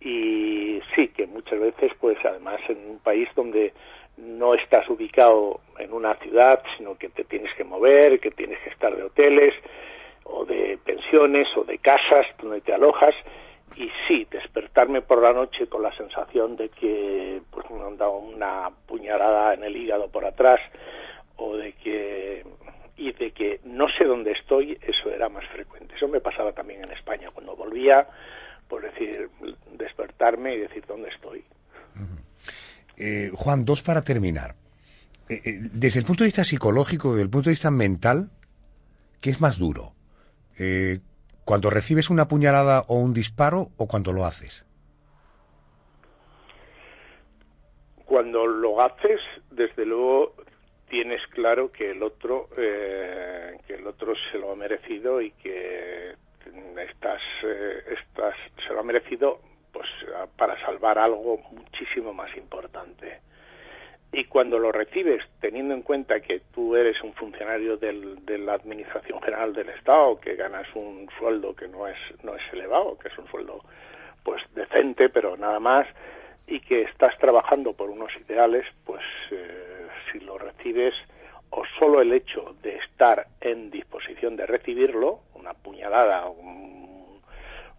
y 0.00 0.80
sí 0.94 1.08
que 1.08 1.26
muchas 1.26 1.60
veces 1.60 1.92
pues 2.00 2.18
además 2.24 2.60
en 2.68 2.78
un 2.90 2.98
país 2.98 3.28
donde 3.34 3.72
no 4.16 4.54
estás 4.54 4.88
ubicado 4.88 5.60
en 5.78 5.92
una 5.92 6.14
ciudad 6.16 6.62
sino 6.76 6.96
que 6.96 7.08
te 7.08 7.24
tienes 7.24 7.52
que 7.54 7.64
mover 7.64 8.20
que 8.20 8.30
tienes 8.30 8.58
que 8.60 8.70
estar 8.70 8.94
de 8.94 9.02
hoteles 9.02 9.54
o 10.24 10.44
de 10.44 10.78
pensiones 10.84 11.48
o 11.56 11.64
de 11.64 11.78
casas 11.78 12.26
donde 12.40 12.60
te 12.60 12.72
alojas 12.72 13.14
y 13.76 13.90
sí 14.06 14.26
despertarme 14.30 15.02
por 15.02 15.22
la 15.22 15.32
noche 15.32 15.66
con 15.66 15.82
la 15.82 15.94
sensación 15.96 16.56
de 16.56 16.68
que 16.68 17.40
pues 17.50 17.68
me 17.70 17.82
han 17.82 17.96
dado 17.96 18.18
una 18.18 18.70
puñalada 18.86 19.54
en 19.54 19.64
el 19.64 19.76
hígado 19.76 20.08
por 20.08 20.24
atrás 20.24 20.60
o 21.36 21.56
de 21.56 21.72
que 21.72 22.44
y 22.96 23.12
de 23.12 23.32
que 23.32 23.60
no 23.64 23.88
sé 23.88 24.04
dónde 24.04 24.32
estoy 24.32 24.78
eso 24.80 25.10
era 25.10 25.28
más 25.28 25.44
frecuente. 25.48 25.94
Eso 25.96 26.06
me 26.06 26.20
pasaba 26.20 26.52
también 26.52 26.84
en 26.84 26.92
España. 26.92 27.30
Cuando 27.32 27.56
volvía 27.56 28.06
por 28.74 28.82
decir, 28.82 29.30
despertarme 29.78 30.56
y 30.56 30.58
decir 30.58 30.84
dónde 30.88 31.08
estoy. 31.08 31.44
Eh, 32.96 33.30
Juan, 33.32 33.64
dos 33.64 33.82
para 33.82 34.02
terminar. 34.02 34.56
Eh, 35.28 35.40
eh, 35.44 35.58
desde 35.72 36.00
el 36.00 36.04
punto 36.04 36.24
de 36.24 36.28
vista 36.28 36.42
psicológico, 36.42 37.10
desde 37.10 37.22
el 37.22 37.30
punto 37.30 37.50
de 37.50 37.52
vista 37.52 37.70
mental, 37.70 38.30
¿qué 39.20 39.30
es 39.30 39.40
más 39.40 39.60
duro? 39.60 39.92
¿Cuando 41.44 41.70
recibes 41.70 42.10
una 42.10 42.26
puñalada 42.26 42.84
o 42.88 42.98
un 42.98 43.14
disparo 43.14 43.68
o 43.76 43.86
cuando 43.86 44.12
lo 44.12 44.24
haces? 44.24 44.66
Cuando 48.06 48.44
lo 48.44 48.82
haces, 48.82 49.20
desde 49.52 49.86
luego 49.86 50.34
tienes 50.90 51.24
claro 51.28 51.70
que 51.70 51.92
el 51.92 52.02
otro 52.02 52.48
que 52.56 53.74
el 53.74 53.86
otro 53.86 54.14
se 54.32 54.38
lo 54.38 54.50
ha 54.50 54.56
merecido 54.56 55.20
y 55.20 55.30
que 55.30 56.03
estás, 56.78 57.20
eh, 57.42 57.96
se 58.66 58.72
lo 58.72 58.80
ha 58.80 58.82
merecido 58.82 59.40
pues 59.72 59.88
para 60.36 60.58
salvar 60.64 60.98
algo 60.98 61.38
muchísimo 61.50 62.12
más 62.12 62.34
importante. 62.36 63.20
Y 64.12 64.26
cuando 64.26 64.60
lo 64.60 64.70
recibes, 64.70 65.24
teniendo 65.40 65.74
en 65.74 65.82
cuenta 65.82 66.20
que 66.20 66.40
tú 66.54 66.76
eres 66.76 67.02
un 67.02 67.12
funcionario 67.14 67.76
del, 67.76 68.24
de 68.24 68.38
la 68.38 68.54
Administración 68.54 69.20
General 69.20 69.52
del 69.52 69.70
Estado, 69.70 70.20
que 70.20 70.36
ganas 70.36 70.68
un 70.76 71.08
sueldo 71.18 71.56
que 71.56 71.66
no 71.66 71.88
es, 71.88 71.96
no 72.22 72.36
es 72.36 72.42
elevado, 72.52 72.96
que 72.96 73.08
es 73.08 73.18
un 73.18 73.26
sueldo 73.26 73.60
pues 74.22 74.40
decente, 74.54 75.08
pero 75.08 75.36
nada 75.36 75.58
más, 75.58 75.88
y 76.46 76.60
que 76.60 76.82
estás 76.82 77.18
trabajando 77.18 77.72
por 77.72 77.90
unos 77.90 78.12
ideales, 78.16 78.64
pues 78.84 79.02
eh, 79.32 79.88
si 80.12 80.20
lo 80.20 80.38
recibes, 80.38 80.94
o 81.50 81.62
solo 81.78 82.00
el 82.00 82.12
hecho 82.12 82.56
de 82.62 82.76
estar 82.76 83.26
en 83.40 83.70
disposición 83.70 84.36
de 84.36 84.46
recibirlo, 84.46 85.20
una 85.34 85.54
puñalada, 85.54 86.26
un, 86.28 87.20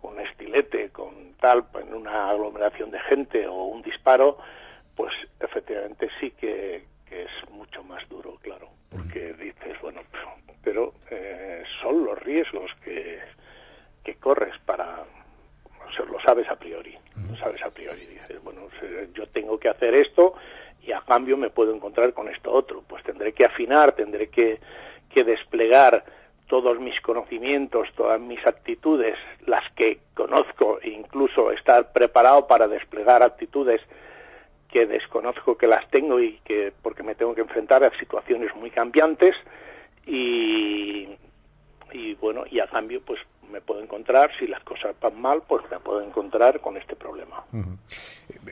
un 0.01 0.19
estilete 0.19 0.89
con 0.89 1.33
tal, 1.39 1.65
en 1.81 1.93
una 1.93 2.29
aglomeración 2.29 2.91
de 2.91 2.99
gente 3.01 3.47
o 3.47 3.65
un 3.65 3.81
disparo, 3.81 4.37
pues 4.95 5.13
efectivamente 5.39 6.09
sí 6.19 6.31
que, 6.31 6.83
es 7.11 7.49
mucho 7.49 7.81
más 7.83 8.07
duro, 8.09 8.35
claro, 8.41 8.67
porque 8.89 9.33
dices, 9.33 9.79
bueno, 9.81 10.01
pero 10.61 10.93
eh, 11.09 11.63
son 11.81 12.03
los 12.03 12.19
riesgos 12.19 12.69
que, 12.83 13.19
que 14.03 14.15
corres 14.15 14.53
para, 14.65 15.03
o 15.87 15.91
sea, 15.95 16.05
lo 16.05 16.19
sabes 16.19 16.49
a 16.49 16.57
priori, 16.57 16.97
lo 17.29 17.37
sabes 17.37 17.61
a 17.63 17.69
priori, 17.69 18.01
dices, 18.05 18.43
bueno, 18.43 18.67
yo 19.13 19.27
tengo 19.27 19.57
que 19.57 19.69
hacer 19.69 19.93
esto 19.93 20.35
y 20.85 20.91
a 20.91 21.01
cambio 21.01 21.37
me 21.37 21.49
puedo 21.49 21.73
encontrar 21.73 22.13
con 22.13 22.27
esto 22.29 22.51
otro. 22.51 22.83
Pues 22.87 23.03
tendré 23.03 23.33
que 23.33 23.45
afinar, 23.45 23.93
tendré 23.93 24.27
que, 24.29 24.59
que 25.09 25.23
desplegar 25.23 26.03
todos 26.47 26.79
mis 26.79 26.99
conocimientos, 27.01 27.87
todas 27.95 28.21
mis 28.21 28.45
actitudes, 28.45 29.17
las 29.47 29.63
que 29.73 29.99
conozco, 30.13 30.79
e 30.81 30.89
incluso 30.89 31.51
estar 31.51 31.91
preparado 31.91 32.45
para 32.45 32.67
desplegar 32.67 33.23
actitudes 33.23 33.81
que 34.69 34.85
desconozco 34.85 35.57
que 35.57 35.67
las 35.67 35.89
tengo 35.89 36.19
y 36.19 36.39
que 36.43 36.73
porque 36.81 37.01
me 37.01 37.15
tengo 37.15 37.33
que 37.33 37.41
enfrentar 37.41 37.83
a 37.83 37.97
situaciones 37.97 38.53
muy 38.55 38.69
cambiantes 38.69 39.35
y, 40.05 41.07
y 41.93 42.13
bueno 42.15 42.43
y 42.49 42.59
a 42.59 42.67
cambio 42.67 43.01
pues 43.01 43.19
me 43.51 43.61
puedo 43.61 43.81
encontrar 43.81 44.31
si 44.37 44.47
las 44.47 44.63
cosas 44.63 44.95
van 45.01 45.19
mal 45.19 45.43
pues 45.47 45.63
me 45.71 45.79
puedo 45.79 46.01
encontrar 46.01 46.59
con 46.61 46.77
este 46.77 46.95
problema 46.95 47.43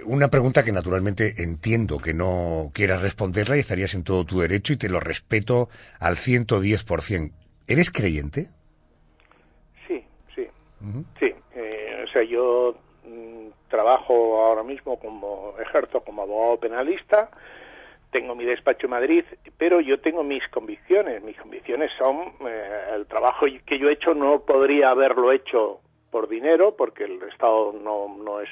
una 0.06 0.30
pregunta 0.30 0.64
que 0.64 0.72
naturalmente 0.72 1.34
entiendo 1.38 1.98
que 1.98 2.14
no 2.14 2.72
quieras 2.74 3.02
responderla 3.02 3.56
y 3.56 3.60
estarías 3.60 3.94
en 3.94 4.04
todo 4.04 4.26
tu 4.26 4.40
derecho 4.40 4.74
y 4.74 4.78
te 4.78 4.90
lo 4.90 5.00
respeto 5.00 5.70
al 6.00 6.16
110%. 6.16 7.32
¿Eres 7.68 7.92
creyente? 7.92 8.48
Sí, 9.88 10.04
sí. 10.36 10.48
Sí, 11.20 11.34
eh, 11.56 12.06
o 12.08 12.12
sea, 12.12 12.24
yo 12.24 12.76
mm, 13.06 13.70
trabajo 13.70 14.42
ahora 14.42 14.64
mismo 14.64 15.00
como 15.00 15.56
ejerzo 15.60 16.02
como 16.02 16.24
abogado 16.24 16.60
penalista, 16.60 17.30
tengo 18.14 18.36
mi 18.36 18.46
despacho 18.46 18.86
en 18.86 18.92
Madrid, 18.92 19.26
pero 19.58 19.82
yo 19.82 20.00
tengo 20.00 20.24
mis 20.24 20.48
convicciones. 20.50 21.22
Mis 21.24 21.36
convicciones 21.36 21.92
son 21.98 22.32
eh, 22.48 22.92
el 22.96 23.08
trabajo 23.08 23.48
que 23.66 23.80
yo 23.80 23.90
he 23.90 23.94
hecho 23.94 24.14
no 24.14 24.40
podría 24.46 24.92
haberlo 24.92 25.32
hecho 25.34 25.82
por 26.12 26.30
dinero 26.30 26.76
porque 26.78 27.06
el 27.06 27.22
Estado 27.24 27.74
no, 27.74 28.16
no 28.24 28.40
es 28.40 28.50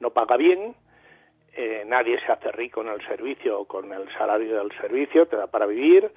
no 0.00 0.10
paga 0.10 0.36
bien, 0.36 0.74
eh, 1.54 1.84
nadie 1.86 2.18
se 2.24 2.32
hace 2.32 2.50
rico 2.52 2.80
en 2.80 2.88
el 2.88 3.06
servicio 3.06 3.64
con 3.66 3.92
el 3.92 4.10
salario 4.16 4.58
del 4.58 4.72
servicio, 4.80 5.26
te 5.26 5.36
da 5.36 5.46
para 5.46 5.66
vivir 5.66 6.10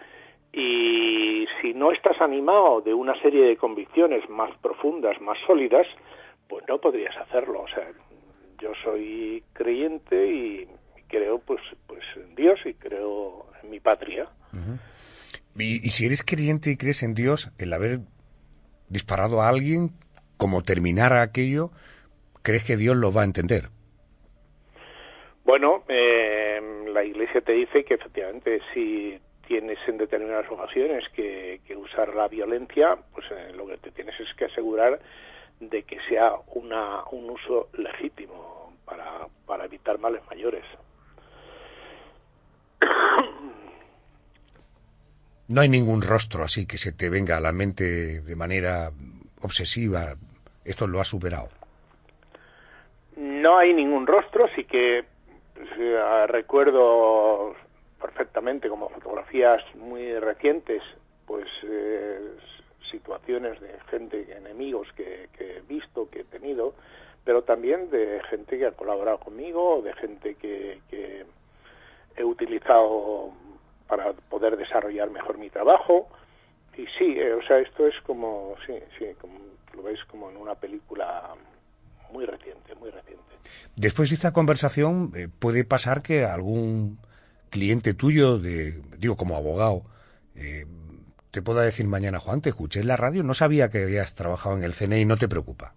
y 0.52 1.46
si 1.62 1.74
no 1.74 1.92
estás 1.92 2.20
animado 2.22 2.82
de 2.82 2.94
una 2.94 3.20
serie 3.22 3.46
de 3.46 3.58
convicciones 3.58 4.28
más 4.30 4.56
profundas, 4.60 5.20
más 5.22 5.38
sólidas, 5.46 5.88
pues 6.48 6.64
no 6.68 6.80
podrías 6.80 7.16
hacerlo. 7.18 7.62
O 7.62 7.68
sea, 7.68 7.88
yo 8.60 8.72
soy 8.84 9.44
creyente 9.54 10.28
y 10.28 10.68
creo 11.14 11.40
pues 11.40 11.62
pues 11.86 12.02
en 12.16 12.34
Dios 12.36 12.60
y 12.66 12.74
creo 12.74 13.46
en 13.62 13.70
mi 13.70 13.80
patria. 13.80 14.28
y, 15.56 15.86
y 15.86 15.90
si 15.90 16.06
eres 16.08 16.24
creyente 16.24 16.72
y 16.72 16.78
crees 16.78 17.04
en 17.04 17.14
Dios, 17.14 17.52
el 17.60 17.72
haber 17.72 18.00
disparado 18.90 19.42
a 19.42 19.50
alguien, 19.50 19.92
como 20.38 20.64
terminar 20.64 21.14
aquello, 21.14 21.70
¿crees 22.42 22.64
que 22.64 22.78
Dios 22.78 22.96
lo 22.96 23.14
va 23.14 23.22
a 23.22 23.26
entender? 23.26 23.70
Bueno, 25.46 25.84
eh, 25.88 26.60
la 26.92 27.04
Iglesia 27.04 27.42
te 27.42 27.52
dice 27.52 27.84
que 27.84 27.96
efectivamente 27.96 28.62
si 28.74 29.20
tienes 29.48 29.78
en 29.88 29.98
determinadas 29.98 30.50
ocasiones 30.50 31.04
que, 31.14 31.60
usar 31.76 32.16
la 32.16 32.28
violencia, 32.28 32.98
pues 33.14 33.26
eh, 33.32 33.52
lo 33.54 33.68
que 33.68 33.78
te 33.78 33.92
tienes 33.92 34.18
es 34.20 34.34
que 34.36 34.46
asegurar 34.46 35.00
de 35.60 35.84
que 35.84 35.98
sea 36.08 36.34
una, 36.56 37.04
un 37.12 37.30
uso 37.30 37.70
legítimo 37.78 38.74
para, 38.86 39.28
para 39.46 39.66
evitar 39.66 40.00
males 40.00 40.22
mayores. 40.30 40.64
No 45.48 45.62
hay 45.62 45.70
ningún 45.70 46.02
rostro 46.02 46.44
así 46.44 46.66
que 46.66 46.78
se 46.78 46.92
te 46.92 47.10
venga 47.10 47.38
a 47.38 47.42
la 47.42 47.52
mente 47.52 48.22
de 48.22 48.36
manera 48.36 48.92
obsesiva. 49.42 50.16
Esto 50.64 50.88
lo 50.88 51.00
ha 51.00 51.04
superado. 51.04 51.50
No 53.18 53.58
hay 53.58 53.74
ningún 53.74 54.08
rostro, 54.08 54.48
sí 54.56 54.64
que 54.64 55.04
recuerdo 56.28 57.56
perfectamente 58.02 58.70
como 58.70 58.90
fotografías 58.90 59.62
muy 59.76 60.18
recientes, 60.20 60.82
pues 61.26 61.48
eh, 61.64 62.20
situaciones 62.92 63.60
de 63.62 63.70
gente, 63.90 64.28
enemigos 64.36 64.88
que, 64.96 65.30
he 65.40 65.62
visto, 65.68 66.10
que 66.10 66.22
he 66.22 66.24
tenido, 66.26 66.74
pero 67.24 67.44
también 67.44 67.90
de 67.90 68.22
gente 68.30 68.58
que 68.58 68.68
ha 68.68 68.72
colaborado 68.72 69.20
conmigo, 69.20 69.82
de 69.82 69.94
gente 69.94 70.36
que, 70.36 71.26
he 72.16 72.24
utilizado 72.24 73.32
para 73.88 74.14
poder 74.14 74.58
desarrollar 74.58 75.10
mejor 75.10 75.38
mi 75.38 75.50
trabajo. 75.50 76.10
Y 76.76 76.86
sí, 76.98 77.16
eh, 77.18 77.34
o 77.34 77.42
sea, 77.44 77.60
esto 77.60 77.86
es 77.88 77.96
como, 78.06 78.56
sí, 78.66 78.74
sí, 78.98 79.06
como, 79.22 79.40
lo 79.76 79.84
veis 79.84 80.04
como 80.06 80.30
en 80.30 80.38
una 80.38 80.56
película 80.56 81.36
muy 82.12 82.26
reciente, 82.26 82.76
muy 82.76 82.90
reciente. 82.90 83.24
Después 83.76 84.10
de 84.10 84.16
esta 84.16 84.34
conversación, 84.34 85.12
eh, 85.16 85.28
puede 85.40 85.66
pasar 85.66 86.02
que 86.02 86.26
algún 86.26 86.98
cliente 87.50 87.94
tuyo, 87.94 88.40
de, 88.40 88.82
digo 88.98 89.16
como 89.16 89.36
abogado, 89.36 89.84
eh, 90.36 90.66
te 91.32 91.42
pueda 91.42 91.62
decir 91.62 91.88
mañana, 91.88 92.20
Juan, 92.20 92.42
te 92.42 92.50
escuché 92.50 92.80
en 92.82 92.88
la 92.88 92.98
radio, 92.98 93.24
no 93.24 93.34
sabía 93.34 93.70
que 93.70 93.84
habías 93.84 94.16
trabajado 94.16 94.58
en 94.58 94.64
el 94.64 94.74
CNI, 94.74 95.06
no 95.06 95.18
te 95.18 95.28
preocupa. 95.28 95.74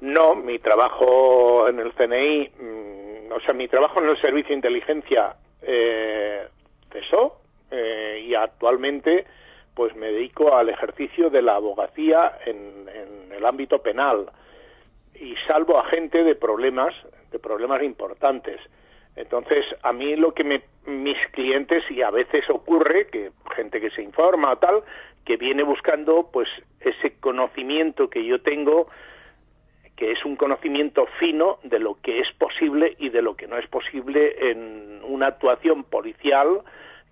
No, 0.00 0.34
mi 0.34 0.58
trabajo 0.58 1.68
en 1.68 1.80
el 1.80 1.92
CNI, 1.92 2.48
mm, 2.48 3.07
o 3.30 3.40
sea, 3.40 3.54
mi 3.54 3.68
trabajo 3.68 4.00
en 4.00 4.08
el 4.08 4.20
Servicio 4.20 4.48
de 4.50 4.54
Inteligencia 4.54 5.34
eh, 5.62 6.46
cesó 6.92 7.40
y 7.70 8.34
actualmente 8.34 9.26
pues 9.74 9.94
me 9.94 10.06
dedico 10.06 10.56
al 10.56 10.70
ejercicio 10.70 11.28
de 11.28 11.42
la 11.42 11.56
abogacía 11.56 12.38
en 12.46 12.88
el 13.30 13.44
ámbito 13.44 13.80
penal 13.80 14.30
y 15.20 15.34
salvo 15.46 15.78
a 15.78 15.84
gente 15.84 16.24
de 16.24 16.34
problemas, 16.34 16.94
de 17.30 17.38
problemas 17.38 17.82
importantes. 17.82 18.60
Entonces, 19.16 19.64
a 19.82 19.92
mí 19.92 20.14
lo 20.16 20.32
que 20.32 20.44
me, 20.44 20.62
mis 20.86 21.18
clientes, 21.32 21.82
y 21.90 22.02
a 22.02 22.10
veces 22.10 22.48
ocurre 22.50 23.08
que 23.08 23.32
gente 23.54 23.80
que 23.80 23.90
se 23.90 24.02
informa 24.02 24.52
o 24.52 24.58
tal, 24.58 24.82
que 25.24 25.36
viene 25.36 25.62
buscando 25.62 26.30
pues 26.32 26.48
ese 26.80 27.18
conocimiento 27.18 28.08
que 28.08 28.24
yo 28.24 28.40
tengo 28.40 28.88
que 29.98 30.12
es 30.12 30.24
un 30.24 30.36
conocimiento 30.36 31.06
fino 31.18 31.58
de 31.64 31.80
lo 31.80 32.00
que 32.00 32.20
es 32.20 32.32
posible 32.38 32.94
y 33.00 33.08
de 33.08 33.20
lo 33.20 33.34
que 33.34 33.48
no 33.48 33.58
es 33.58 33.66
posible 33.66 34.52
en 34.52 35.00
una 35.02 35.26
actuación 35.26 35.82
policial 35.82 36.60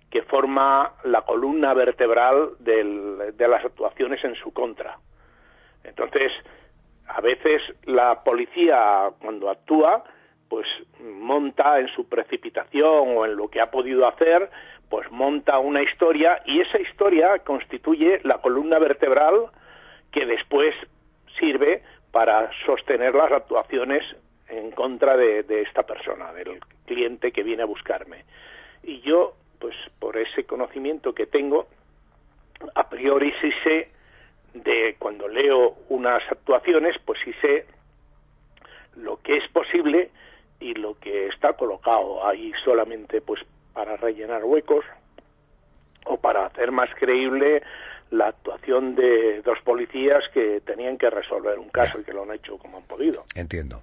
que 0.09 0.21
forma 0.21 0.93
la 1.03 1.23
columna 1.23 1.73
vertebral 1.73 2.51
del, 2.59 3.35
de 3.35 3.47
las 3.49 3.65
actuaciones 3.65 4.23
en 4.23 4.35
su 4.35 4.53
contra. 4.53 4.97
Entonces, 5.83 6.31
a 7.07 7.19
veces 7.19 7.61
la 7.83 8.23
policía 8.23 9.09
cuando 9.19 9.49
actúa, 9.49 10.05
pues 10.47 10.65
monta 11.01 11.81
en 11.81 11.89
su 11.89 12.07
precipitación 12.07 13.17
o 13.17 13.25
en 13.25 13.35
lo 13.35 13.49
que 13.49 13.59
ha 13.59 13.69
podido 13.69 14.07
hacer, 14.07 14.49
pues 14.89 15.11
monta 15.11 15.59
una 15.59 15.83
historia 15.83 16.41
y 16.45 16.61
esa 16.61 16.79
historia 16.79 17.39
constituye 17.39 18.21
la 18.23 18.37
columna 18.37 18.79
vertebral 18.79 19.47
que 20.09 20.25
después 20.25 20.73
sirve 21.37 21.83
para 22.11 22.49
sostener 22.65 23.13
las 23.15 23.31
actuaciones 23.31 24.03
en 24.49 24.71
contra 24.71 25.17
de, 25.17 25.45
esta 25.61 25.83
persona, 25.83 26.31
del 26.33 26.59
cliente 26.85 27.31
que 27.31 27.43
viene 27.43 27.63
a 27.63 27.67
buscarme. 27.67 28.23
Y 28.83 29.01
yo, 29.01 29.33
pues 29.59 29.75
por 29.99 30.17
ese 30.17 30.45
conocimiento 30.45 31.13
que 31.13 31.25
tengo, 31.25 31.67
a 32.75 32.89
priori 32.89 33.33
sí 33.41 33.51
sé 33.63 33.89
de 34.53 34.95
cuando 34.97 35.27
leo 35.27 35.75
unas 35.89 36.23
actuaciones, 36.31 36.95
pues 37.05 37.19
sí 37.23 37.33
sé 37.41 37.65
lo 38.95 39.17
que 39.21 39.37
es 39.37 39.47
posible 39.49 40.09
y 40.59 40.73
lo 40.73 40.97
que 40.99 41.27
está 41.27 41.53
colocado 41.53 42.25
ahí 42.25 42.51
solamente 42.63 43.21
pues 43.21 43.41
para 43.73 43.95
rellenar 43.97 44.43
huecos 44.43 44.85
o 46.05 46.17
para 46.17 46.45
hacer 46.45 46.71
más 46.71 46.89
creíble 46.95 47.61
la 48.11 48.27
actuación 48.27 48.95
de 48.95 49.41
dos 49.43 49.57
policías 49.63 50.23
que 50.33 50.61
tenían 50.65 50.97
que 50.97 51.09
resolver 51.09 51.59
un 51.59 51.69
caso 51.69 51.99
y 51.99 52.03
que 52.03 52.13
lo 52.13 52.23
han 52.23 52.31
hecho 52.31 52.57
como 52.57 52.77
han 52.77 52.83
podido. 52.83 53.23
Entiendo. 53.35 53.81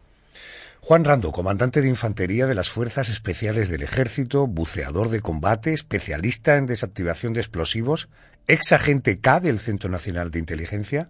Juan 0.81 1.05
Rando, 1.05 1.33
comandante 1.33 1.81
de 1.81 1.89
infantería 1.89 2.47
de 2.47 2.55
las 2.55 2.68
Fuerzas 2.68 3.09
Especiales 3.09 3.70
del 3.70 3.83
Ejército, 3.83 4.47
buceador 4.47 5.09
de 5.09 5.20
combate, 5.20 5.72
especialista 5.72 6.57
en 6.57 6.66
desactivación 6.66 7.33
de 7.33 7.41
explosivos, 7.41 8.11
ex 8.49 8.72
agente 8.72 9.18
K 9.18 9.41
del 9.41 9.61
Centro 9.61 9.89
Nacional 9.89 10.31
de 10.31 10.41
Inteligencia, 10.41 11.09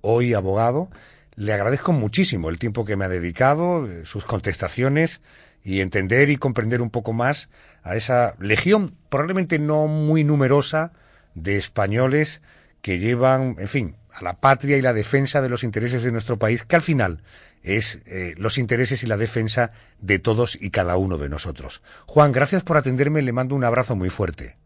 hoy 0.00 0.34
abogado. 0.34 0.88
Le 1.36 1.52
agradezco 1.52 1.92
muchísimo 1.92 2.50
el 2.50 2.58
tiempo 2.58 2.84
que 2.84 2.96
me 2.96 3.04
ha 3.04 3.08
dedicado, 3.08 3.86
eh, 3.86 4.04
sus 4.06 4.24
contestaciones 4.24 5.22
y 5.62 5.80
entender 5.82 6.28
y 6.28 6.36
comprender 6.36 6.82
un 6.82 6.90
poco 6.90 7.12
más 7.12 7.48
a 7.84 7.94
esa 7.94 8.34
legión, 8.40 8.90
probablemente 9.08 9.60
no 9.60 9.86
muy 9.86 10.24
numerosa, 10.24 10.92
de 11.34 11.56
españoles 11.56 12.42
que 12.82 12.98
llevan, 12.98 13.56
en 13.58 13.68
fin, 13.68 13.96
a 14.12 14.22
la 14.22 14.34
patria 14.40 14.76
y 14.76 14.82
la 14.82 14.92
defensa 14.92 15.40
de 15.40 15.48
los 15.48 15.64
intereses 15.64 16.02
de 16.02 16.12
nuestro 16.12 16.38
país, 16.38 16.64
que 16.64 16.76
al 16.76 16.82
final 16.82 17.22
es 17.62 18.02
eh, 18.06 18.34
los 18.38 18.58
intereses 18.58 19.04
y 19.04 19.06
la 19.06 19.16
defensa 19.16 19.72
de 20.00 20.18
todos 20.18 20.60
y 20.60 20.70
cada 20.70 20.96
uno 20.96 21.16
de 21.16 21.28
nosotros. 21.28 21.82
Juan, 22.06 22.32
gracias 22.32 22.64
por 22.64 22.76
atenderme, 22.76 23.22
le 23.22 23.32
mando 23.32 23.54
un 23.54 23.64
abrazo 23.64 23.94
muy 23.94 24.10
fuerte. 24.10 24.56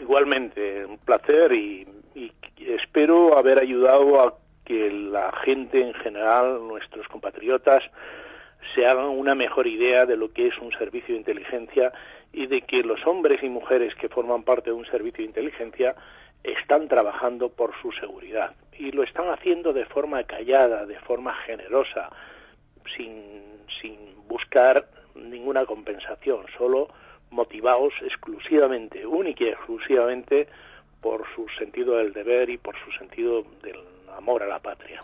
Igualmente, 0.00 0.84
un 0.84 0.98
placer 0.98 1.52
y, 1.52 1.86
y 2.14 2.32
espero 2.58 3.38
haber 3.38 3.58
ayudado 3.58 4.20
a 4.20 4.34
que 4.64 4.90
la 4.90 5.32
gente 5.44 5.80
en 5.80 5.94
general, 5.94 6.66
nuestros 6.66 7.06
compatriotas, 7.08 7.82
se 8.74 8.86
hagan 8.86 9.06
una 9.06 9.34
mejor 9.34 9.66
idea 9.66 10.06
de 10.06 10.16
lo 10.16 10.32
que 10.32 10.48
es 10.48 10.58
un 10.58 10.72
servicio 10.72 11.14
de 11.14 11.20
inteligencia 11.20 11.92
y 12.34 12.46
de 12.46 12.62
que 12.62 12.82
los 12.82 13.06
hombres 13.06 13.42
y 13.42 13.48
mujeres 13.48 13.94
que 13.94 14.08
forman 14.08 14.42
parte 14.42 14.70
de 14.70 14.76
un 14.76 14.86
servicio 14.86 15.18
de 15.18 15.28
inteligencia 15.28 15.94
están 16.42 16.88
trabajando 16.88 17.48
por 17.48 17.72
su 17.80 17.92
seguridad 17.92 18.54
y 18.76 18.90
lo 18.90 19.04
están 19.04 19.28
haciendo 19.28 19.72
de 19.72 19.86
forma 19.86 20.24
callada, 20.24 20.84
de 20.84 20.98
forma 21.00 21.34
generosa, 21.46 22.10
sin, 22.96 23.22
sin 23.80 23.96
buscar 24.26 24.88
ninguna 25.14 25.64
compensación, 25.64 26.44
solo 26.58 26.88
motivados 27.30 27.92
exclusivamente, 28.02 29.06
única 29.06 29.44
y 29.44 29.48
exclusivamente 29.48 30.48
por 31.00 31.24
su 31.34 31.46
sentido 31.58 31.96
del 31.98 32.12
deber 32.12 32.50
y 32.50 32.58
por 32.58 32.74
su 32.84 32.90
sentido 32.98 33.44
del 33.62 33.78
amor 34.16 34.42
a 34.42 34.46
la 34.46 34.58
patria. 34.58 35.02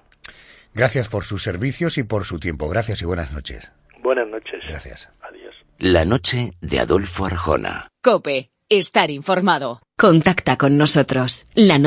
Gracias 0.74 1.08
por 1.08 1.24
sus 1.24 1.42
servicios 1.42 1.96
y 1.98 2.02
por 2.04 2.24
su 2.24 2.38
tiempo. 2.38 2.68
Gracias 2.68 3.02
y 3.02 3.04
buenas 3.04 3.32
noches. 3.32 3.72
Buenas 3.98 4.28
noches. 4.28 4.62
Gracias. 4.66 5.12
La 5.82 6.04
noche 6.04 6.52
de 6.60 6.78
Adolfo 6.78 7.24
Arjona. 7.24 7.88
Cope, 8.02 8.50
estar 8.68 9.10
informado. 9.10 9.80
Contacta 9.96 10.58
con 10.58 10.76
nosotros. 10.76 11.46
La 11.54 11.78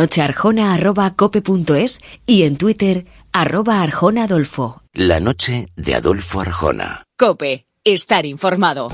cope.es 1.15 1.99
y 2.25 2.41
en 2.41 2.57
Twitter 2.57 3.05
arroba 3.31 3.83
Arjona 3.83 4.23
Adolfo. 4.23 4.81
La 4.93 5.19
noche 5.19 5.67
de 5.75 5.93
Adolfo 5.93 6.41
Arjona. 6.41 7.03
Cope, 7.15 7.67
estar 7.83 8.25
informado. 8.25 8.87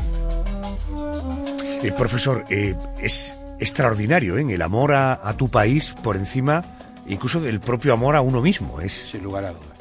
Eh, 1.81 1.93
profesor, 1.93 2.43
eh, 2.49 2.75
es 3.01 3.37
extraordinario 3.57 4.37
¿eh? 4.37 4.53
el 4.53 4.61
amor 4.61 4.91
a, 4.91 5.25
a 5.25 5.37
tu 5.37 5.47
país 5.47 5.95
por 6.03 6.17
encima 6.17 6.65
incluso 7.07 7.39
del 7.39 7.61
propio 7.61 7.93
amor 7.93 8.17
a 8.17 8.21
uno 8.21 8.41
mismo. 8.41 8.81
Es... 8.81 9.11
Sin 9.11 9.23
lugar 9.23 9.45
a 9.45 9.51
dudas. 9.51 9.77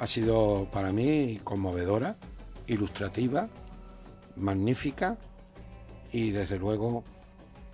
Ha 0.00 0.06
sido 0.08 0.66
para 0.72 0.90
mí 0.90 1.40
conmovedora, 1.44 2.16
ilustrativa, 2.66 3.48
magnífica 4.38 5.18
y 6.12 6.30
desde 6.30 6.58
luego 6.58 7.04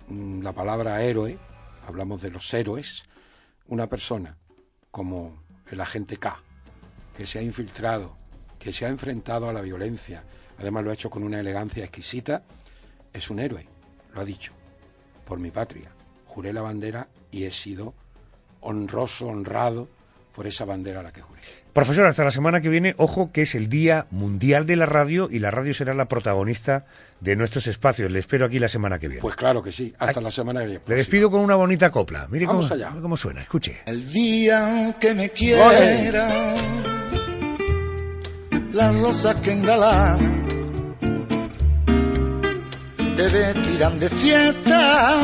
mm, 0.07 0.41
la 0.41 0.53
palabra 0.53 1.01
héroe, 1.03 1.37
hablamos 1.87 2.21
de 2.21 2.31
los 2.31 2.53
héroes, 2.53 3.03
una 3.67 3.87
persona 3.87 4.37
como 4.91 5.43
el 5.69 5.81
agente 5.81 6.17
K, 6.17 6.41
que 7.15 7.25
se 7.25 7.39
ha 7.39 7.41
infiltrado, 7.41 8.15
que 8.59 8.71
se 8.71 8.85
ha 8.85 8.89
enfrentado 8.89 9.49
a 9.49 9.53
la 9.53 9.61
violencia, 9.61 10.23
además 10.59 10.83
lo 10.83 10.91
ha 10.91 10.93
hecho 10.93 11.09
con 11.09 11.23
una 11.23 11.39
elegancia 11.39 11.83
exquisita, 11.83 12.43
es 13.13 13.29
un 13.29 13.39
héroe, 13.39 13.67
lo 14.13 14.21
ha 14.21 14.25
dicho, 14.25 14.53
por 15.25 15.39
mi 15.39 15.51
patria. 15.51 15.91
Juré 16.27 16.51
la 16.51 16.61
bandera 16.61 17.07
y 17.31 17.45
he 17.45 17.51
sido 17.51 17.93
honroso, 18.61 19.27
honrado 19.27 19.87
por 20.33 20.47
esa 20.47 20.65
bandera 20.65 20.99
a 20.99 21.03
la 21.03 21.13
que 21.13 21.21
juré. 21.21 21.64
Profesor, 21.75 22.05
hasta 22.05 22.23
la 22.23 22.31
semana 22.31 22.61
que 22.61 22.69
viene, 22.69 22.95
ojo 22.97 23.33
que 23.33 23.41
es 23.41 23.53
el 23.53 23.67
Día 23.67 24.07
Mundial 24.09 24.65
de 24.65 24.77
la 24.77 24.85
Radio 24.85 25.27
y 25.29 25.39
la 25.39 25.51
radio 25.51 25.73
será 25.73 25.93
la 25.93 26.05
protagonista 26.05 26.85
de 27.19 27.35
nuestros 27.35 27.67
espacios. 27.67 28.09
Le 28.09 28.19
espero 28.19 28.45
aquí 28.45 28.59
la 28.59 28.69
semana 28.69 28.97
que 28.97 29.09
viene. 29.09 29.21
Pues 29.21 29.35
claro 29.35 29.61
que 29.61 29.73
sí, 29.73 29.93
hasta 29.99 30.21
la 30.21 30.31
semana 30.31 30.61
que 30.61 30.67
viene. 30.67 30.81
Le 30.87 30.95
despido 30.95 31.29
con 31.29 31.41
una 31.41 31.55
bonita 31.55 31.91
copla. 31.91 32.27
Mire 32.29 32.45
cómo, 32.45 32.61
cómo, 33.01 33.17
suena, 33.17 33.41
escuche. 33.41 33.81
El 33.87 34.09
día 34.13 34.95
que 35.01 35.13
me 35.15 35.29
quiera, 35.31 36.25
la 38.71 38.91
rosa 38.93 39.41
que 39.41 39.51
engalan, 39.51 40.45
debe 43.17 43.53
tirar 43.53 43.91
de 43.99 44.09
fiesta 44.11 45.19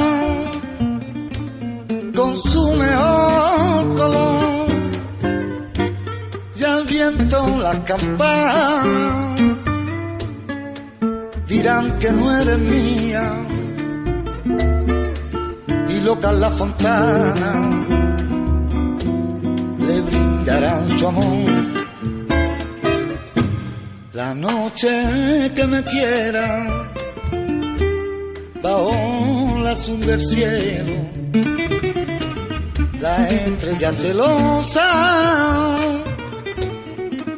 con 2.13 2.35
su 2.35 2.73
mejor 2.73 3.95
color 3.95 4.40
la 7.09 7.83
campana 7.83 9.35
dirán 11.47 11.97
que 11.97 12.11
no 12.11 12.31
eres 12.31 12.59
mía. 12.59 13.23
Y 15.89 16.01
loca 16.01 16.31
la 16.31 16.51
fontana 16.51 17.83
le 19.79 20.01
brindarán 20.01 20.89
su 20.89 21.07
amor. 21.07 21.51
La 24.13 24.35
noche 24.35 25.51
que 25.55 25.65
me 25.65 25.83
quiera 25.83 26.91
bajo 28.61 29.57
la 29.63 29.71
azul 29.71 29.99
del 30.01 30.21
cielo. 30.21 30.93
La 32.99 33.27
estrella 33.27 33.91
celosa 33.91 35.71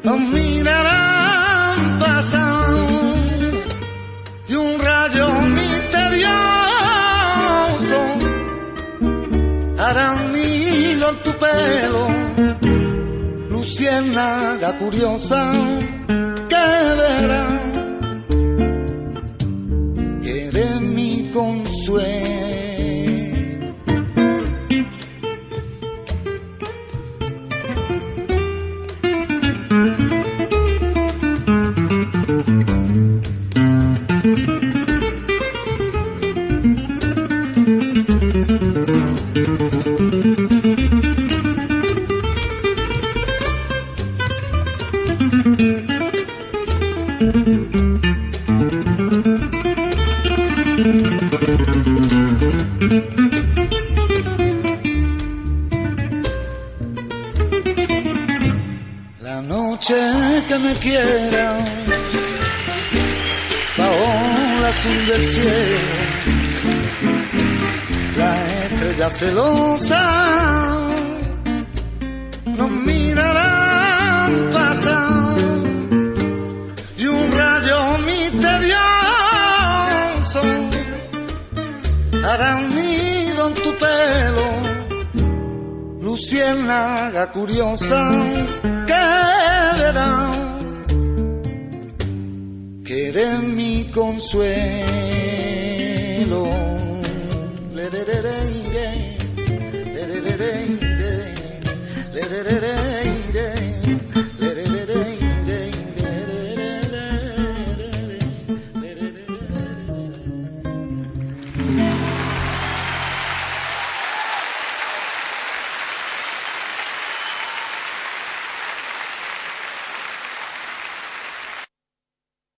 nos 0.04 0.20
mirarán 0.20 1.99
pasar 1.99 2.76
y 4.47 4.56
un 4.56 4.80
rayo 4.80 5.32
misterioso 5.43 6.32
hará 9.78 10.16
nido 10.34 11.10
en 11.10 11.16
tu 11.24 11.32
pelo, 11.43 12.08
luciérnaga 13.49 14.78
curiosa 14.78 15.51
que 16.49 16.66
verá 16.97 17.62